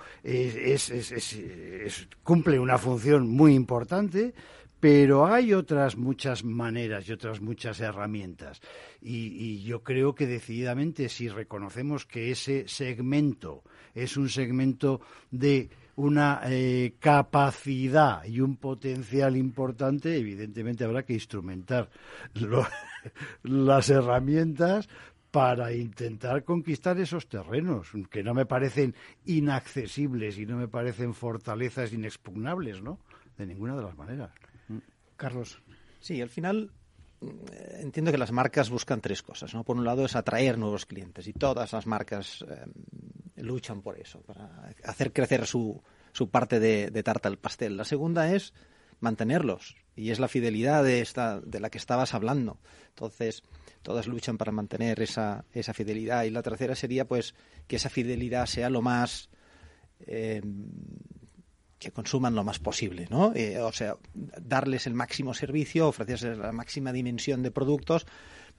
cumple 2.22 2.58
una 2.58 2.78
función 2.78 3.28
muy 3.28 3.52
importante 3.54 4.32
pero 4.80 5.26
hay 5.26 5.54
otras 5.54 5.96
muchas 5.96 6.44
maneras 6.44 7.08
y 7.08 7.12
otras 7.12 7.40
muchas 7.40 7.80
herramientas. 7.80 8.60
Y, 9.00 9.60
yo 9.64 9.82
creo 9.82 10.14
que 10.14 10.26
decididamente 10.26 11.08
si 11.08 11.28
reconocemos 11.28 12.06
que 12.06 12.30
ese 12.30 12.68
segmento 12.68 13.64
es 14.02 14.16
un 14.16 14.28
segmento 14.28 15.00
de 15.30 15.70
una 15.96 16.40
eh, 16.44 16.94
capacidad 17.00 18.24
y 18.24 18.40
un 18.40 18.56
potencial 18.56 19.36
importante, 19.36 20.16
evidentemente 20.16 20.84
habrá 20.84 21.02
que 21.02 21.14
instrumentar 21.14 21.90
las 23.42 23.90
herramientas 23.90 24.88
para 25.30 25.72
intentar 25.72 26.44
conquistar 26.44 26.98
esos 26.98 27.28
terrenos, 27.28 27.88
que 28.10 28.22
no 28.22 28.32
me 28.32 28.46
parecen 28.46 28.94
inaccesibles 29.26 30.38
y 30.38 30.46
no 30.46 30.56
me 30.56 30.68
parecen 30.68 31.14
fortalezas 31.14 31.92
inexpugnables, 31.92 32.80
¿no? 32.80 32.98
De 33.36 33.46
ninguna 33.46 33.76
de 33.76 33.82
las 33.82 33.96
maneras. 33.96 34.30
Carlos. 35.16 35.60
Sí, 36.00 36.22
al 36.22 36.28
final 36.28 36.70
eh, 37.20 37.80
entiendo 37.80 38.12
que 38.12 38.18
las 38.18 38.32
marcas 38.32 38.70
buscan 38.70 39.00
tres 39.00 39.22
cosas. 39.22 39.52
¿no? 39.54 39.64
Por 39.64 39.76
un 39.76 39.84
lado 39.84 40.04
es 40.04 40.16
atraer 40.16 40.58
nuevos 40.58 40.86
clientes 40.86 41.26
y 41.26 41.32
todas 41.32 41.72
las 41.72 41.86
marcas 41.86 42.44
eh, 42.48 42.64
luchan 43.40 43.82
por 43.82 43.98
eso, 43.98 44.20
para 44.20 44.74
hacer 44.84 45.12
crecer 45.12 45.46
su, 45.46 45.82
su 46.12 46.30
parte 46.30 46.60
de, 46.60 47.02
tarta 47.02 47.28
al 47.28 47.38
pastel. 47.38 47.76
La 47.76 47.84
segunda 47.84 48.32
es 48.32 48.52
mantenerlos 49.00 49.76
y 49.94 50.10
es 50.10 50.18
la 50.18 50.28
fidelidad 50.28 50.82
de, 50.84 51.00
esta, 51.00 51.40
de 51.40 51.60
la 51.60 51.70
que 51.70 51.78
estabas 51.78 52.14
hablando. 52.14 52.58
Entonces, 52.88 53.42
todas 53.82 54.06
luchan 54.06 54.38
para 54.38 54.52
mantener 54.52 55.00
esa, 55.00 55.44
esa 55.52 55.74
fidelidad. 55.74 56.24
Y 56.24 56.30
la 56.30 56.42
tercera 56.42 56.74
sería 56.74 57.06
pues 57.06 57.34
que 57.66 57.76
esa 57.76 57.88
fidelidad 57.88 58.46
sea 58.46 58.70
lo 58.70 58.82
más 58.82 59.30
eh, 60.06 60.42
que 61.78 61.92
consuman 61.92 62.34
lo 62.34 62.44
más 62.44 62.58
posible, 62.58 63.06
¿no? 63.10 63.32
Eh, 63.34 63.60
o 63.60 63.72
sea, 63.72 63.96
darles 64.14 64.86
el 64.86 64.94
máximo 64.94 65.32
servicio, 65.32 65.88
ofrecerles 65.88 66.38
la 66.38 66.52
máxima 66.52 66.92
dimensión 66.92 67.42
de 67.42 67.52
productos 67.52 68.06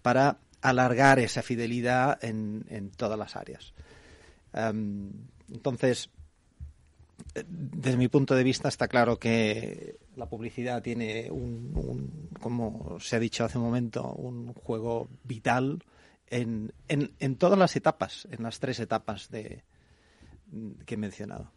para 0.01 0.39
alargar 0.61 1.19
esa 1.19 1.41
fidelidad 1.41 2.23
en, 2.23 2.65
en 2.69 2.91
todas 2.91 3.19
las 3.19 3.35
áreas. 3.35 3.73
Em, 4.53 5.11
entonces, 5.51 6.09
desde 7.47 7.97
mi 7.97 8.07
punto 8.07 8.35
de 8.35 8.43
vista 8.43 8.67
está 8.67 8.87
claro 8.87 9.17
que 9.17 9.97
la 10.15 10.27
publicidad 10.27 10.81
tiene 10.81 11.29
un, 11.31 12.29
como 12.39 12.97
se 12.99 13.15
ha 13.15 13.19
dicho 13.19 13.43
hace 13.43 13.57
un 13.57 13.65
momento, 13.65 14.13
un 14.13 14.53
juego 14.53 15.09
vital 15.23 15.83
en, 16.27 16.71
en, 16.87 17.11
en 17.19 17.35
todas 17.35 17.57
las 17.57 17.75
etapas, 17.75 18.27
en 18.31 18.43
las 18.43 18.59
tres 18.59 18.79
etapas 18.79 19.29
de, 19.29 19.63
que 20.85 20.95
he 20.95 20.97
mencionado. 20.97 21.51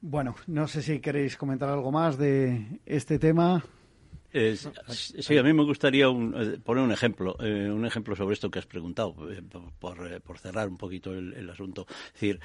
Bueno, 0.00 0.34
no 0.48 0.66
sé 0.66 0.82
si 0.82 1.00
queréis 1.00 1.36
comentar 1.36 1.68
algo 1.68 1.92
más 1.92 2.18
de 2.18 2.80
este 2.86 3.18
tema 3.18 3.64
sí, 4.32 5.36
a 5.36 5.42
mí 5.42 5.52
me 5.52 5.64
gustaría 5.64 6.06
eh, 6.06 6.58
poner 6.64 6.84
un 6.84 6.92
ejemplo, 6.92 7.36
eh, 7.40 7.70
un 7.70 7.84
ejemplo 7.84 8.16
sobre 8.16 8.34
esto 8.34 8.50
que 8.50 8.58
has 8.58 8.66
preguntado, 8.66 9.14
eh, 9.30 9.42
por, 9.78 10.38
cerrar 10.38 10.68
un 10.68 10.76
poquito 10.76 11.12
el, 11.12 11.50
asunto. 11.50 11.86
Es 11.88 12.12
decir, 12.14 12.40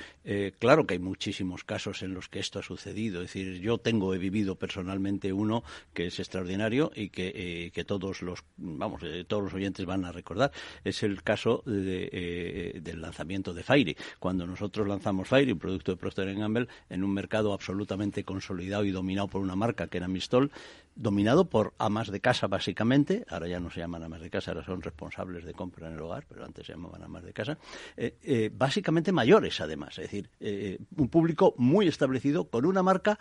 claro 0.59 0.85
que 0.85 0.95
hay 0.95 0.99
muchísimos 0.99 1.63
casos 1.63 2.03
en 2.03 2.13
los 2.13 2.27
que 2.27 2.39
esto 2.39 2.59
ha 2.59 2.63
sucedido. 2.63 3.21
Es 3.21 3.33
decir, 3.33 3.59
yo 3.61 3.77
tengo, 3.77 4.13
he 4.13 4.17
vivido 4.17 4.55
personalmente 4.55 5.31
uno 5.31 5.63
que 5.93 6.07
es 6.07 6.19
extraordinario 6.19 6.91
y 6.93 7.09
que, 7.09 7.71
que 7.73 7.83
todos 7.85 8.21
los, 8.21 8.43
vamos, 8.57 9.01
todos 9.27 9.43
los 9.43 9.53
oyentes 9.53 9.85
van 9.85 10.03
a 10.03 10.11
recordar. 10.11 10.51
Es 10.83 11.03
el 11.03 11.23
caso 11.23 11.63
del 11.65 13.01
lanzamiento 13.01 13.53
de 13.53 13.63
Fairy. 13.63 13.95
Cuando 14.19 14.45
nosotros 14.45 14.88
lanzamos 14.88 15.27
Fairy, 15.27 15.53
un 15.53 15.59
producto 15.59 15.93
de 15.93 15.97
Procter 15.97 16.35
Gamble, 16.35 16.67
en 16.89 17.03
un 17.03 17.13
mercado 17.13 17.53
absolutamente 17.53 18.23
consolidado 18.23 18.83
y 18.83 18.91
dominado 18.91 19.27
por 19.27 19.41
una 19.41 19.55
marca 19.55 19.88
que 19.88 19.97
era 19.97 20.07
Mistol, 20.07 20.51
dominado 20.98 21.50
por 21.50 21.74
amas 21.78 22.12
de 22.12 22.20
casa 22.20 22.48
básicamente, 22.48 23.24
ahora 23.30 23.48
ya 23.48 23.60
no 23.60 23.70
se 23.70 23.80
llaman 23.80 24.04
amas 24.04 24.22
de 24.22 24.30
casa, 24.30 24.52
ahora 24.52 24.66
son 24.66 24.82
responsables 24.82 25.45
de 25.45 25.54
compra 25.54 25.88
en 25.88 25.93
el 25.93 26.02
hogar, 26.02 26.26
pero 26.28 26.43
antes 26.43 26.66
se 26.66 26.74
llamaban 26.74 27.04
amas 27.04 27.24
de 27.24 27.34
casa, 27.34 27.58
eh, 27.95 28.18
eh, 28.24 28.50
básicamente 28.54 29.12
mayores 29.12 29.62
además, 29.62 29.98
es 30.00 30.06
decir, 30.06 30.30
eh, 30.39 30.80
un 30.98 31.08
público 31.10 31.54
muy 31.58 31.88
establecido 31.88 32.50
con 32.50 32.66
una 32.66 32.84
marca 32.84 33.20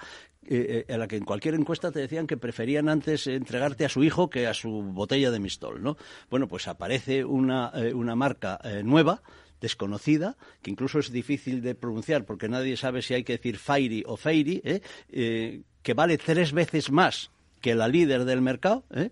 a 0.48 0.96
la 0.96 1.08
que 1.08 1.16
en 1.16 1.24
cualquier 1.24 1.54
encuesta 1.54 1.90
te 1.90 1.98
decían 1.98 2.28
que 2.28 2.36
preferían 2.36 2.88
antes 2.88 3.26
entregarte 3.26 3.84
a 3.84 3.88
su 3.88 4.04
hijo 4.04 4.30
que 4.30 4.46
a 4.46 4.54
su 4.54 4.70
botella 4.70 5.32
de 5.32 5.40
mistol, 5.40 5.82
¿no? 5.82 5.96
Bueno, 6.30 6.46
pues 6.46 6.68
aparece 6.68 7.24
una, 7.24 7.72
una 7.92 8.14
marca 8.14 8.60
nueva, 8.84 9.22
desconocida, 9.60 10.36
que 10.62 10.70
incluso 10.70 11.00
es 11.00 11.10
difícil 11.10 11.62
de 11.62 11.74
pronunciar 11.74 12.24
porque 12.24 12.48
nadie 12.48 12.76
sabe 12.76 13.02
si 13.02 13.14
hay 13.14 13.24
que 13.24 13.32
decir 13.38 13.58
Fairy 13.58 14.04
o 14.06 14.16
Fairy, 14.16 14.62
que 15.08 15.94
vale 15.94 16.16
tres 16.16 16.52
veces 16.52 16.92
más 16.92 17.32
que 17.66 17.74
la 17.74 17.88
líder 17.88 18.26
del 18.26 18.42
mercado, 18.42 18.84
¿eh? 18.94 19.10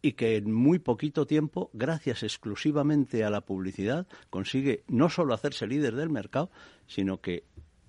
y 0.00 0.12
que 0.12 0.36
en 0.36 0.52
muy 0.52 0.78
poquito 0.78 1.26
tiempo, 1.26 1.70
gracias 1.72 2.22
exclusivamente 2.22 3.24
a 3.24 3.30
la 3.30 3.40
publicidad, 3.40 4.06
consigue 4.30 4.84
no 4.86 5.08
solo 5.08 5.34
hacerse 5.34 5.66
líder 5.66 5.96
del 5.96 6.08
mercado, 6.08 6.52
sino 6.86 7.20
que 7.20 7.42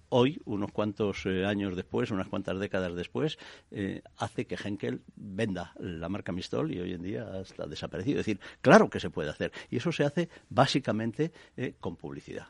hoy, 0.10 0.42
unos 0.46 0.72
cuantos 0.72 1.28
eh, 1.28 1.46
años 1.46 1.76
después, 1.76 2.10
unas 2.10 2.30
cuantas 2.30 2.58
décadas 2.60 2.96
después, 2.96 3.38
eh, 3.70 4.02
hace 4.18 4.48
que 4.48 4.56
Henkel 4.56 5.04
venda 5.16 5.76
la 5.80 6.10
marca 6.10 6.32
Mistol 6.32 6.74
y 6.74 6.80
hoy 6.80 6.94
en 6.94 7.04
día 7.04 7.30
está 7.42 7.68
desaparecido. 7.68 8.20
Es 8.22 8.26
decir, 8.26 8.40
claro 8.62 8.90
que 8.90 9.00
se 9.00 9.12
puede 9.12 9.30
hacer. 9.30 9.52
Y 9.70 9.78
eso 9.78 9.92
se 9.92 10.04
hace 10.04 10.30
básicamente 10.50 11.32
con 11.80 11.96
publicidad 11.96 12.48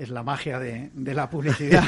es 0.00 0.08
la 0.08 0.22
magia 0.22 0.58
de, 0.58 0.90
la 1.14 1.28
publicidad. 1.30 1.84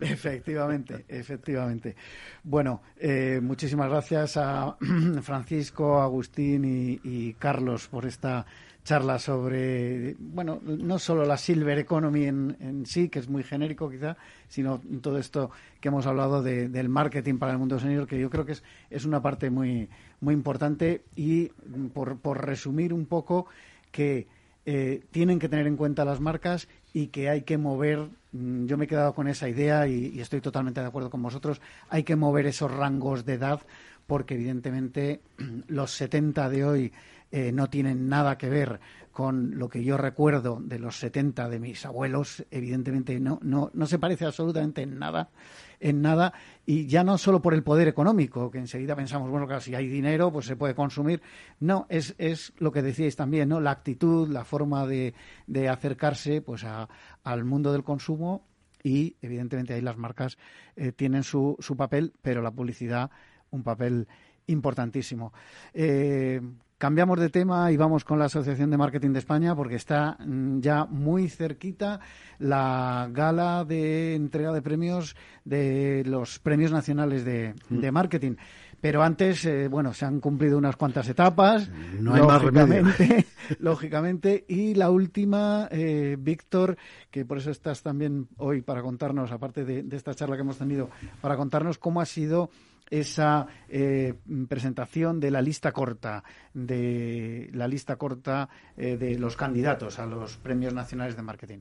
efectivamente, 0.00 1.06
efectivamente. 1.08 1.96
Bueno, 2.44 2.82
eh, 2.98 3.40
muchísimas 3.42 3.88
gracias 3.88 4.36
a 4.36 4.76
Francisco, 5.22 6.02
Agustín 6.02 6.98
y, 7.02 7.32
Carlos 7.34 7.88
por 7.88 8.04
esta 8.04 8.44
charla 8.84 9.18
sobre, 9.18 10.16
bueno, 10.18 10.60
no 10.62 10.98
solo 10.98 11.24
la 11.24 11.36
Silver 11.36 11.78
Economy 11.78 12.24
en, 12.24 12.84
sí, 12.86 13.08
que 13.08 13.20
es 13.20 13.28
muy 13.28 13.42
genérico 13.42 13.88
quizá, 13.90 14.16
sino 14.48 14.80
todo 15.00 15.18
esto 15.18 15.50
que 15.80 15.88
hemos 15.88 16.06
hablado 16.06 16.42
del 16.42 16.88
marketing 16.88 17.38
para 17.38 17.52
el 17.52 17.58
mundo 17.58 17.78
senior, 17.78 18.06
que 18.06 18.18
yo 18.18 18.28
creo 18.28 18.44
que 18.44 18.52
es, 18.52 18.62
es 18.90 19.04
una 19.04 19.22
parte 19.22 19.48
muy, 19.50 19.88
muy 20.20 20.34
importante 20.34 21.04
y 21.14 21.48
por, 21.94 22.18
por 22.18 22.44
resumir 22.44 22.92
un 22.92 23.06
poco 23.06 23.46
que 23.92 24.26
eh, 24.66 25.02
tienen 25.10 25.38
que 25.38 25.48
tener 25.48 25.66
en 25.66 25.76
cuenta 25.76 26.04
las 26.04 26.20
marcas 26.20 26.68
y 26.92 27.08
que 27.08 27.28
hay 27.28 27.42
que 27.42 27.58
mover, 27.58 28.08
mm, 28.32 28.66
yo 28.66 28.76
me 28.76 28.84
he 28.84 28.88
quedado 28.88 29.14
con 29.14 29.28
esa 29.28 29.48
idea 29.48 29.86
y, 29.86 30.20
estoy 30.20 30.40
totalmente 30.40 30.80
de 30.80 30.86
acuerdo 30.86 31.10
con 31.10 31.22
vosotros, 31.22 31.60
hay 31.88 32.02
que 32.02 32.16
mover 32.16 32.46
esos 32.46 32.70
rangos 32.70 33.24
de 33.24 33.34
edad 33.34 33.60
porque 34.06 34.34
evidentemente 34.34 35.20
los 35.68 35.92
70 35.92 36.48
de 36.50 36.64
hoy 36.64 36.92
eh, 37.32 37.52
no 37.52 37.68
tienen 37.68 38.08
nada 38.08 38.36
que 38.38 38.48
ver 38.48 38.80
con 39.12 39.58
lo 39.58 39.68
que 39.68 39.84
yo 39.84 39.96
recuerdo 39.96 40.60
de 40.60 40.78
los 40.78 40.98
70 40.98 41.48
de 41.48 41.60
mis 41.60 41.84
abuelos, 41.84 42.44
evidentemente 42.50 43.18
no, 43.20 43.38
no, 43.42 43.70
no 43.74 43.86
se 43.86 43.98
parece 43.98 44.24
absolutamente 44.24 44.82
en 44.82 44.98
nada, 44.98 45.30
en 45.78 46.00
nada, 46.00 46.32
y 46.64 46.86
ya 46.86 47.04
no 47.04 47.18
solo 47.18 47.42
por 47.42 47.54
el 47.54 47.62
poder 47.62 47.88
económico, 47.88 48.50
que 48.50 48.58
enseguida 48.58 48.96
pensamos, 48.96 49.30
bueno, 49.30 49.46
claro, 49.46 49.60
si 49.60 49.74
hay 49.74 49.88
dinero, 49.88 50.32
pues 50.32 50.46
se 50.46 50.56
puede 50.56 50.74
consumir. 50.74 51.20
No, 51.58 51.86
es, 51.88 52.14
es 52.18 52.52
lo 52.58 52.72
que 52.72 52.82
decíais 52.82 53.16
también, 53.16 53.48
¿no? 53.48 53.60
La 53.60 53.72
actitud, 53.72 54.28
la 54.28 54.44
forma 54.44 54.86
de, 54.86 55.14
de 55.46 55.68
acercarse 55.68 56.40
pues 56.40 56.64
a, 56.64 56.88
al 57.24 57.44
mundo 57.44 57.72
del 57.72 57.84
consumo 57.84 58.46
y 58.82 59.16
evidentemente 59.20 59.74
ahí 59.74 59.80
las 59.80 59.96
marcas 59.96 60.38
eh, 60.76 60.92
tienen 60.92 61.22
su, 61.22 61.56
su 61.60 61.76
papel, 61.76 62.12
pero 62.22 62.42
la 62.42 62.50
publicidad 62.50 63.10
un 63.50 63.62
papel 63.62 64.08
importantísimo. 64.46 65.32
Eh, 65.74 66.40
Cambiamos 66.80 67.20
de 67.20 67.28
tema 67.28 67.70
y 67.70 67.76
vamos 67.76 68.06
con 68.06 68.18
la 68.18 68.24
Asociación 68.24 68.70
de 68.70 68.78
Marketing 68.78 69.10
de 69.10 69.18
España 69.18 69.54
porque 69.54 69.74
está 69.74 70.16
mm, 70.18 70.60
ya 70.60 70.86
muy 70.86 71.28
cerquita 71.28 72.00
la 72.38 73.06
gala 73.12 73.66
de 73.66 74.14
entrega 74.14 74.50
de 74.50 74.62
premios 74.62 75.14
de 75.44 76.04
los 76.06 76.38
premios 76.38 76.72
nacionales 76.72 77.22
de, 77.22 77.54
mm. 77.68 77.92
marketing. 77.92 78.36
Pero 78.80 79.02
antes, 79.02 79.44
eh, 79.44 79.68
bueno, 79.68 79.92
se 79.92 80.06
han 80.06 80.20
cumplido 80.20 80.56
unas 80.56 80.76
cuantas 80.76 81.06
etapas. 81.06 81.68
No 82.00 82.14
hay 82.14 82.22
lógicamente, 82.22 83.14
más 83.14 83.26
lógicamente. 83.60 84.46
Y 84.48 84.72
la 84.72 84.88
última, 84.88 85.68
eh, 85.70 86.16
Víctor, 86.18 86.78
que 87.10 87.26
por 87.26 87.36
eso 87.36 87.50
estás 87.50 87.82
también 87.82 88.26
hoy 88.38 88.62
para 88.62 88.80
contarnos, 88.80 89.32
aparte 89.32 89.66
de 89.66 89.94
esta 89.94 90.14
charla 90.14 90.34
que 90.34 90.40
hemos 90.40 90.56
tenido, 90.56 90.88
para 91.20 91.36
contarnos 91.36 91.76
cómo 91.76 92.00
ha 92.00 92.06
sido 92.06 92.48
esa 92.90 93.46
eh, 93.68 94.14
presentación 94.48 95.20
de 95.20 95.30
la 95.30 95.40
lista 95.40 95.72
corta, 95.72 96.24
de 96.52 97.48
la 97.52 97.68
lista 97.68 97.96
corta 97.96 98.48
eh, 98.76 98.96
de 98.96 99.18
los 99.18 99.36
candidatos 99.36 99.98
a 99.98 100.06
los 100.06 100.36
premios 100.36 100.74
nacionales 100.74 101.16
de 101.16 101.22
marketing. 101.22 101.60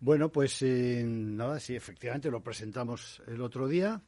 Bueno, 0.00 0.30
pues 0.30 0.62
eh, 0.62 1.04
nada, 1.06 1.60
sí, 1.60 1.76
efectivamente 1.76 2.30
lo 2.30 2.42
presentamos 2.42 3.22
el 3.26 3.40
otro 3.42 3.68
día 3.68 4.02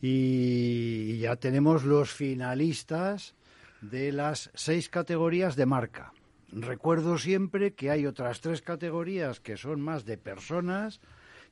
y 0.00 1.18
ya 1.18 1.36
tenemos 1.36 1.84
los 1.84 2.12
finalistas 2.12 3.34
de 3.80 4.12
las 4.12 4.50
seis 4.54 4.88
categorías 4.88 5.56
de 5.56 5.66
marca. 5.66 6.12
Recuerdo 6.52 7.16
siempre 7.16 7.74
que 7.74 7.90
hay 7.90 8.06
otras 8.06 8.40
tres 8.40 8.60
categorías 8.60 9.40
que 9.40 9.56
son 9.56 9.80
más 9.80 10.04
de 10.04 10.18
personas, 10.18 11.00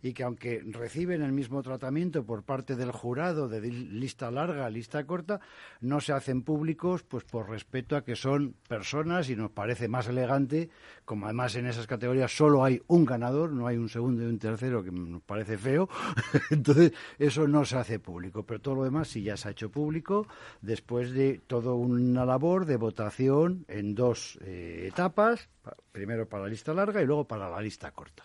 y 0.02 0.12
que 0.12 0.22
aunque 0.22 0.62
reciben 0.66 1.22
el 1.22 1.32
mismo 1.32 1.62
tratamiento 1.62 2.24
por 2.24 2.42
parte 2.42 2.76
del 2.76 2.92
jurado 2.92 3.48
de 3.48 3.60
lista 3.60 4.30
larga, 4.30 4.70
lista 4.70 5.04
corta, 5.04 5.40
no 5.80 6.00
se 6.00 6.12
hacen 6.12 6.42
públicos 6.42 7.02
pues 7.02 7.24
por 7.24 7.48
respeto 7.48 7.96
a 7.96 8.04
que 8.04 8.16
son 8.16 8.54
personas 8.68 9.28
y 9.30 9.36
nos 9.36 9.50
parece 9.50 9.88
más 9.88 10.08
elegante, 10.08 10.70
como 11.04 11.26
además 11.26 11.56
en 11.56 11.66
esas 11.66 11.86
categorías 11.86 12.34
solo 12.34 12.64
hay 12.64 12.80
un 12.86 13.04
ganador, 13.04 13.52
no 13.52 13.66
hay 13.66 13.76
un 13.76 13.88
segundo 13.88 14.22
y 14.22 14.26
un 14.26 14.38
tercero 14.38 14.82
que 14.82 14.92
nos 14.92 15.22
parece 15.22 15.58
feo, 15.58 15.88
entonces 16.50 16.92
eso 17.18 17.48
no 17.48 17.64
se 17.64 17.76
hace 17.76 17.98
público, 17.98 18.44
pero 18.44 18.60
todo 18.60 18.76
lo 18.76 18.84
demás 18.84 19.08
sí 19.08 19.22
ya 19.22 19.36
se 19.36 19.48
ha 19.48 19.50
hecho 19.50 19.70
público 19.70 20.26
después 20.60 21.12
de 21.12 21.40
toda 21.46 21.72
una 21.72 22.24
labor 22.24 22.66
de 22.66 22.76
votación 22.76 23.64
en 23.68 23.94
dos 23.94 24.38
eh, 24.42 24.86
etapas, 24.86 25.48
primero 25.92 26.28
para 26.28 26.44
la 26.44 26.50
lista 26.50 26.72
larga 26.72 27.02
y 27.02 27.06
luego 27.06 27.26
para 27.26 27.50
la 27.50 27.60
lista 27.60 27.90
corta. 27.90 28.24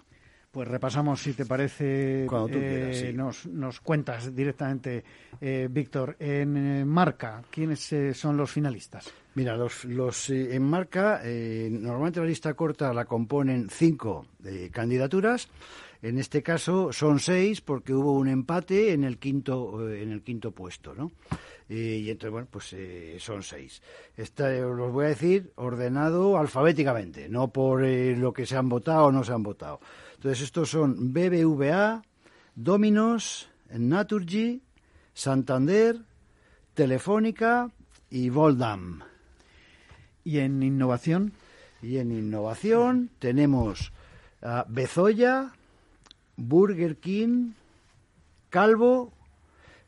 Pues 0.54 0.68
repasamos, 0.68 1.20
si 1.20 1.34
te 1.34 1.48
parece, 1.48 2.28
Cuando 2.30 2.50
tú 2.50 2.60
quieras, 2.60 2.98
eh, 2.98 3.12
nos, 3.12 3.48
nos, 3.48 3.80
cuentas 3.80 4.36
directamente, 4.36 5.04
eh, 5.42 5.68
Víctor, 5.68 6.16
en 6.20 6.56
eh, 6.56 6.86
marca, 6.86 7.42
¿quiénes 7.50 7.92
son 8.14 8.38
los 8.38 8.52
finalistas? 8.52 9.12
Mira, 9.34 9.58
los, 9.58 9.84
los 9.86 10.30
en 10.30 10.62
marca, 10.62 11.24
normalmente 11.24 12.20
la 12.20 12.28
lista 12.28 12.54
corta 12.54 12.94
la 12.94 13.06
componen 13.06 13.68
cinco 13.68 14.28
candidaturas. 14.72 15.50
En 16.04 16.20
este 16.20 16.44
caso 16.44 16.94
son 16.94 17.20
seis 17.20 17.62
porque 17.62 17.96
hubo 17.96 18.14
un 18.14 18.28
empate 18.28 18.92
en 18.92 19.06
el 19.06 19.18
quinto, 19.18 19.90
en 19.92 20.12
el 20.12 20.22
quinto 20.22 20.52
puesto, 20.52 20.94
¿no? 20.94 21.12
y 21.68 22.08
entonces, 22.12 22.30
bueno, 22.30 22.48
pues 22.52 22.76
son 23.18 23.42
seis. 23.42 23.82
Esta, 24.16 24.52
los 24.52 24.92
voy 24.92 25.06
a 25.06 25.08
decir 25.08 25.52
ordenado 25.56 26.38
alfabéticamente, 26.38 27.28
no 27.28 27.48
por 27.48 27.82
lo 27.82 28.32
que 28.34 28.46
se 28.46 28.56
han 28.56 28.70
votado 28.70 29.06
o 29.06 29.12
no 29.12 29.24
se 29.24 29.32
han 29.32 29.42
votado. 29.42 29.80
Entonces, 30.24 30.46
estos 30.46 30.70
son 30.70 31.12
BBVA, 31.12 32.02
Dominos, 32.56 33.50
Naturgy, 33.70 34.62
Santander, 35.14 36.00
Telefónica 36.74 37.70
y 38.10 38.30
Voldam. 38.30 39.02
¿Y 40.24 40.38
en 40.38 40.64
innovación? 40.64 41.34
Y 41.82 41.98
en 41.98 42.14
innovación 42.14 43.10
tenemos 43.20 43.92
a 44.42 44.66
Bezoya, 44.70 45.52
Burger 46.38 46.96
King, 47.00 47.52
Calvo, 48.50 49.12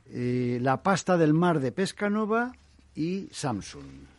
eh, 0.08 0.60
La 0.62 0.84
Pasta 0.84 1.16
del 1.18 1.34
Mar 1.34 1.62
de 1.62 1.72
Pescanova 1.72 2.52
y 2.94 3.30
Samsung. 3.32 4.15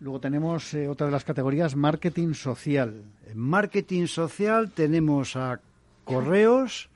Luego 0.00 0.18
tenemos 0.18 0.72
eh, 0.72 0.88
otra 0.88 1.06
de 1.06 1.12
las 1.12 1.24
categorías, 1.24 1.76
marketing 1.76 2.32
social. 2.32 3.04
En 3.30 3.38
marketing 3.38 4.06
social 4.06 4.70
tenemos 4.70 5.36
a 5.36 5.60
Correos, 6.04 6.88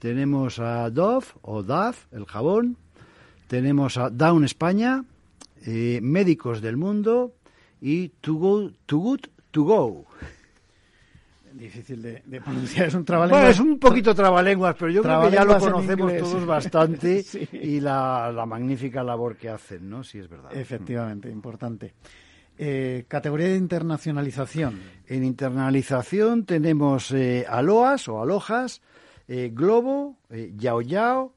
tenemos 0.00 0.58
a 0.58 0.90
Dove 0.90 1.26
o 1.42 1.62
DAF, 1.62 2.12
el 2.12 2.26
jabón, 2.26 2.76
tenemos 3.46 3.96
a 3.96 4.10
Down 4.10 4.44
España, 4.44 5.04
eh, 5.64 6.00
Médicos 6.02 6.60
del 6.60 6.76
Mundo 6.76 7.32
y 7.80 8.08
To 8.20 8.34
Go, 8.34 8.70
To 8.86 8.98
Good, 8.98 9.20
To 9.52 9.62
Go. 9.62 10.06
Difícil 11.52 12.02
de, 12.02 12.40
pronunciar, 12.40 12.88
es 12.88 12.94
un 12.94 13.04
trabalenguas. 13.04 13.40
Bueno, 13.40 13.50
es 13.52 13.60
un 13.60 13.78
poquito 13.78 14.16
trabalenguas, 14.16 14.74
pero 14.76 14.90
yo 14.90 15.02
creo 15.02 15.22
que 15.22 15.30
ya 15.30 15.44
lo 15.44 15.58
conocemos 15.58 16.16
todos 16.18 16.44
bastante 16.44 17.24
y 17.52 17.78
la, 17.78 18.32
la, 18.34 18.46
magnífica 18.46 19.04
labor 19.04 19.36
que 19.36 19.48
hacen, 19.48 19.88
¿no? 19.88 20.02
Sí, 20.02 20.18
es 20.18 20.28
verdad. 20.28 20.50
Efectivamente, 20.52 21.30
importante. 21.30 21.92
Eh, 22.58 23.04
categoría 23.08 23.48
de 23.48 23.56
internacionalización. 23.56 24.80
En 25.06 25.24
internacionalización 25.24 26.44
tenemos 26.44 27.10
eh, 27.10 27.46
Aloas 27.48 28.08
o 28.08 28.20
Alojas, 28.20 28.82
eh, 29.26 29.50
Globo, 29.52 30.18
Yao 30.56 30.82
Yao, 30.82 31.34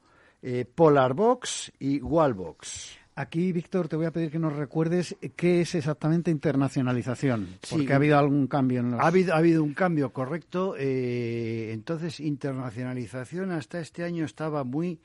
Polarbox 0.76 1.72
y 1.80 2.00
Wallbox. 2.02 3.00
Aquí, 3.16 3.54
Víctor, 3.54 3.88
te 3.88 3.96
voy 3.96 4.06
a 4.06 4.12
pedir 4.12 4.30
que 4.30 4.38
nos 4.38 4.54
recuerdes 4.54 5.16
qué 5.36 5.62
es 5.62 5.74
exactamente 5.74 6.30
internacionalización, 6.30 7.58
porque 7.70 7.94
ha 7.94 7.96
habido 7.96 8.20
algún 8.20 8.46
cambio 8.46 8.82
en 8.82 8.92
los... 8.92 9.00
Ha 9.00 9.08
habido, 9.08 9.34
ha 9.34 9.38
habido 9.38 9.64
un 9.64 9.74
cambio, 9.74 10.12
correcto. 10.12 10.76
entonces, 10.78 12.20
internacionalización 12.20 13.52
hasta 13.52 13.80
este 13.80 14.04
año 14.04 14.26
estaba 14.26 14.66
muy 14.66 15.00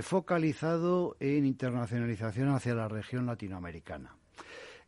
focalizado 0.00 1.16
en 1.20 1.44
internacionalización 1.44 2.48
hacia 2.48 2.74
la 2.74 2.88
región 2.88 3.26
latinoamericana. 3.26 4.15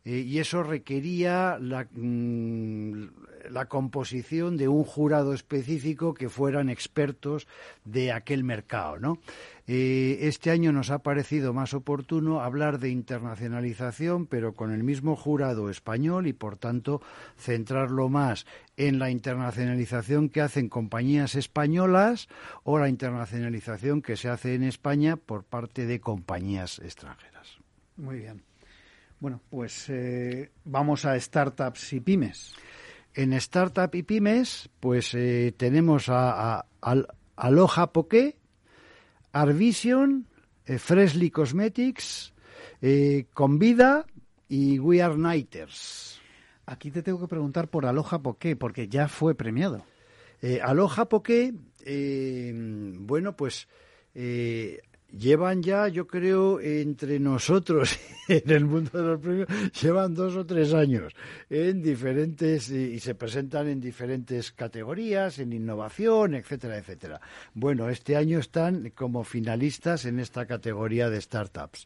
Eh, 0.05 0.19
y 0.19 0.39
eso 0.39 0.63
requería 0.63 1.57
mm, 1.59 3.03
la, 3.49 3.65
composición 3.65 4.55
de 4.55 4.69
un 4.69 4.85
jurado 4.85 5.33
específico 5.33 6.13
que 6.13 6.29
fueran 6.29 6.69
expertos 6.69 7.47
de 7.83 8.13
aquel 8.13 8.45
mercado, 8.45 8.97
¿no? 8.97 9.19
Eh, 9.67 10.19
este 10.21 10.51
año 10.51 10.71
nos 10.71 10.89
ha 10.89 10.99
parecido 10.99 11.53
más 11.53 11.73
oportuno 11.73 12.41
hablar 12.41 12.79
de 12.79 12.89
internacionalización, 12.89 14.25
pero 14.25 14.53
con 14.53 14.71
el 14.71 14.83
mismo 14.83 15.15
jurado 15.15 15.69
español 15.69 16.27
y, 16.27 16.33
por 16.33 16.55
tanto, 16.55 17.01
centrarlo 17.37 18.09
más 18.09 18.47
en 18.77 18.97
la 18.99 19.11
internacionalización 19.11 20.29
que 20.29 20.41
hacen 20.41 20.69
compañías 20.69 21.35
españolas 21.35 22.29
o 22.63 22.79
la 22.79 22.89
internacionalización 22.89 24.01
que 24.01 24.17
se 24.17 24.29
hace 24.29 24.55
en 24.55 24.63
España 24.63 25.17
por 25.17 25.43
parte 25.43 25.85
de 25.85 25.99
compañías 25.99 26.79
extranjeras. 26.79 27.59
Muy 27.95 28.19
bien. 28.19 28.48
Bueno, 29.19 29.41
pues 29.49 29.89
eh, 29.89 30.49
vamos 30.63 31.03
a 31.03 31.19
startups 31.19 31.91
y 31.91 31.99
pymes. 31.99 32.53
En 33.13 33.33
startup 33.33 33.93
y 33.93 34.03
pymes, 34.03 34.69
pues 34.79 35.13
eh, 35.13 35.53
tenemos 35.57 36.05
a, 36.07 36.65
Aloha 37.35 37.91
Poké, 37.91 38.37
Arvision, 39.33 40.25
eh, 40.65 40.77
Freshly 40.77 41.31
Cosmetics, 41.31 42.33
Convida 43.33 44.05
y 44.47 44.79
We 44.79 45.01
Are 45.01 45.17
Nighters. 45.17 46.21
Aquí 46.65 46.89
te 46.89 47.03
tengo 47.03 47.19
que 47.19 47.27
preguntar 47.27 47.67
por 47.67 47.85
Aloha 47.85 48.19
Poké, 48.19 48.55
porque 48.55 48.87
ya 48.87 49.09
fue 49.09 49.35
premiado. 49.35 49.83
Aloha 50.63 51.09
Poké, 51.09 51.53
bueno, 52.99 53.35
pues 53.35 53.67
llevan 55.17 55.63
ya, 55.63 55.87
yo 55.87 56.07
creo, 56.07 56.59
entre 56.59 57.19
nosotros 57.19 57.97
en 58.27 58.49
el 58.49 58.65
mundo 58.65 58.91
de 58.93 59.03
los 59.03 59.19
premios, 59.19 59.47
llevan 59.81 60.13
dos 60.13 60.35
o 60.35 60.45
tres 60.45 60.73
años 60.73 61.13
en 61.49 61.81
diferentes 61.81 62.69
y 62.69 62.99
se 62.99 63.15
presentan 63.15 63.67
en 63.67 63.81
diferentes 63.81 64.51
categorías, 64.51 65.39
en 65.39 65.53
innovación, 65.53 66.35
etcétera, 66.35 66.77
etcétera. 66.77 67.21
Bueno, 67.53 67.89
este 67.89 68.15
año 68.15 68.39
están 68.39 68.91
como 68.91 69.23
finalistas 69.23 70.05
en 70.05 70.19
esta 70.19 70.45
categoría 70.45 71.09
de 71.09 71.21
startups. 71.21 71.85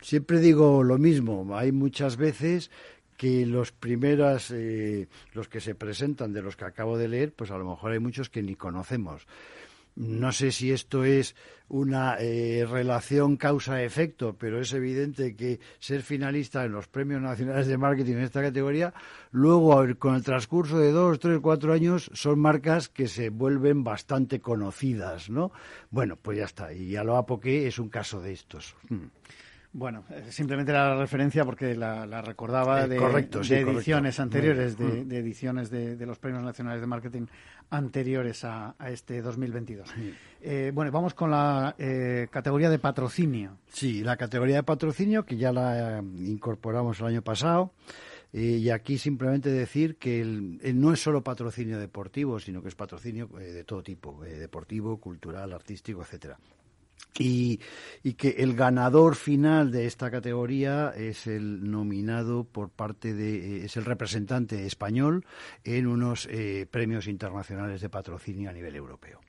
Siempre 0.00 0.40
digo 0.40 0.82
lo 0.82 0.98
mismo, 0.98 1.56
hay 1.56 1.72
muchas 1.72 2.16
veces 2.16 2.70
que 3.16 3.46
los 3.46 3.72
primeras, 3.72 4.50
eh, 4.50 5.08
los 5.32 5.48
que 5.48 5.60
se 5.60 5.74
presentan 5.74 6.32
de 6.32 6.42
los 6.42 6.56
que 6.56 6.66
acabo 6.66 6.98
de 6.98 7.08
leer, 7.08 7.32
pues 7.32 7.50
a 7.50 7.58
lo 7.58 7.64
mejor 7.64 7.92
hay 7.92 7.98
muchos 7.98 8.28
que 8.28 8.42
ni 8.42 8.54
conocemos. 8.54 9.26
No 9.96 10.30
sé 10.30 10.52
si 10.52 10.72
esto 10.72 11.04
es 11.04 11.34
una 11.68 12.16
eh, 12.20 12.66
relación 12.68 13.36
causa-efecto, 13.36 14.36
pero 14.38 14.60
es 14.60 14.72
evidente 14.74 15.34
que 15.34 15.58
ser 15.78 16.02
finalista 16.02 16.64
en 16.64 16.72
los 16.72 16.86
premios 16.86 17.22
nacionales 17.22 17.66
de 17.66 17.78
marketing 17.78 18.12
en 18.12 18.22
esta 18.22 18.42
categoría, 18.42 18.92
luego 19.32 19.82
con 19.98 20.14
el 20.14 20.22
transcurso 20.22 20.78
de 20.78 20.92
dos, 20.92 21.18
tres, 21.18 21.40
cuatro 21.40 21.72
años, 21.72 22.10
son 22.12 22.38
marcas 22.38 22.88
que 22.90 23.08
se 23.08 23.30
vuelven 23.30 23.84
bastante 23.84 24.40
conocidas, 24.40 25.30
¿no? 25.30 25.50
Bueno, 25.90 26.16
pues 26.16 26.38
ya 26.38 26.44
está. 26.44 26.72
Y 26.72 26.94
a 26.96 27.02
lo 27.02 27.16
apoque 27.16 27.66
es 27.66 27.78
un 27.78 27.88
caso 27.88 28.20
de 28.20 28.32
estos. 28.32 28.76
Hmm. 28.88 29.06
Bueno, 29.72 30.04
eh, 30.10 30.24
simplemente 30.30 30.72
la 30.72 30.96
referencia 30.96 31.44
porque 31.44 31.74
la, 31.74 32.22
recordaba 32.22 32.84
eh, 32.84 32.88
de, 32.88 32.96
ediciones 32.96 34.18
anteriores, 34.20 34.76
de, 34.78 35.18
ediciones 35.18 35.70
de, 35.70 36.06
los 36.06 36.18
premios 36.18 36.42
nacionales 36.42 36.80
de 36.80 36.86
marketing 36.86 37.26
anteriores 37.70 38.44
a, 38.44 38.74
este 38.88 39.20
2022. 39.20 39.88
Eh, 40.40 40.70
bueno, 40.74 40.90
vamos 40.92 41.14
con 41.14 41.30
la 41.30 41.74
categoría 42.30 42.70
de 42.70 42.78
patrocinio. 42.78 43.58
Sí, 43.68 44.02
la 44.02 44.16
categoría 44.16 44.56
de 44.56 44.62
patrocinio 44.62 45.24
que 45.24 45.36
ya 45.36 45.52
la 45.52 46.02
incorporamos 46.18 47.00
el 47.00 47.06
año 47.06 47.22
pasado. 47.22 47.72
y 48.32 48.70
aquí 48.70 48.98
simplemente 48.98 49.50
decir 49.50 49.96
que 49.96 50.24
no 50.74 50.92
es 50.92 51.00
solo 51.00 51.22
patrocinio 51.22 51.78
deportivo, 51.78 52.38
sino 52.40 52.62
que 52.62 52.68
es 52.68 52.74
patrocinio 52.74 53.26
de 53.26 53.64
todo 53.64 53.82
tipo, 53.82 54.22
deportivo, 54.22 54.98
cultural, 54.98 55.52
artístico, 55.52 56.02
etcétera. 56.02 56.38
Y, 57.18 57.60
que 58.18 58.36
el 58.38 58.54
ganador 58.54 59.16
final 59.16 59.70
de 59.70 59.86
esta 59.86 60.10
categoría 60.10 60.92
es 60.94 61.26
el 61.26 61.70
nominado 61.70 62.44
por 62.44 62.68
parte 62.68 63.14
de, 63.14 63.64
es 63.64 63.76
el 63.76 63.86
representante 63.86 64.66
español 64.66 65.24
en 65.64 65.86
unos 65.86 66.28
eh, 66.30 66.66
premios 66.70 67.08
internacionales 67.08 67.80
de 67.80 67.88
patrocinio 67.88 68.50
a 68.50 68.52
nivel 68.52 68.76
europeo. 68.76 69.20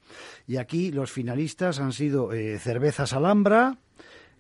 Y 0.48 0.58
aquí 0.58 0.92
los 0.92 1.12
finalistas 1.12 1.80
han 1.80 1.94
sido 1.94 2.34
eh, 2.34 2.60
Cervezas 2.60 3.14
Alhambra, 3.14 3.78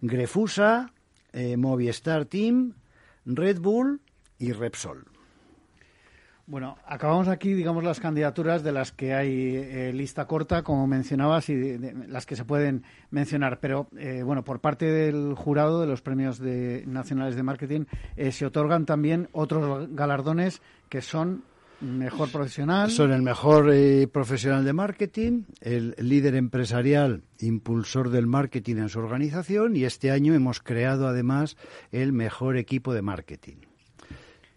Grefusa, 0.01 0.91
eh, 1.33 1.57
Movistar 1.57 2.25
Team, 2.25 2.73
Red 3.25 3.59
Bull 3.59 4.01
y 4.39 4.51
Repsol. 4.51 5.16
Bueno, 6.49 6.77
acabamos 6.85 7.27
aquí, 7.27 7.53
digamos, 7.53 7.83
las 7.83 7.99
candidaturas 7.99 8.63
de 8.63 8.71
las 8.71 8.93
que 8.93 9.13
hay 9.13 9.57
eh, 9.57 9.91
lista 9.93 10.27
corta, 10.27 10.63
como 10.63 10.87
mencionabas, 10.87 11.49
y 11.49 11.55
de, 11.55 11.93
las 12.07 12.25
que 12.25 12.37
se 12.37 12.45
pueden 12.45 12.83
mencionar. 13.11 13.59
Pero, 13.59 13.89
eh, 13.97 14.23
bueno, 14.23 14.45
por 14.45 14.61
parte 14.61 14.85
del 14.85 15.33
jurado 15.35 15.81
de 15.81 15.87
los 15.87 16.01
premios 16.01 16.39
nacionales 16.39 17.35
de 17.35 17.43
marketing, 17.43 17.83
eh, 18.15 18.31
se 18.31 18.45
otorgan 18.45 18.85
también 18.85 19.27
otros 19.33 19.89
galardones 19.91 20.61
que 20.87 21.01
son 21.01 21.43
mejor 21.81 22.31
profesional. 22.31 22.91
Son 22.91 23.11
el 23.11 23.23
mejor 23.23 23.69
profesional 24.13 24.63
de 24.63 24.71
marketing, 24.71 25.43
el 25.59 25.95
líder 25.99 26.35
empresarial, 26.35 27.23
impulsor 27.39 28.09
del 28.09 28.25
marketing 28.25 28.77
en 28.77 28.87
su 28.87 28.99
organización, 28.99 29.75
y 29.75 29.83
este 29.83 30.11
año 30.11 30.33
hemos 30.33 30.61
creado 30.61 31.07
además 31.07 31.57
el 31.91 32.13
mejor 32.13 32.55
equipo 32.55 32.93
de 32.93 33.01
marketing. 33.01 33.57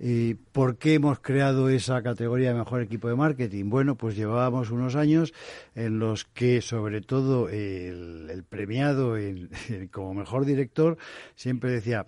¿Y 0.02 0.32
por 0.32 0.78
qué 0.78 0.94
hemos 0.94 1.20
creado 1.20 1.68
esa 1.68 2.02
categoría 2.02 2.48
de 2.48 2.58
mejor 2.58 2.80
equipo 2.80 3.10
de 3.10 3.16
marketing? 3.16 3.68
Bueno, 3.68 3.96
pues 3.96 4.16
llevábamos 4.16 4.70
unos 4.70 4.96
años 4.96 5.34
en 5.74 5.98
los 5.98 6.24
que, 6.24 6.62
sobre 6.62 7.02
todo, 7.02 7.50
el, 7.50 8.42
premiado 8.48 9.16
como 9.90 10.14
mejor 10.14 10.46
director 10.46 10.96
siempre 11.34 11.70
decía, 11.70 12.06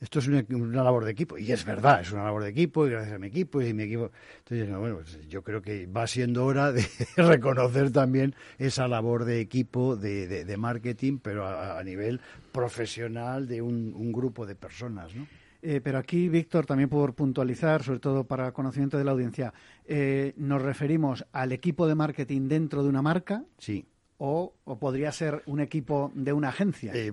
esto 0.00 0.20
es 0.20 0.28
una, 0.28 0.84
labor 0.84 1.04
de 1.04 1.10
equipo. 1.10 1.36
Y 1.36 1.50
es 1.50 1.64
verdad, 1.64 2.02
es 2.02 2.12
una 2.12 2.22
labor 2.22 2.44
de 2.44 2.50
equipo, 2.50 2.86
y 2.86 2.90
gracias 2.90 3.16
a 3.16 3.18
mi 3.18 3.26
equipo 3.26 3.60
y 3.60 3.74
mi 3.74 3.82
equipo. 3.82 4.12
Entonces, 4.38 4.70
bueno, 4.76 4.98
pues 4.98 5.26
yo 5.26 5.42
creo 5.42 5.60
que 5.60 5.86
va 5.86 6.06
siendo 6.06 6.44
hora 6.44 6.70
de 6.70 6.86
reconocer 7.16 7.90
también 7.90 8.36
esa 8.58 8.86
labor 8.86 9.24
de 9.24 9.40
equipo 9.40 9.96
de, 9.96 10.54
marketing, 10.56 11.18
pero 11.18 11.48
a, 11.48 11.82
nivel 11.82 12.20
profesional 12.52 13.48
de 13.48 13.60
un, 13.60 13.92
un 13.92 14.12
grupo 14.12 14.46
de 14.46 14.54
personas, 14.54 15.16
¿no? 15.16 15.26
Eh, 15.66 15.80
pero 15.82 15.96
aquí, 15.96 16.28
Víctor, 16.28 16.66
también 16.66 16.90
por 16.90 17.14
puntualizar, 17.14 17.82
sobre 17.82 17.98
todo 17.98 18.24
para 18.24 18.52
conocimiento 18.52 18.98
de 18.98 19.04
la 19.04 19.12
audiencia, 19.12 19.54
eh, 19.86 20.34
nos 20.36 20.60
referimos 20.60 21.24
al 21.32 21.52
equipo 21.52 21.86
de 21.86 21.94
marketing 21.94 22.48
dentro 22.48 22.82
de 22.82 22.90
una 22.90 23.00
marca. 23.00 23.46
Sí. 23.56 23.86
O, 24.18 24.52
podría 24.78 25.10
ser 25.10 25.42
un 25.46 25.60
equipo 25.60 26.12
de 26.14 26.34
una 26.34 26.50
agencia. 26.50 26.92
Eh, 26.94 27.12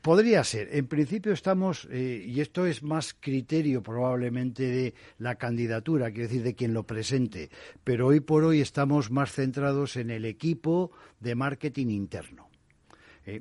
podría 0.00 0.42
ser. 0.42 0.74
En 0.74 0.86
principio 0.86 1.32
estamos, 1.32 1.86
y 1.92 2.40
esto 2.40 2.64
es 2.64 2.82
más 2.82 3.12
criterio 3.12 3.82
probablemente 3.82 4.62
de 4.62 4.94
la 5.18 5.34
candidatura, 5.34 6.10
quiero 6.10 6.28
decir, 6.28 6.42
de 6.42 6.54
quien 6.54 6.72
lo 6.72 6.84
presente, 6.84 7.50
pero 7.84 8.06
hoy 8.06 8.20
por 8.20 8.44
hoy 8.44 8.62
estamos 8.62 9.10
más 9.10 9.32
centrados 9.32 9.96
en 9.96 10.10
el 10.10 10.24
equipo 10.24 10.92
de 11.20 11.34
marketing 11.34 11.88
interno. 11.88 12.48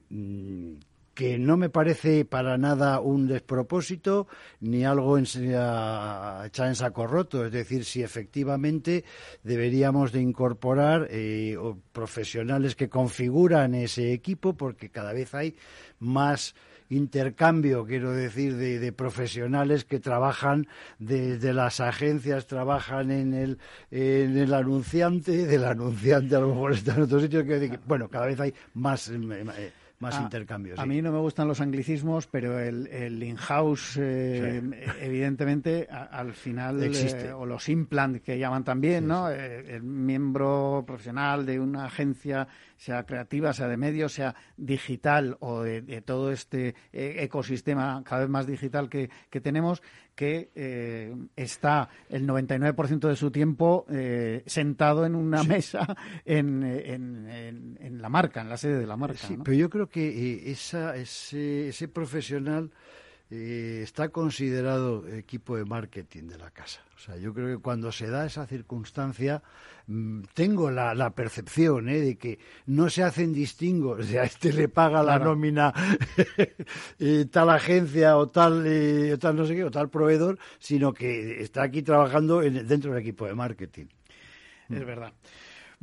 Mm, 0.10 0.76
que 1.16 1.39
no 1.39 1.55
me 1.55 1.70
parece 1.70 2.26
para 2.26 2.57
nada 2.57 2.99
un 2.99 3.26
despropósito 3.26 4.28
ni 4.59 4.84
algo 4.84 5.18
en, 5.18 5.24
echar 5.24 6.68
en 6.68 6.76
saco 6.76 7.07
roto. 7.07 7.45
Es 7.45 7.51
decir, 7.53 7.86
si 7.86 8.03
efectivamente 8.03 9.05
deberíamos 9.41 10.11
de 10.11 10.22
incorporar 10.22 11.07
eh, 11.09 11.57
profesionales 11.93 12.76
que 12.76 12.89
configuran 12.89 13.74
ese 13.76 14.11
equipo, 14.11 14.53
porque 14.53 14.89
cada 14.89 15.13
vez 15.13 15.34
hay 15.34 15.55
más 15.99 16.53
intercambio, 16.89 17.86
quiero 17.86 18.11
decir, 18.11 18.57
de, 18.57 18.91
profesionales 18.91 19.86
que 19.86 19.99
trabajan 19.99 20.68
desde 20.99 21.53
las 21.53 21.80
agencias, 21.80 22.45
trabajan 22.45 23.09
en 23.09 23.34
el, 23.34 23.57
en 23.89 24.38
el 24.38 24.53
anunciante, 24.53 25.47
del 25.47 25.63
anunciante 25.63 26.36
a 26.36 26.41
lo 26.41 26.49
mejor 26.49 26.74
está 26.74 26.93
en 26.95 27.03
otro 27.03 27.20
sitio, 27.22 27.45
que, 27.45 27.80
bueno, 27.88 28.09
cada 28.09 28.28
vez 28.28 28.39
hay 28.39 28.53
más... 28.74 29.09
Eh, 29.09 29.18
eh, 29.57 29.72
más 30.00 30.16
a, 30.16 30.22
intercambios. 30.22 30.80
A 30.80 30.86
mí 30.86 31.02
no 31.02 31.12
me 31.12 31.20
gustan 31.20 31.48
los 31.48 31.62
anglicismos, 31.62 32.28
pero 32.28 32.60
el, 32.60 32.88
el 32.88 33.22
in-house, 33.24 33.98
eh, 34.02 34.62
evidentemente, 35.02 35.88
al 35.89 36.34
final, 36.34 36.84
Existe. 36.84 37.28
Eh, 37.28 37.34
o 37.34 37.46
los 37.46 37.70
implant 37.70 38.22
que 38.22 38.38
llaman 38.38 38.64
también, 38.64 39.08
¿no? 39.08 39.30
Eh, 39.30 39.76
el 39.76 39.84
miembro 39.84 40.84
profesional 40.86 41.46
de 41.46 41.60
una 41.60 41.86
agencia, 41.86 42.48
sea 42.78 43.05
creativa, 43.05 43.53
sea 43.53 43.67
de 43.67 43.78
medios, 43.78 44.13
sea 44.13 44.36
digital 44.57 45.38
o 45.39 45.63
de, 45.63 46.01
todo 46.01 46.32
este 46.32 46.76
ecosistema 46.91 48.03
cada 48.05 48.21
vez 48.21 48.30
más 48.30 48.47
digital 48.47 48.89
que, 48.89 49.09
que 49.30 49.41
tenemos, 49.41 49.82
que 50.15 50.49
eh, 50.55 51.13
está 51.36 51.89
el 52.09 52.26
99% 52.26 53.07
de 53.07 53.15
su 53.15 53.32
tiempo 53.32 53.86
eh, 53.89 54.43
sentado 54.45 55.05
en 55.05 55.15
una 55.15 55.43
mesa 55.43 55.95
en, 56.26 56.63
en, 56.63 57.78
en, 57.80 58.01
la 58.01 58.09
marca, 58.09 58.41
en 58.41 58.49
la 58.49 58.57
sede 58.57 58.80
de 58.80 58.88
la 58.88 58.95
marca. 58.95 59.28
Sí, 59.28 59.38
pero 59.43 59.55
yo 59.55 59.69
creo 59.69 59.88
que 59.88 60.07
eh, 60.07 60.51
esa, 60.51 60.95
ese, 60.95 61.69
ese 61.69 61.88
profesional 61.88 62.71
eh, 63.32 63.82
está 63.84 64.09
considerado 64.09 65.07
equipo 65.07 65.57
de 65.57 65.65
marketing 65.65 66.28
de 66.28 66.38
la 66.38 66.51
casa. 66.51 66.82
O 66.95 66.99
sea, 66.99 67.17
yo 67.17 67.34
creo 67.34 67.57
que 67.57 67.61
cuando 67.61 67.91
se 67.91 68.07
da 68.07 68.26
esa 68.26 68.45
circunstancia, 68.45 69.41
mm, 69.88 70.21
tengo 70.34 70.71
la, 70.71 70.93
la 70.93 71.09
percepción 71.09 71.89
¿eh? 71.89 71.99
de 71.99 72.17
que 72.17 72.39
no 72.67 72.89
se 72.89 73.03
hacen 73.03 73.34
distingos, 73.34 73.99
o 73.99 74.03
sea, 74.03 74.23
este 74.23 74.53
le 74.53 74.69
paga 74.69 75.03
la 75.03 75.19
nómina 75.19 75.73
eh, 76.99 77.26
tal 77.32 77.49
agencia 77.49 78.17
o 78.17 78.30
tal, 78.30 78.63
eh, 78.65 79.17
tal 79.19 79.36
no 79.36 79.45
sé 79.45 79.55
qué, 79.55 79.63
o 79.63 79.71
tal 79.71 79.89
proveedor, 79.89 80.38
sino 80.59 80.93
que 80.93 81.41
está 81.41 81.63
aquí 81.63 81.82
trabajando 81.82 82.39
dentro 82.39 82.91
del 82.91 83.01
equipo 83.01 83.26
de 83.26 83.36
marketing. 83.36 83.86
Es 84.69 84.86
verdad. 84.86 85.13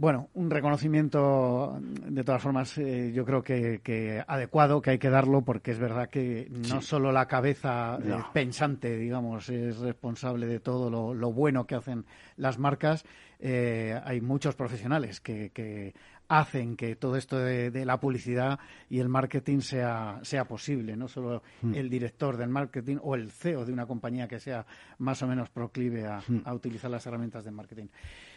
Bueno, 0.03 0.31
un 0.35 0.51
reconocimiento, 0.51 1.79
de 1.81 2.25
todas 2.25 2.43
formas, 2.43 2.77
eh, 2.77 3.13
yo 3.15 3.25
creo 3.25 3.45
que, 3.45 4.21
adecuado, 4.27 4.83
que 4.83 4.91
hay 4.91 4.99
que 4.99 5.11
darlo, 5.11 5.43
porque 5.43 5.71
es 5.71 5.79
verdad 5.79 6.11
que 6.11 6.49
no 6.51 6.83
solo 6.83 7.13
la 7.13 7.29
cabeza 7.29 8.01
eh, 8.05 8.17
pensante, 8.33 8.97
digamos, 8.97 9.49
es 9.49 9.79
responsable 9.79 10.49
de 10.49 10.59
todo 10.59 11.15
lo, 11.15 11.33
bueno 11.33 11.69
que 11.69 11.77
hacen 11.77 12.05
las 12.37 12.59
marcas. 12.59 13.05
Eh, 13.39 13.97
hay 14.05 14.21
muchos 14.21 14.57
profesionales 14.57 15.21
que, 15.21 15.95
hacen 16.27 16.77
que 16.77 16.97
todo 16.97 17.15
esto 17.15 17.39
de, 17.39 17.85
la 17.85 18.01
publicidad 18.01 18.59
y 18.91 18.99
el 18.99 19.09
marketing 19.09 19.61
sea, 19.61 20.19
sea 20.23 20.47
posible, 20.47 20.97
no 20.97 21.07
solo 21.07 21.45
hmm. 21.61 21.75
el 21.77 21.89
director 21.89 22.37
del 22.37 22.49
marketing 22.49 22.97
o 23.03 23.15
el 23.15 23.31
CEO 23.31 23.65
de 23.65 23.73
una 23.73 23.87
compañía 23.87 24.27
que 24.27 24.41
sea 24.41 24.67
más 24.99 25.23
o 25.23 25.29
menos 25.29 25.49
proclive 25.51 26.07
a, 26.07 26.23
hmm. 26.27 26.43
a 26.45 26.55
utilizar 26.55 26.91
las 26.91 27.07
herramientas 27.07 27.45
de 27.45 27.53
marketing. 27.53 27.87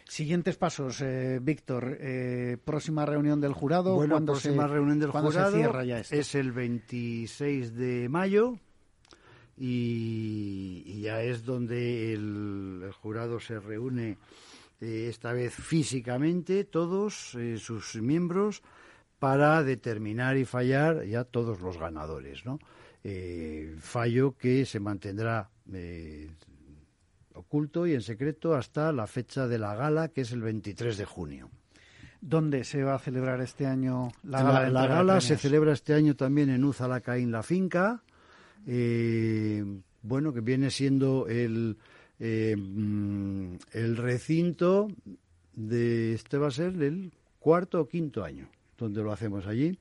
Siguientes 0.08 0.56
pasos, 0.56 1.02
eh, 1.02 1.40
Víctor. 1.42 1.98
Eh, 2.00 2.58
próxima 2.64 3.06
reunión 3.06 3.42
del 3.42 3.54
jurado. 3.54 3.96
Bueno, 3.96 4.16
¿Cuándo 4.16 4.34
próxima 4.34 4.68
se, 4.68 4.74
reunión 4.74 5.00
del 5.00 5.10
¿cuándo 5.10 5.32
jurado 5.32 5.52
se 5.52 5.58
cierra 5.58 5.84
ya 5.84 6.00
esto? 6.00 6.16
es 6.16 6.36
el 6.36 6.52
26 6.52 7.74
de 7.76 8.08
mayo 8.08 8.60
y, 9.58 10.84
y 10.86 11.02
ya 11.02 11.22
es 11.22 11.44
donde 11.44 12.14
el, 12.14 12.82
el 12.86 12.92
jurado 12.92 13.40
se 13.40 13.60
reúne 13.60 14.18
eh, 14.82 15.08
esta 15.10 15.32
vez 15.34 15.54
físicamente 15.54 16.66
todos 16.66 17.36
eh, 17.36 17.58
sus 17.58 17.96
miembros 17.96 18.62
para 19.20 19.64
determinar 19.64 20.36
y 20.38 20.46
fallar 20.46 21.06
ya 21.06 21.24
todos 21.24 21.62
los 21.62 21.78
ganadores, 21.78 22.46
¿no? 22.46 22.60
Eh, 23.04 23.76
fallo 23.80 24.36
que 24.38 24.66
se 24.66 24.80
mantendrá 24.80 25.50
oculto 27.36 27.86
y 27.88 27.94
en 27.94 28.02
secreto 28.02 28.56
hasta 28.56 28.92
la 28.92 29.08
fecha 29.08 29.48
de 29.48 29.60
la 29.60 29.76
gala, 29.76 30.08
que 30.10 30.22
es 30.22 30.32
el 30.32 30.42
23 30.42 30.98
de 30.98 31.06
junio. 31.06 31.50
¿Dónde 32.22 32.64
se 32.64 32.84
va 32.84 32.96
a 32.96 33.00
celebrar 33.00 33.40
este 33.42 33.68
año 33.68 34.12
la 34.24 34.42
La, 34.44 34.52
gala? 34.52 34.70
la 34.70 34.88
gala 34.88 35.22
se 35.22 35.38
celebra 35.38 35.74
este 35.74 35.94
año 35.94 36.16
también 36.16 36.50
en 36.50 36.64
Uzalacaín, 36.64 37.32
la 37.32 37.44
finca. 37.44 38.02
eh, 38.68 39.64
bueno, 40.02 40.34
que 40.34 40.42
viene 40.42 40.70
siendo 40.70 41.28
el, 41.28 41.78
eh, 42.20 42.56
mm, 42.58 43.56
el 43.74 43.98
recinto 43.98 44.88
de 45.56 46.14
este 46.14 46.38
va 46.38 46.48
a 46.48 46.52
ser 46.52 46.82
el 46.82 47.12
cuarto 47.40 47.82
o 47.82 47.88
quinto 47.88 48.24
año 48.24 48.48
donde 48.78 49.02
lo 49.02 49.12
hacemos 49.12 49.48
allí. 49.48 49.78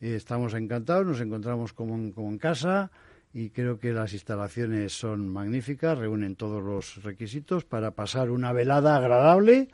Eh, 0.00 0.14
estamos 0.16 0.54
encantados, 0.54 1.06
nos 1.06 1.20
encontramos 1.20 1.72
como 1.72 1.94
en, 1.94 2.10
como 2.12 2.30
en 2.30 2.38
casa 2.38 2.90
y 3.32 3.50
creo 3.50 3.78
que 3.78 3.92
las 3.92 4.12
instalaciones 4.12 4.92
son 4.92 5.28
magníficas, 5.28 5.98
reúnen 5.98 6.36
todos 6.36 6.62
los 6.62 7.02
requisitos 7.02 7.64
para 7.64 7.92
pasar 7.92 8.30
una 8.30 8.52
velada 8.52 8.96
agradable 8.96 9.68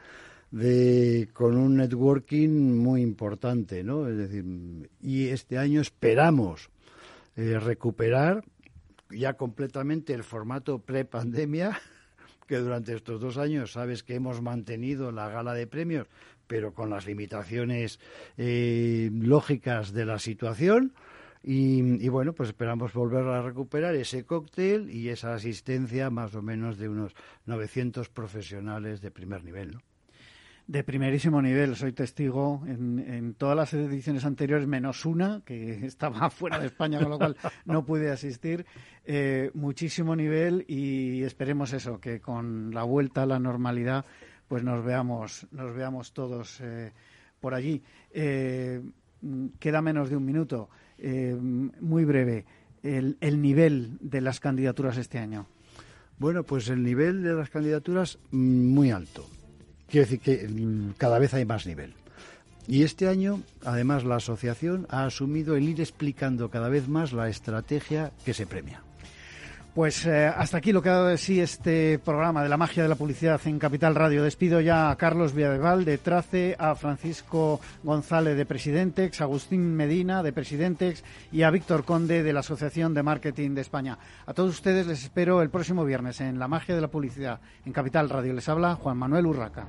de 0.51 1.29
con 1.33 1.57
un 1.57 1.77
networking 1.77 2.77
muy 2.77 3.03
importante, 3.03 3.83
¿no? 3.83 4.09
Es 4.09 4.17
decir, 4.17 4.45
y 5.03 5.29
este 5.29 5.59
año 5.59 5.81
esperamos 5.81 6.71
eh, 7.37 7.59
recuperar 7.59 8.45
ya 9.11 9.35
completamente 9.35 10.13
el 10.13 10.25
formato 10.25 10.79
pre-pandemia, 10.79 11.79
que 12.47 12.59
durante 12.59 12.95
estos 12.95 13.21
dos 13.21 13.39
años 13.39 13.73
sabes 13.73 14.03
que 14.03 14.15
hemos 14.15 14.41
mantenido 14.43 15.13
la 15.13 15.29
gala 15.29 15.55
de 15.55 15.67
premios, 15.67 16.07
pero 16.47 16.75
con 16.75 16.91
las 16.91 17.07
limitaciones 17.07 17.99
eh, 18.37 19.11
lógicas 19.13 19.93
de 19.93 20.05
la 20.05 20.19
situación. 20.19 20.93
Y, 21.49 22.05
y, 22.05 22.09
bueno, 22.09 22.33
pues 22.33 22.49
esperamos 22.49 22.93
volver 22.93 23.25
a 23.29 23.41
recuperar 23.41 23.95
ese 23.95 24.25
cóctel 24.25 24.91
y 24.91 25.11
esa 25.11 25.33
asistencia 25.33 26.11
más 26.11 26.35
o 26.35 26.43
menos 26.43 26.77
de 26.77 26.89
unos 26.89 27.15
900 27.47 28.09
profesionales 28.09 29.01
de 29.01 29.13
primer 29.13 29.45
nivel, 29.45 29.75
¿no? 29.75 29.83
De 30.67 30.83
primerísimo 30.83 31.41
nivel, 31.41 31.77
soy 31.77 31.93
testigo 31.93 32.65
en, 32.67 32.99
en, 32.99 33.35
todas 33.35 33.55
las 33.57 33.73
ediciones 33.73 34.25
anteriores, 34.25 34.67
menos 34.67 35.07
una, 35.07 35.41
que 35.45 35.87
estaba 35.87 36.29
fuera 36.31 36.59
de 36.59 36.67
España, 36.67 36.99
con 36.99 37.11
lo 37.11 37.19
cual 37.19 37.37
no 37.65 37.85
pude 37.85 38.11
asistir. 38.11 38.67
Eh, 39.05 39.53
muchísimo 39.55 40.17
nivel 40.17 40.65
y 40.67 41.23
esperemos 41.23 41.73
eso, 41.73 42.01
que 42.01 42.21
con 42.21 42.75
la 42.75 42.83
vuelta 42.83 43.23
a 43.23 43.27
la 43.27 43.39
normalidad, 43.39 44.05
pues 44.49 44.65
nos 44.65 44.85
veamos, 44.85 45.47
nos 45.53 45.73
veamos 45.73 46.13
todos 46.13 46.61
eh, 46.61 46.93
por 47.39 47.55
allí. 47.55 47.81
Eh, 48.11 48.83
queda 49.61 49.81
menos 49.81 50.11
de 50.11 50.17
un 50.17 50.25
minuto, 50.25 50.69
muy 50.99 52.05
breve, 52.05 52.45
el, 52.83 53.17
el 53.21 53.43
nivel 53.43 53.99
de 54.01 54.21
las 54.21 54.41
candidaturas 54.41 54.97
este 54.97 55.19
año. 55.19 55.47
Bueno, 56.19 56.45
pues 56.45 56.69
el 56.69 56.83
nivel 56.83 57.23
de 57.23 57.35
las 57.35 57.51
candidaturas 57.51 58.19
muy 58.31 58.91
alto. 58.91 59.27
Quiero 59.89 60.07
decir 60.07 60.21
que 60.21 60.49
mm, 60.49 60.95
cada 60.97 61.19
vez 61.19 61.35
hay 61.35 61.45
más 61.45 61.67
nivel. 61.67 61.95
Y 62.69 62.83
este 62.83 63.07
año, 63.07 63.43
además, 63.65 64.05
la 64.05 64.17
asociación 64.17 64.87
ha 64.91 65.05
asumido 65.05 65.57
el 65.57 65.69
ir 65.69 65.81
explicando 65.81 66.51
cada 66.51 66.69
vez 66.69 66.89
más 66.89 67.13
la 67.13 67.29
estrategia 67.29 68.13
que 68.25 68.35
se 68.35 68.47
premia. 68.47 68.83
Pues 69.77 70.07
eh, 70.07 70.27
hasta 70.27 70.57
aquí 70.57 70.73
lo 70.73 70.81
que 70.81 70.89
ha 70.89 70.95
dado 70.95 71.09
de 71.09 71.19
sí 71.19 71.39
este 71.39 71.99
programa 71.99 72.43
de 72.43 72.49
la 72.49 72.57
magia 72.57 72.83
de 72.83 72.89
la 72.89 72.95
publicidad 72.95 73.39
en 73.45 73.59
Capital 73.59 73.95
Radio. 73.95 74.23
Despido 74.23 74.63
ya 74.63 74.89
a 74.89 74.97
Carlos 74.97 75.35
Villadeval 75.35 75.85
de 75.85 75.99
Trace, 75.99 76.57
a 76.59 76.75
Francisco 76.77 77.61
González 77.83 78.39
de 78.39 78.47
Presidentex, 78.47 79.21
a 79.21 79.25
Agustín 79.25 79.77
Medina 79.77 80.23
de 80.23 80.33
Presidentex 80.33 81.05
y 81.31 81.43
a 81.43 81.51
Víctor 81.51 81.85
Conde 81.85 82.23
de 82.23 82.33
la 82.33 82.41
Asociación 82.41 82.95
de 82.95 83.03
Marketing 83.03 83.51
de 83.51 83.61
España. 83.61 83.99
A 84.25 84.33
todos 84.33 84.55
ustedes 84.55 84.87
les 84.87 85.03
espero 85.03 85.43
el 85.43 85.51
próximo 85.51 85.85
viernes 85.85 86.23
en 86.23 86.39
la 86.39 86.49
magia 86.49 86.75
de 86.75 86.81
la 86.81 86.89
publicidad 86.89 87.41
en 87.67 87.75
Capital 87.75 88.09
Radio. 88.09 88.33
Les 88.33 88.49
habla 88.49 88.77
Juan 88.77 88.97
Manuel 88.97 89.27
Urraca. 89.27 89.69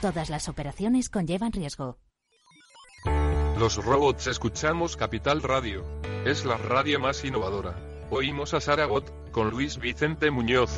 Todas 0.00 0.30
las 0.30 0.48
operaciones 0.48 1.10
conllevan 1.10 1.52
riesgo. 1.52 1.98
Los 3.58 3.84
robots 3.84 4.28
escuchamos 4.28 4.96
Capital 4.96 5.42
Radio. 5.42 5.84
Es 6.24 6.44
la 6.44 6.56
radio 6.56 7.00
más 7.00 7.24
innovadora. 7.24 7.74
Oímos 8.10 8.54
a 8.54 8.60
Saragot 8.60 9.30
con 9.32 9.50
Luis 9.50 9.78
Vicente 9.78 10.30
Muñoz. 10.30 10.70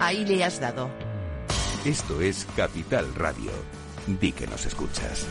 Ahí 0.00 0.24
le 0.24 0.42
has 0.42 0.58
dado. 0.58 0.90
Esto 1.84 2.20
es 2.20 2.46
Capital 2.56 3.14
Radio. 3.14 3.50
Di 4.06 4.32
que 4.32 4.46
nos 4.46 4.64
escuchas. 4.66 5.26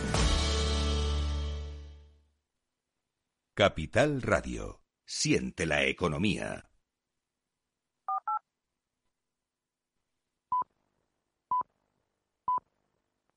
Capital 3.55 4.21
Radio. 4.21 4.81
Siente 5.05 5.65
la 5.65 5.85
economía. 5.85 6.69